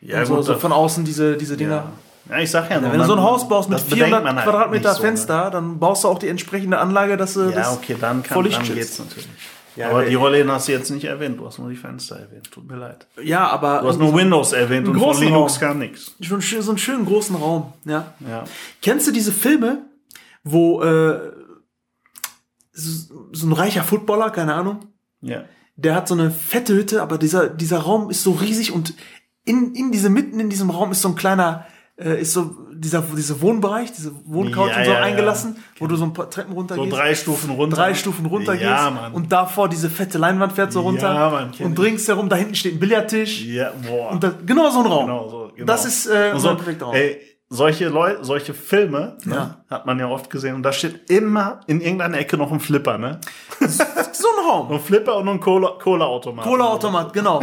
ja, 0.01 0.25
so, 0.25 0.37
gut, 0.37 0.45
so 0.47 0.53
das- 0.53 0.63
von 0.63 0.73
außen 0.73 1.05
diese, 1.05 1.37
diese 1.37 1.57
Dinger. 1.59 1.91
ja. 2.29 2.37
ja, 2.37 2.43
ich 2.43 2.51
sag 2.51 2.71
ja, 2.71 2.81
nur, 2.81 2.91
Wenn 2.91 3.01
du 3.01 3.05
so 3.07 3.15
ein 3.15 3.23
Haus 3.23 3.47
baust 3.49 3.69
mit 3.69 3.79
das 3.79 3.85
bedenkt 3.85 4.07
400 4.09 4.25
man 4.25 4.37
halt 4.37 4.45
Quadratmeter 4.49 4.95
so, 4.95 5.03
ne? 5.03 5.07
Fenster, 5.09 5.51
dann 5.51 5.79
baust 5.79 6.05
du 6.05 6.09
auch 6.09 6.19
die 6.19 6.29
entsprechende 6.29 6.79
Anlage, 6.79 7.17
dass 7.19 7.35
du 7.35 7.45
Ja, 7.45 7.51
das 7.51 7.73
okay, 7.77 7.97
dann, 8.01 8.23
kann, 8.23 8.35
vor 8.35 8.43
Licht 8.45 8.59
dann 8.59 8.75
geht's 8.75 8.99
natürlich. 8.99 9.29
Ja, 9.77 9.91
aber 9.91 10.05
die 10.07 10.15
Rollläden 10.15 10.51
hast 10.51 10.69
du 10.69 10.73
jetzt 10.73 10.91
nicht 10.91 11.05
erwähnt, 11.05 11.39
du 11.39 11.47
hast 11.47 11.59
nur 11.59 11.69
die 11.69 11.77
Fenster 11.77 12.17
erwähnt. 12.19 12.51
Tut 12.51 12.67
mir 12.67 12.77
leid. 12.77 13.07
Ja, 13.23 13.47
aber 13.49 13.81
Du 13.83 13.89
hast 13.89 13.99
nur 13.99 14.15
Windows 14.17 14.53
erwähnt 14.53 14.89
und 14.89 14.99
von 14.99 15.21
Linux 15.21 15.55
Raum. 15.55 15.61
gar 15.61 15.75
nichts. 15.75 16.15
so 16.19 16.35
einen 16.35 16.79
schönen 16.79 17.05
großen 17.05 17.37
Raum. 17.37 17.73
Ja. 17.85 18.15
Ja. 18.27 18.45
Kennst 18.83 19.07
du 19.07 19.13
diese 19.13 19.33
Filme, 19.33 19.83
wo 20.45 20.83
äh, 20.83 21.33
so, 22.73 23.29
so 23.33 23.47
ein 23.47 23.53
reicher 23.53 23.83
Footballer, 23.83 24.31
keine 24.31 24.55
Ahnung, 24.55 24.87
Ja. 25.21 25.45
der 25.77 25.95
hat 25.95 26.09
so 26.09 26.15
eine 26.15 26.31
fette 26.31 26.75
Hütte, 26.75 27.03
aber 27.03 27.19
dieser, 27.19 27.49
dieser 27.49 27.79
Raum 27.79 28.11
ist 28.11 28.23
so 28.23 28.33
riesig 28.33 28.73
und 28.73 28.95
in, 29.45 29.75
in 29.75 29.93
diese, 29.93 30.11
mitten 30.11 30.41
in 30.41 30.51
diesem 30.51 30.71
Raum 30.71 30.91
ist 30.93 31.03
so 31.03 31.09
ein 31.09 31.15
kleiner, 31.15 31.67
äh, 31.99 32.21
ist 32.21 32.33
so 32.35 32.55
dieser, 32.75 33.01
dieser 33.03 33.41
Wohnbereich, 33.41 33.91
diese 33.93 34.13
Wohncouch 34.27 34.69
Ja, 34.71 34.79
und 34.79 34.85
so 34.85 34.91
ja, 34.91 34.99
ja. 34.99 35.03
eingelassen, 35.05 35.57
wo 35.79 35.87
du 35.87 35.97
so 35.97 36.05
ein 36.05 36.13
paar 36.13 36.29
Treppen 36.29 36.53
runter 36.53 36.75
So 36.75 36.87
drei 36.87 37.15
Stufen 37.15 37.51
runter. 37.51 37.77
drei 37.77 37.95
Stufen 37.95 38.27
runter 38.27 38.55
Ja, 38.55 38.85
gehst 38.91 38.95
Mann. 39.03 39.13
und 39.15 39.33
davor 39.33 39.69
diese 39.69 39.89
fette 39.89 40.19
Leinwand 40.19 40.53
fährt 40.53 40.73
so 40.73 40.81
runter 40.83 41.13
Ja, 41.15 41.31
Mann, 41.31 41.51
und 41.61 41.79
ich. 41.79 41.85
ringsherum, 41.85 42.29
da 42.29 42.37
hinten 42.37 42.55
steht 42.55 42.75
ein 42.75 42.81
Billardtisch 42.81 43.45
ja, 43.45 43.73
boah. 43.89 44.11
und 44.11 44.23
da, 44.23 44.33
genau 44.45 44.69
so 44.71 44.81
ein 44.81 44.87
Raum. 44.87 45.07
Genau 45.07 45.29
so, 45.29 45.51
genau. 45.55 45.67
Das 45.67 45.85
ist 45.87 46.07
äh, 46.07 46.33
Und 46.35 46.41
so 46.41 46.51
ein 46.51 46.57
perfekter 46.57 46.87
Raum. 46.87 46.95
ey, 46.95 47.19
solche 47.49 47.89
Leute, 47.89 48.25
solche 48.25 48.53
Filme, 48.55 49.17
ne, 49.25 49.35
Ja. 49.35 49.65
hat 49.71 49.87
man 49.87 49.99
ja 50.01 50.09
oft 50.09 50.29
gesehen. 50.31 50.57
Und 50.57 50.65
da 50.65 50.73
steht 50.73 51.09
immer 51.11 51.61
in 51.69 51.81
irgendeiner 51.81 52.19
Ecke 52.19 52.37
noch 52.37 52.51
ein 52.53 52.59
Flipper, 52.61 52.99
ne? 52.99 53.21
so 53.61 53.67
ein 54.37 54.47
Raum. 54.51 54.71
Ein 54.73 54.81
Flipper 54.81 55.17
und 55.17 55.29
ein 55.29 55.41
Cola- 55.41 55.79
Cola-Automat. 55.81 56.45
Cola-Automat, 56.45 57.13
genau. 57.13 57.41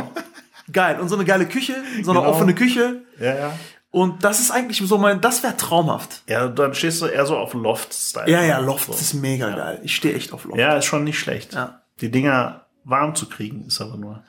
Geil. 0.71 0.99
Und 0.99 1.09
so 1.09 1.15
eine 1.15 1.25
geile 1.25 1.45
Küche, 1.45 1.73
so 2.03 2.11
eine 2.11 2.19
Genau. 2.21 2.31
offene 2.31 2.53
Küche. 2.53 3.01
Ja, 3.19 3.33
ja. 3.35 3.53
Und 3.93 4.23
das 4.23 4.39
ist 4.39 4.49
eigentlich 4.49 4.79
so 4.79 4.97
mein, 4.97 5.21
das 5.21 5.43
wäre 5.43 5.55
traumhaft. 5.55 6.23
Ja, 6.27 6.47
dann 6.47 6.73
stehst 6.73 6.99
du 7.03 7.05
eher 7.05 7.27
so 7.27 7.37
auf 7.37 7.53
Loft-Style. 7.53 8.27
Ja, 8.27 8.41
ja, 8.41 8.57
Loft 8.57 8.87
So. 8.87 8.93
ist 8.93 9.13
mega 9.13 9.51
geil. 9.55 9.81
Ich 9.83 9.95
stehe 9.95 10.15
echt 10.15 10.33
auf 10.33 10.45
Loft. 10.45 10.57
Ja, 10.57 10.75
ist 10.77 10.85
schon 10.85 11.03
nicht 11.03 11.19
schlecht. 11.19 11.53
Ja. 11.53 11.83
Die 12.01 12.09
Dinger 12.09 12.65
warm 12.85 13.13
zu 13.13 13.29
kriegen, 13.29 13.67
ist 13.67 13.79
aber 13.81 13.97
nur. 13.97 14.23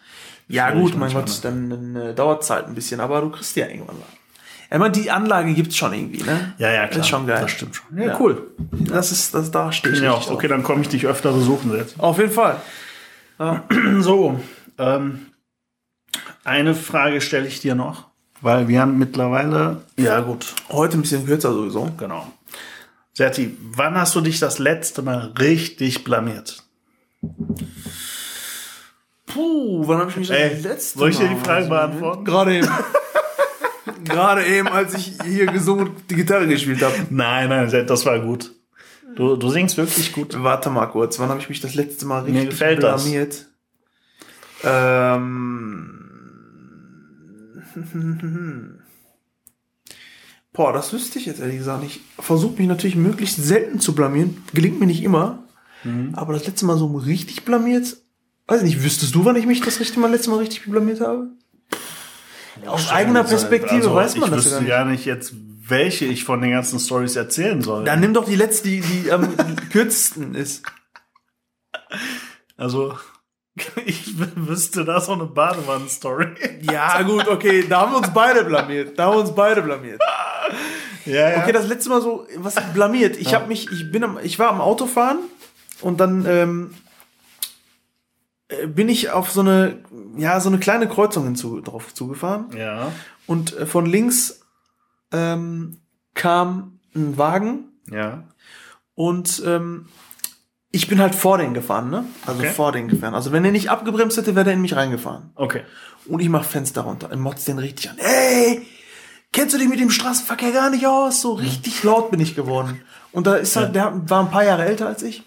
Ja, 0.48 0.70
gut, 0.72 0.98
mein 0.98 1.14
Gott, 1.14 1.42
dann, 1.42 1.70
dann 1.70 1.96
äh, 1.96 2.14
dauert 2.14 2.42
es 2.42 2.50
halt 2.50 2.66
ein 2.66 2.74
bisschen, 2.74 3.00
aber 3.00 3.22
du 3.22 3.30
kriegst 3.30 3.56
die 3.56 3.60
ja 3.60 3.68
irgendwann 3.68 3.98
mal. 3.98 4.06
Ja, 4.70 4.76
man, 4.78 4.92
die 4.92 5.10
Anlage 5.10 5.54
gibt's 5.54 5.78
schon 5.78 5.94
irgendwie, 5.94 6.22
ne? 6.22 6.52
Ja, 6.58 6.70
ja, 6.70 6.86
klar. 6.86 7.00
Ist 7.00 7.08
schon 7.08 7.26
geil. 7.26 7.40
Das 7.40 7.50
stimmt 7.50 7.74
schon. 7.74 7.96
Ja, 7.96 8.20
cool. 8.20 8.50
Das 8.70 9.12
ist, 9.12 9.32
das, 9.32 9.50
da 9.50 9.72
stehe 9.72 9.94
ich 9.94 10.02
Ja, 10.02 10.12
richtig 10.12 10.30
okay, 10.34 10.48
dann 10.48 10.62
komme 10.62 10.82
ich 10.82 10.88
dich 10.90 11.06
öfter 11.06 11.32
besuchen 11.32 11.74
jetzt. 11.74 11.98
Auf 11.98 12.18
jeden 12.18 12.32
Fall. 12.32 12.60
So, 14.00 14.38
ähm, 14.76 15.26
eine 16.44 16.74
Frage 16.74 17.22
stelle 17.22 17.46
ich 17.46 17.60
dir 17.60 17.74
noch, 17.74 18.10
weil 18.44 18.68
wir 18.68 18.80
haben 18.80 18.98
mittlerweile. 18.98 19.82
Ja, 19.96 20.20
gut, 20.20 20.54
Heute 20.70 20.96
ein 20.98 21.02
bisschen 21.02 21.26
kürzer 21.26 21.52
sowieso. 21.52 21.90
genau. 21.98 22.30
Serti, 23.12 23.56
wann 23.74 23.94
hast 23.96 24.14
du 24.14 24.20
dich 24.20 24.38
das 24.40 24.58
letzte 24.58 25.02
Mal 25.02 25.32
richtig 25.38 26.04
blamiert? 26.04 26.62
Puh, 29.26 29.86
wann 29.86 29.98
habe 29.98 30.10
ich 30.10 30.16
mich 30.16 30.28
das 30.28 30.36
Ey, 30.36 30.60
letzte 30.60 30.98
soll 30.98 31.10
ich 31.10 31.18
dir 31.18 31.24
Mal- 31.26 31.34
die 31.34 31.40
Frage 31.44 31.68
beantworten? 31.68 32.24
Gerade 32.24 32.56
eben. 32.58 32.68
Gerade 34.04 34.44
eben, 34.46 34.68
als 34.68 34.94
ich 34.94 35.16
hier 35.24 35.46
gesungen 35.46 35.88
und 35.88 36.10
die 36.10 36.14
Gitarre 36.16 36.46
gespielt 36.46 36.82
habe. 36.82 36.94
Nein, 37.10 37.48
nein, 37.48 37.86
das 37.86 38.04
war 38.04 38.18
gut. 38.20 38.52
Du, 39.16 39.36
du 39.36 39.48
singst 39.48 39.76
wirklich 39.76 40.12
gut. 40.12 40.36
Warte 40.42 40.68
mal 40.70 40.86
kurz, 40.86 41.18
wann 41.18 41.28
habe 41.30 41.40
ich 41.40 41.48
mich 41.48 41.60
das 41.60 41.74
letzte 41.74 42.04
Mal 42.04 42.22
Mir 42.22 42.32
richtig 42.32 42.50
gefällt 42.50 42.82
das. 42.82 43.02
blamiert? 43.04 43.46
Ähm. 44.62 46.03
Boah, 50.52 50.72
das 50.72 50.92
wüsste 50.92 51.18
ich 51.18 51.26
jetzt 51.26 51.40
ehrlich 51.40 51.58
gesagt 51.58 51.82
nicht. 51.82 52.00
Ich 52.18 52.24
versuche 52.24 52.56
mich 52.58 52.68
natürlich 52.68 52.94
möglichst 52.96 53.36
selten 53.42 53.80
zu 53.80 53.94
blamieren. 53.94 54.42
Gelingt 54.54 54.78
mir 54.78 54.86
nicht 54.86 55.02
immer. 55.02 55.42
Mhm. 55.82 56.14
Aber 56.14 56.32
das 56.32 56.46
letzte 56.46 56.64
Mal 56.64 56.78
so 56.78 56.86
richtig 56.96 57.44
blamiert, 57.44 57.96
weiß 58.46 58.62
ich 58.62 58.68
nicht, 58.74 58.84
wüsstest 58.84 59.14
du, 59.14 59.24
wann 59.24 59.36
ich 59.36 59.46
mich 59.46 59.60
das 59.62 59.80
letzte 59.80 59.98
Mal, 59.98 60.10
letzte 60.12 60.30
Mal 60.30 60.38
richtig 60.38 60.64
blamiert 60.64 61.00
habe? 61.00 61.28
Aus 62.66 62.90
eigener 62.90 63.24
Perspektive 63.24 63.74
Also, 63.76 63.94
weiß 63.94 64.16
man 64.16 64.30
ich 64.30 64.36
das 64.36 64.44
ja 64.44 64.50
wüsste 64.50 64.50
gar 64.50 64.60
nicht. 64.60 64.68
gar 64.68 64.84
nicht 64.84 65.04
jetzt, 65.06 65.34
welche 65.66 66.04
ich 66.04 66.22
von 66.24 66.40
den 66.40 66.52
ganzen 66.52 66.78
Stories 66.78 67.16
erzählen 67.16 67.60
soll. 67.60 67.84
Dann 67.84 67.98
nimm 68.00 68.14
doch 68.14 68.24
die 68.26 68.36
letzte, 68.36 68.68
die, 68.68 68.80
die 68.80 69.10
am 69.10 69.34
kürzesten 69.70 70.34
ist. 70.36 70.62
Also, 72.56 72.96
ich 73.86 74.14
wüsste 74.36 74.84
da 74.84 75.00
so 75.00 75.12
eine 75.12 75.26
Badewannen-Story. 75.26 76.34
Ja, 76.62 77.02
gut, 77.02 77.28
okay, 77.28 77.64
da 77.68 77.82
haben 77.82 77.92
wir 77.92 77.98
uns 77.98 78.12
beide 78.12 78.44
blamiert. 78.44 78.98
Da 78.98 79.06
haben 79.06 79.14
wir 79.14 79.20
uns 79.20 79.34
beide 79.34 79.62
blamiert. 79.62 80.00
Ja, 81.06 81.30
ja. 81.30 81.42
Okay, 81.42 81.52
das 81.52 81.68
letzte 81.68 81.90
Mal 81.90 82.00
so, 82.00 82.26
was 82.38 82.54
blamiert. 82.72 83.16
Ich 83.16 83.34
habe 83.34 83.46
mich, 83.46 83.70
ich 83.70 83.92
bin 83.92 84.02
am, 84.02 84.18
ich 84.22 84.38
war 84.38 84.48
am 84.48 84.60
Autofahren 84.60 85.18
und 85.82 86.00
dann 86.00 86.26
ähm, 86.26 86.74
äh, 88.48 88.66
bin 88.66 88.88
ich 88.88 89.10
auf 89.10 89.30
so 89.30 89.40
eine, 89.40 89.78
ja, 90.16 90.40
so 90.40 90.48
eine 90.48 90.58
kleine 90.58 90.88
Kreuzung 90.88 91.24
hinzu, 91.24 91.60
drauf 91.60 91.94
zugefahren 91.94 92.46
ja. 92.56 92.90
und 93.26 93.56
äh, 93.56 93.66
von 93.66 93.86
links 93.86 94.40
ähm, 95.12 95.78
kam 96.14 96.80
ein 96.94 97.18
Wagen 97.18 97.72
Ja. 97.90 98.24
und 98.94 99.42
ähm, 99.46 99.86
ich 100.74 100.88
bin 100.88 101.00
halt 101.00 101.14
vor 101.14 101.38
den 101.38 101.54
gefahren, 101.54 101.90
ne? 101.90 102.04
Also 102.26 102.40
Okay. 102.40 102.50
vor 102.50 102.72
den 102.72 102.88
gefahren. 102.88 103.14
Also 103.14 103.32
wenn 103.32 103.44
er 103.44 103.52
nicht 103.52 103.70
abgebremst 103.70 104.16
hätte, 104.16 104.34
wäre 104.34 104.44
der 104.44 104.54
in 104.54 104.60
mich 104.60 104.74
reingefahren. 104.76 105.30
Okay. 105.34 105.62
Und 106.06 106.20
ich 106.20 106.28
mach 106.28 106.44
Fenster 106.44 106.82
runter 106.82 107.10
und 107.10 107.20
motz 107.20 107.44
den 107.44 107.58
richtig 107.58 107.90
an. 107.90 107.96
Ey, 107.98 108.66
kennst 109.32 109.54
du 109.54 109.58
dich 109.58 109.68
mit 109.68 109.80
dem 109.80 109.90
Straßenverkehr 109.90 110.52
gar 110.52 110.70
nicht 110.70 110.86
aus? 110.86 111.20
So 111.20 111.32
richtig 111.34 111.82
laut 111.84 112.10
bin 112.10 112.20
ich 112.20 112.34
geworden. 112.34 112.80
Und 113.12 113.26
da 113.26 113.36
ist 113.36 113.54
halt, 113.56 113.74
der 113.74 113.92
war 114.10 114.20
ein 114.20 114.30
paar 114.30 114.44
Jahre 114.44 114.64
älter 114.64 114.86
als 114.86 115.02
ich. 115.02 115.22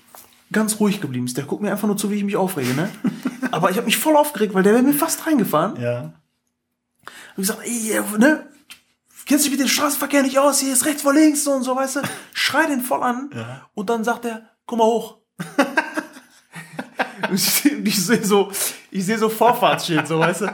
Ganz 0.51 0.79
ruhig 0.79 1.01
geblieben 1.01 1.25
ist. 1.25 1.37
Der 1.37 1.45
guckt 1.45 1.61
mir 1.61 1.71
einfach 1.71 1.87
nur 1.87 1.97
zu, 1.97 2.09
wie 2.11 2.15
ich 2.15 2.23
mich 2.23 2.35
aufrege, 2.37 2.73
ne? 2.73 2.89
Aber 3.51 3.69
ich 3.71 3.77
habe 3.77 3.85
mich 3.85 3.97
voll 3.97 4.15
aufgeregt, 4.15 4.53
weil 4.53 4.63
der 4.63 4.73
wäre 4.73 4.83
mir 4.83 4.93
fast 4.93 5.25
reingefahren. 5.25 5.81
Ja. 5.81 6.01
Und 7.35 7.43
ich 7.43 7.47
gesagt, 7.47 7.59
ey, 7.65 7.99
ne? 8.17 8.47
Kennst 9.25 9.45
du 9.45 9.49
dich 9.49 9.57
mit 9.59 9.67
dem 9.67 9.69
Straßenverkehr 9.71 10.23
nicht 10.23 10.39
aus? 10.39 10.59
Hier 10.59 10.71
ist 10.71 10.85
rechts 10.85 11.01
vor 11.01 11.13
links 11.13 11.43
so 11.43 11.51
und 11.51 11.63
so, 11.63 11.75
weißt 11.75 11.97
du? 11.97 12.01
Schrei 12.33 12.65
den 12.67 12.81
voll 12.81 13.03
an. 13.03 13.29
Ja. 13.35 13.67
Und 13.73 13.89
dann 13.89 14.03
sagt 14.05 14.23
er, 14.25 14.43
komm 14.65 14.79
mal 14.79 14.85
hoch. 14.85 15.16
Ich 17.83 18.05
sehe 18.05 18.23
so, 18.23 18.51
ich 18.89 19.05
sehe 19.05 19.17
so 19.17 19.27
Vorfahrtsschild, 19.27 20.07
so, 20.07 20.19
weißt 20.19 20.41
du? 20.41 20.47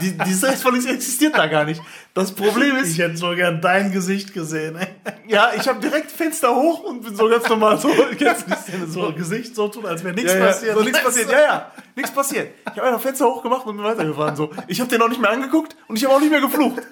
Die, 0.00 0.12
vor 0.56 0.72
links 0.72 0.86
existiert 0.86 1.36
da 1.36 1.46
gar 1.46 1.64
nicht. 1.64 1.80
Das 2.14 2.32
Problem 2.32 2.76
ist, 2.76 2.90
Ich 2.90 2.98
hätte 2.98 3.16
so 3.16 3.34
gern 3.34 3.60
dein 3.60 3.92
Gesicht 3.92 4.32
gesehen, 4.32 4.76
ey. 4.76 4.86
ja, 5.26 5.50
ich 5.56 5.66
habe 5.68 5.80
direkt 5.80 6.10
Fenster 6.10 6.54
hoch 6.54 6.80
und 6.84 7.02
bin 7.02 7.14
so 7.16 7.28
ganz 7.28 7.48
normal 7.48 7.78
so, 7.78 7.88
die 8.18 8.24
Szene 8.24 8.86
So? 8.86 9.12
Gesicht 9.12 9.54
so 9.54 9.68
tun, 9.68 9.86
als 9.86 10.04
wäre 10.04 10.14
nichts 10.14 10.32
Ja, 10.32 10.38
ja, 10.38 10.46
passiert. 10.46 10.76
So, 10.76 10.82
nichts 10.82 11.02
passiert, 11.02 11.32
ja, 11.32 11.40
ja, 11.40 11.72
nichts 11.96 12.10
passiert. 12.12 12.48
Ich 12.66 12.78
habe 12.78 12.88
einfach 12.88 13.00
Fenster 13.00 13.26
hochgemacht 13.26 13.66
und 13.66 13.76
bin 13.76 13.84
weitergefahren. 13.84 14.36
So. 14.36 14.50
Ich 14.68 14.80
habe 14.80 14.90
den 14.90 15.02
auch 15.02 15.08
nicht 15.08 15.20
mehr 15.20 15.30
angeguckt 15.30 15.76
und 15.88 15.96
ich 15.96 16.04
habe 16.04 16.14
auch 16.14 16.20
nicht 16.20 16.30
mehr 16.30 16.40
geflucht. 16.40 16.82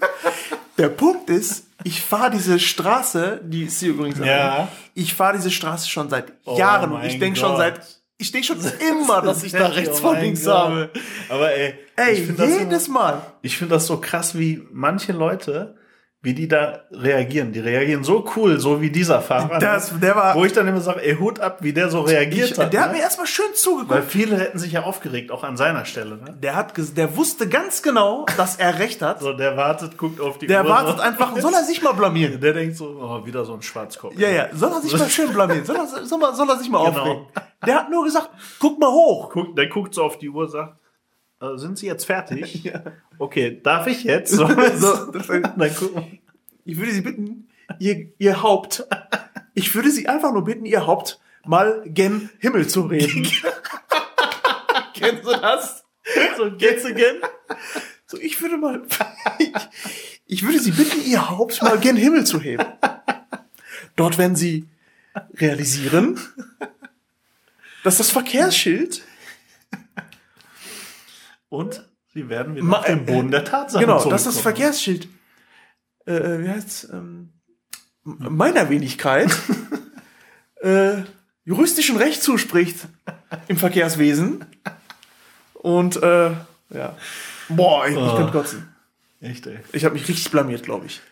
Der 0.79 0.89
Punkt 0.89 1.31
ist, 1.31 1.67
ich 1.85 2.01
fahre 2.03 2.31
diese 2.31 2.59
Straße, 2.59 3.41
die 3.45 3.65
ist 3.65 3.79
hier 3.81 3.91
übrigens, 3.91 4.19
Ja. 4.19 4.69
ich 4.95 5.15
fahre 5.15 5.37
diese 5.37 5.51
Straße 5.51 5.89
schon 5.89 6.09
seit 6.11 6.33
Oh 6.45 6.57
Jahren 6.59 6.93
und 6.93 6.99
mein 7.01 7.09
ich 7.11 7.19
denke 7.19 7.39
schon 7.39 7.57
seit, 7.57 7.81
ich 8.23 8.33
denke 8.33 8.47
schon 8.47 8.59
immer, 8.89 9.21
dass 9.21 9.43
ich 9.43 9.53
da 9.53 9.67
rechts 9.67 9.99
Oh 9.99 10.03
vor 10.03 10.17
links 10.17 10.47
habe. 10.47 10.91
Aber 11.29 11.53
ey, 11.53 11.75
Ey, 11.97 12.13
ich 12.15 12.27
finde 12.27 12.47
das, 12.47 12.59
jedes 12.59 12.85
so, 12.87 12.93
Mal. 12.93 13.23
ich 13.43 13.59
find 13.59 13.71
das 13.71 13.87
so 13.87 14.01
krass, 14.01 14.39
wie 14.39 14.63
manche 14.71 15.13
Leute 15.13 15.75
wie 16.25 16.35
die 16.35 16.47
da 16.47 16.83
reagieren. 16.93 17.51
Die 17.53 17.59
reagieren 17.59 18.05
so 18.05 18.25
cool, 18.37 18.61
so 18.61 18.81
wie 18.81 18.91
dieser 18.91 19.21
Fahrer. 19.21 19.59
Das- 19.59 19.91
ne? 19.93 19.99
der 19.99 20.15
war- 20.15 20.37
Wo 20.37 20.45
ich 20.45 20.53
dann 20.53 20.69
immer 20.69 20.81
sage, 20.81 21.03
ey, 21.05 21.17
Hut 21.17 21.41
ab, 21.41 21.59
wie 21.63 21.73
der 21.73 21.91
so 21.91 22.03
reagiert 22.03 22.53
Ich, 22.53 22.59
hat. 22.59 22.73
der 22.73 22.81
ne? 22.81 22.87
hat 22.87 22.93
mir 22.93 23.01
erstmal 23.01 23.27
schön 23.27 23.53
zugeguckt. 23.55 23.91
Weil 23.91 24.03
viele 24.03 24.37
hätten 24.39 24.57
sich 24.61 24.71
ja 24.71 24.85
aufgeregt, 24.85 25.33
auch 25.33 25.43
an 25.43 25.57
seiner 25.57 25.85
Stelle. 25.85 26.17
Ne? 26.19 26.37
Der 26.41 26.55
hat, 26.55 26.75
der 26.97 27.17
wusste 27.17 27.49
ganz 27.49 27.83
genau, 27.83 28.25
dass 28.37 28.55
er 28.55 28.79
recht 28.79 29.03
hat. 29.03 29.19
So, 29.21 29.33
der 29.33 29.57
wartet, 29.57 29.99
guckt 29.99 30.21
auf 30.21 30.39
die 30.39 30.47
Der 30.47 30.63
Uhr. 30.63 30.71
wartet 30.71 30.99
so. 30.99 31.03
einfach, 31.03 31.37
soll 31.41 31.55
er 31.55 31.65
sich 31.65 31.83
mal 31.83 31.93
blamieren? 31.93 32.41
Der 32.41 32.53
denkt 32.53 32.77
so, 32.77 32.87
oh, 33.01 33.27
wieder 33.27 33.45
so 33.45 33.55
ein 33.55 33.63
Schwarzkopf. 33.63 34.15
Ja, 34.17 34.29
ja, 34.29 34.47
soll 34.53 34.71
er 34.71 34.81
sich 34.81 34.97
mal 34.97 35.09
schön 35.11 35.33
blamieren? 35.33 35.65
Soll 35.65 35.75
er, 35.77 35.87
soll 36.07 36.23
er, 36.23 36.35
soll 36.35 36.49
er 36.49 36.57
sich 36.57 36.71
mal 36.71 36.85
Genau. 36.89 37.01
aufregen? 37.01 37.27
Der 37.67 37.75
hat 37.75 37.91
nur 37.91 38.05
gesagt, 38.05 38.31
guck 38.61 38.79
mal 38.79 38.91
hoch. 38.93 39.31
Guckt, 39.31 39.59
der 39.59 39.67
guckt 39.69 39.93
so 39.95 40.05
auf 40.05 40.19
die 40.19 40.29
Uhr, 40.29 40.49
sagt, 40.49 40.77
äh, 41.43 41.59
sind 41.59 41.79
Sie 41.79 41.87
jetzt 41.87 42.05
fertig? 42.05 42.71
Okay, 43.19 43.61
darf 43.63 43.87
ich 43.87 44.03
jetzt? 44.03 44.33
So, 44.37 44.49
So, 44.49 45.13
dann 45.13 45.75
gucken. 45.77 46.19
Ich 46.65 46.77
würde 46.77 46.93
Sie 46.93 47.03
bitten, 47.03 47.49
ihr, 47.79 48.09
ihr 48.19 48.43
Haupt, 48.43 48.87
ich 49.55 49.75
würde 49.75 49.91
Sie 49.91 50.09
einfach 50.09 50.33
nur 50.33 50.45
bitten, 50.45 50.65
ihr 50.65 50.87
Haupt 50.87 51.21
mal 51.45 51.83
gen 51.87 52.31
Himmel 52.41 52.67
zu 52.67 52.83
reden. 52.83 53.29
Kennst 54.95 55.25
du 55.25 55.31
das? 55.31 55.85
So, 56.37 56.51
geht's 56.51 56.85
again? 56.85 57.17
So, 58.07 58.19
ich 58.19 58.41
würde 58.43 58.57
mal, 58.57 58.83
ich, 59.39 59.53
ich 60.27 60.43
würde 60.43 60.59
Sie 60.59 60.73
bitten, 60.73 61.01
Ihr 61.05 61.31
Haupt 61.31 61.63
mal 61.63 61.79
gen 61.79 61.97
Himmel 61.97 62.25
zu 62.25 62.41
heben. 62.41 62.65
Dort 63.97 64.19
werden 64.19 64.37
Sie 64.37 64.69
realisieren, 65.35 66.19
dass 67.85 67.99
das 67.99 68.11
Verkehrsschild, 68.11 69.03
Und 71.53 71.87
sie 72.15 72.31
werden 72.31 72.55
wieder 72.55 72.65
Ma- 72.65 72.79
auf 72.79 72.87
den 72.87 73.05
Boden 73.05 73.31
der 73.31 73.45
Tatsachen 73.45 73.81
genau, 73.85 74.03
das 74.09 74.23
zurückkommen. 74.23 74.43
Verkehrsschild, 74.43 75.07
äh, 76.07 76.39
wie 76.39 76.49
heißt's, 76.49 76.89
ähm, 76.91 77.35
meiner 78.05 78.71
Wenigkeit, 78.71 79.31
äh, 80.63 81.03
juristischen 81.45 81.99
Recht 81.99 82.23
zuspricht 82.23 82.77
im 83.49 83.59
Verkehrswesen. 83.59 84.47
Und, 85.53 86.03
äh, 86.03 86.31
ja. 86.71 86.97
Boah, 87.51 87.87
ich, 87.87 87.93
ich 87.97 88.01
Oh. 88.01 88.17
könnte 88.17 88.33
kotzen. 88.33 88.75
Echt, 89.21 89.47
ey. 89.47 89.59
Ich 89.73 89.85
habe 89.85 89.93
mich 89.95 90.09
richtig 90.09 90.31
blamiert, 90.31 90.63
glaube 90.63 90.87
ich. 90.87 91.03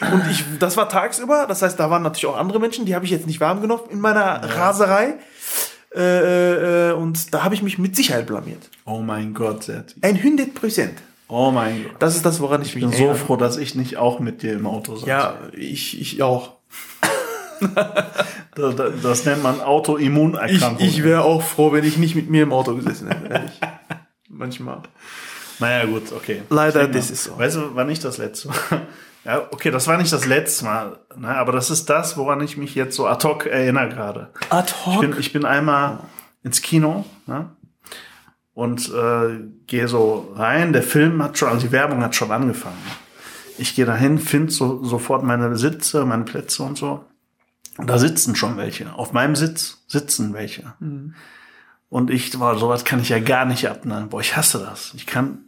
Und 0.00 0.30
ich, 0.30 0.44
das 0.60 0.76
war 0.76 0.88
tagsüber, 0.88 1.46
das 1.48 1.62
heißt, 1.62 1.78
da 1.78 1.90
waren 1.90 2.02
natürlich 2.02 2.26
auch 2.26 2.36
andere 2.38 2.60
Menschen, 2.60 2.86
die 2.86 2.94
habe 2.94 3.04
ich 3.04 3.10
jetzt 3.10 3.26
nicht 3.26 3.40
warm 3.40 3.60
genommen 3.60 3.90
in 3.90 4.00
meiner 4.00 4.42
Raserei. 4.56 5.18
Äh, 5.94 6.90
äh, 6.90 6.92
und 6.92 7.32
da 7.32 7.44
habe 7.44 7.54
ich 7.54 7.62
mich 7.62 7.78
mit 7.78 7.96
Sicherheit 7.96 8.26
blamiert. 8.26 8.68
Oh 8.84 9.00
mein 9.00 9.32
Gott. 9.34 9.68
Ein 10.02 10.16
100 10.16 10.54
Prozent. 10.54 10.94
Oh 11.28 11.50
mein 11.50 11.84
Gott. 11.84 11.92
Das 11.98 12.16
ist 12.16 12.24
das, 12.26 12.40
woran 12.40 12.62
ich 12.62 12.74
mich 12.74 12.84
Ich 12.84 12.90
bin 12.90 12.98
so 12.98 13.04
erinnere. 13.06 13.24
froh, 13.26 13.36
dass 13.36 13.56
ich 13.56 13.74
nicht 13.74 13.96
auch 13.96 14.18
mit 14.20 14.42
dir 14.42 14.52
im 14.54 14.66
Auto 14.66 14.96
saß. 14.96 15.06
Ja, 15.08 15.38
ich, 15.56 16.00
ich 16.00 16.22
auch. 16.22 16.52
Das, 18.54 18.74
das, 18.76 18.92
das 19.02 19.24
nennt 19.24 19.42
man 19.42 19.56
Ich, 19.56 19.62
Autoimmunerkrankung. 19.62 20.84
ich 20.84 21.02
wäre 21.04 21.22
auch 21.22 21.42
froh, 21.42 21.72
wenn 21.72 21.84
ich 21.84 21.96
nicht 21.96 22.14
mit 22.16 22.28
mir 22.30 22.42
im 22.44 22.52
Auto 22.52 22.74
gesessen 22.74 23.08
hätte. 23.08 23.26
Ehrlich. 23.32 23.60
Manchmal. 24.28 24.82
naja, 25.60 25.84
gut, 25.86 26.12
okay. 26.12 26.42
Leider, 26.50 26.84
Ich 26.84 26.90
das 26.90 27.10
ist 27.10 27.24
so. 27.24 27.38
Weißt 27.38 27.56
du, 27.56 27.74
war 27.74 27.84
nicht 27.84 28.04
das 28.04 28.18
letzte 28.18 28.48
Mal. 28.48 28.56
Ja, 29.24 29.42
okay, 29.50 29.70
das 29.70 29.86
war 29.86 29.98
nicht 29.98 30.12
das 30.12 30.26
letzte 30.26 30.64
Mal. 30.64 30.98
Ne, 31.16 31.28
aber 31.28 31.52
das 31.52 31.70
ist 31.70 31.90
das, 31.90 32.16
woran 32.16 32.40
ich 32.40 32.56
mich 32.56 32.74
jetzt 32.74 32.96
so 32.96 33.06
ad 33.06 33.26
hoc 33.26 33.46
erinnere 33.46 33.88
gerade. 33.88 34.30
Ad 34.50 34.72
Ich 34.72 34.86
hoc. 34.86 35.00
bin, 35.00 35.16
ich 35.18 35.32
bin 35.32 35.44
einmal 35.44 36.00
ins 36.42 36.62
Kino 36.62 37.04
ne? 37.26 37.50
und 38.54 38.88
äh, 38.92 39.40
gehe 39.66 39.88
so 39.88 40.32
rein. 40.36 40.72
Der 40.72 40.82
Film 40.82 41.22
hat 41.22 41.36
schon, 41.38 41.48
also 41.48 41.66
die 41.66 41.72
Werbung 41.72 42.02
hat 42.02 42.14
schon 42.14 42.30
angefangen. 42.30 42.78
Ich 43.58 43.74
gehe 43.74 43.84
dahin, 43.84 44.18
finde 44.18 44.52
so, 44.52 44.84
sofort 44.84 45.24
meine 45.24 45.56
Sitze, 45.56 46.04
meine 46.04 46.24
Plätze 46.24 46.62
und 46.62 46.78
so. 46.78 47.04
Und 47.76 47.88
da 47.88 47.98
sitzen 47.98 48.34
schon 48.36 48.56
welche. 48.56 48.92
Auf 48.94 49.12
meinem 49.12 49.36
Sitz 49.36 49.84
sitzen 49.88 50.32
welche. 50.32 50.74
Und 51.88 52.10
ich, 52.10 52.36
boah, 52.38 52.58
sowas 52.58 52.84
kann 52.84 53.00
ich 53.00 53.08
ja 53.08 53.18
gar 53.18 53.44
nicht 53.44 53.68
ab. 53.68 53.84
Ne? 53.84 54.06
Boah, 54.10 54.20
ich 54.20 54.36
hasse 54.36 54.58
das. 54.58 54.94
Ich 54.94 55.06
kann 55.06 55.38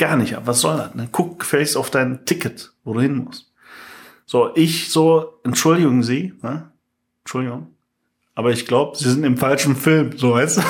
gar 0.00 0.16
nicht 0.16 0.36
ab. 0.36 0.42
Was 0.46 0.60
soll 0.60 0.78
das? 0.78 0.94
Ne? 0.94 1.08
Guck 1.12 1.40
gefälligst 1.40 1.76
auf 1.76 1.90
dein 1.90 2.24
Ticket, 2.24 2.72
wo 2.82 2.94
du 2.94 3.00
hin 3.00 3.24
musst. 3.24 3.52
So, 4.26 4.50
ich 4.56 4.90
so, 4.90 5.40
entschuldigen 5.44 6.02
Sie, 6.02 6.34
ne? 6.42 6.70
Entschuldigung. 7.22 7.74
Aber 8.34 8.50
ich 8.50 8.66
glaube, 8.66 8.96
Sie 8.96 9.10
sind 9.10 9.24
im 9.24 9.36
falschen 9.36 9.76
Film, 9.76 10.16
so 10.16 10.32
weißt 10.32 10.58
du. 10.58 10.62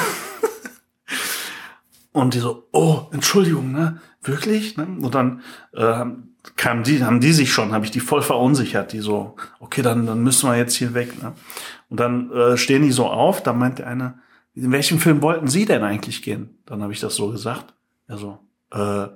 Und 2.12 2.34
die 2.34 2.40
so, 2.40 2.68
oh, 2.72 3.06
Entschuldigung, 3.12 3.70
ne? 3.70 4.00
Wirklich? 4.22 4.76
Ne? 4.76 4.86
Und 5.00 5.14
dann 5.14 5.42
äh, 5.72 6.04
kamen 6.56 6.82
die, 6.82 7.04
haben 7.04 7.20
die 7.20 7.32
sich 7.32 7.52
schon, 7.52 7.72
habe 7.72 7.84
ich 7.84 7.90
die 7.90 8.00
voll 8.00 8.22
verunsichert, 8.22 8.92
die 8.92 9.00
so, 9.00 9.36
okay, 9.60 9.82
dann, 9.82 10.06
dann 10.06 10.22
müssen 10.22 10.50
wir 10.50 10.56
jetzt 10.56 10.74
hier 10.74 10.94
weg. 10.94 11.22
Ne? 11.22 11.32
Und 11.88 12.00
dann 12.00 12.32
äh, 12.32 12.56
stehen 12.56 12.82
die 12.82 12.92
so 12.92 13.06
auf, 13.06 13.42
da 13.42 13.52
meint 13.52 13.78
der 13.78 13.86
eine, 13.86 14.18
in 14.54 14.72
welchem 14.72 14.98
Film 14.98 15.22
wollten 15.22 15.46
Sie 15.46 15.64
denn 15.64 15.84
eigentlich 15.84 16.22
gehen? 16.22 16.58
Dann 16.66 16.82
habe 16.82 16.92
ich 16.92 17.00
das 17.00 17.14
so 17.14 17.30
gesagt. 17.30 17.72
Er 18.08 18.18
so, 18.18 18.40
äh, 18.72 19.06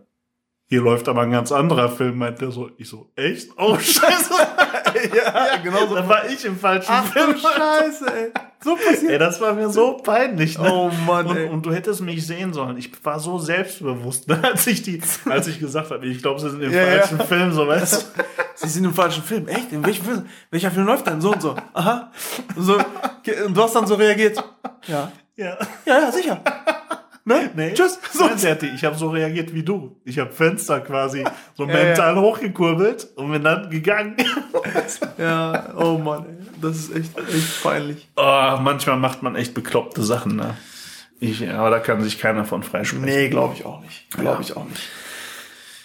hier 0.75 0.83
läuft 0.83 1.09
aber 1.09 1.21
ein 1.23 1.31
ganz 1.31 1.53
anderer 1.53 1.89
Film, 1.89 2.19
meint 2.19 2.41
der 2.41 2.51
so. 2.51 2.69
Ich 2.79 2.89
so, 2.89 3.09
echt? 3.15 3.49
Oh, 3.57 3.77
scheiße. 3.79 4.35
ja, 5.15 5.57
genau 5.63 5.87
so. 5.87 5.95
Dann 5.95 6.09
war 6.09 6.29
ich 6.29 6.45
im 6.45 6.59
falschen 6.59 6.91
Ach 6.91 7.05
Film. 7.13 7.33
du 7.35 7.39
Scheiße, 7.39 8.07
ey. 8.13 8.33
So 8.61 8.75
passiert. 8.75 9.13
Ey, 9.13 9.19
das 9.19 9.41
war 9.41 9.53
mir 9.53 9.69
so 9.71 9.99
peinlich. 9.99 10.59
Ne? 10.59 10.69
Oh 10.73 10.91
Mann, 11.07 11.27
und, 11.27 11.37
ey. 11.37 11.49
und 11.49 11.65
du 11.65 11.73
hättest 11.73 12.01
mich 12.01 12.27
sehen 12.27 12.53
sollen. 12.53 12.77
Ich 12.77 12.91
war 13.05 13.21
so 13.21 13.39
selbstbewusst, 13.39 14.27
ne, 14.29 14.41
als 14.43 14.67
ich 14.67 14.83
die, 14.83 15.01
als 15.31 15.47
ich 15.47 15.61
gesagt 15.61 15.91
habe, 15.93 16.05
ich 16.07 16.21
glaube, 16.21 16.41
sie 16.41 16.51
sind 16.51 16.61
im 16.63 16.73
Ja, 16.73 16.83
ja. 16.83 16.99
falschen 17.03 17.21
Film, 17.21 17.53
so 17.53 17.69
weißt 17.69 18.15
du. 18.17 18.23
Sie 18.57 18.69
sind 18.69 18.85
im 18.85 18.95
falschen 18.95 19.23
Film. 19.23 19.47
Echt? 19.47 19.71
In 19.71 19.87
welchem 19.87 20.05
Film? 20.05 20.27
Welcher 20.51 20.73
Film 20.73 20.87
läuft 20.87 21.07
denn? 21.07 21.21
So 21.21 21.33
und 21.33 21.41
so. 21.43 21.55
Aha. 21.73 22.11
So, 22.57 22.75
und 23.47 23.57
du 23.57 23.63
hast 23.63 23.77
dann 23.77 23.87
so 23.87 23.95
reagiert. 23.95 24.43
Ja. 24.89 25.13
Ja. 25.37 25.57
Ja, 25.87 26.01
ja, 26.01 26.11
sicher. 26.13 26.41
Ne? 27.27 27.51
Nee. 27.57 27.73
Tschüss. 27.73 27.99
So. 28.13 28.27
Nein, 28.27 28.37
Serti, 28.37 28.67
ich 28.75 28.85
habe 28.85 28.97
so 28.97 29.09
reagiert 29.09 29.55
wie 29.55 29.63
du. 29.63 29.97
Ich 30.05 30.19
habe 30.19 30.31
Fenster 30.31 30.81
quasi 30.81 31.25
so 31.55 31.65
Ja, 31.67 31.73
mental 31.73 32.17
hochgekurbelt 32.17 33.09
und 33.17 33.33
bin 33.33 33.43
dann 33.43 33.71
gegangen. 33.71 34.17
Ja, 35.19 35.75
oh 35.77 35.99
Mann, 35.99 36.27
ey. 36.27 36.47
Das 36.61 36.77
ist 36.77 36.97
echt, 36.97 37.19
echt 37.19 37.63
peinlich. 37.63 38.09
Oh, 38.17 38.57
manchmal 38.61 38.97
macht 38.97 39.23
man 39.23 39.37
echt 39.37 39.55
bekloppte 39.55 40.03
Sachen, 40.03 40.37
ne? 40.37 40.57
Ich, 41.21 41.49
aber 41.49 41.71
da 41.71 41.79
kann 41.79 42.03
sich 42.03 42.19
keiner 42.19 42.45
von 42.45 42.63
freisprechen. 42.63 43.05
Nee, 43.05 43.29
glaube 43.29 43.55
ich 43.55 43.65
auch 43.65 43.81
nicht. 43.81 44.11
Glaube 44.11 44.43
ich 44.43 44.57
auch 44.57 44.65
nicht. 44.65 44.83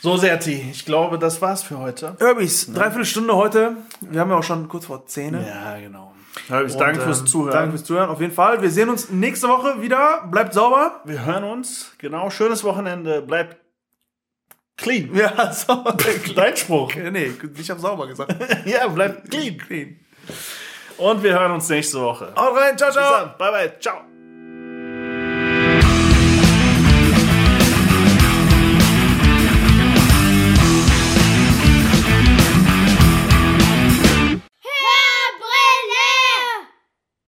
So, 0.02 0.18
Serti, 0.18 0.70
ich 0.72 0.86
glaube, 0.86 1.20
das 1.20 1.42
war's 1.42 1.62
für 1.62 1.78
heute. 1.78 2.16
Urbis, 2.20 2.72
dreiviertel 2.72 3.06
Stunde 3.06 3.36
heute. 3.36 3.78
Wir 4.02 4.22
haben 4.22 4.30
ja 4.32 4.38
auch 4.38 4.44
schon 4.44 4.68
kurz 4.68 4.86
vor 4.86 5.06
Zähne. 5.06 5.46
Ja, 5.48 5.78
genau. 5.80 6.09
Danke 6.50 7.02
fürs 7.02 7.20
ähm, 7.22 7.28
Zuhören. 7.28 7.52
Danke 7.52 7.72
fürs 7.72 7.84
Zuhören, 7.84 8.10
auf 8.10 8.20
jeden 8.20 8.34
Fall. 8.34 8.62
Wir 8.62 8.72
sehen 8.72 8.90
uns 8.90 9.10
nächste 9.10 9.48
Woche 9.48 9.82
wieder. 9.82 10.28
Bleibt 10.30 10.54
sauber. 10.54 11.02
Wir 11.06 11.26
hören 11.26 11.44
uns. 11.44 11.94
Genau, 12.00 12.30
schönes 12.30 12.64
Wochenende. 12.64 13.22
Bleibt 13.22 13.58
clean. 14.78 15.14
Ja, 15.16 15.52
so. 15.54 15.84
Leitspruch. 16.34 16.94
nee, 16.96 17.32
ich 17.56 17.70
habe 17.70 17.80
sauber 17.80 18.08
gesagt. 18.08 18.36
ja, 18.66 18.88
bleibt 18.88 19.30
clean. 19.30 19.58
Clean. 19.58 20.00
Und 20.98 21.24
wir 21.24 21.40
hören 21.40 21.52
uns 21.54 21.70
nächste 21.70 22.02
Woche. 22.02 22.34
Haut 22.36 22.58
rein, 22.58 22.78
ciao, 22.78 22.92
ciao. 22.92 23.28
Bye, 23.38 23.52
bye. 23.52 23.80
Ciao. 23.80 24.09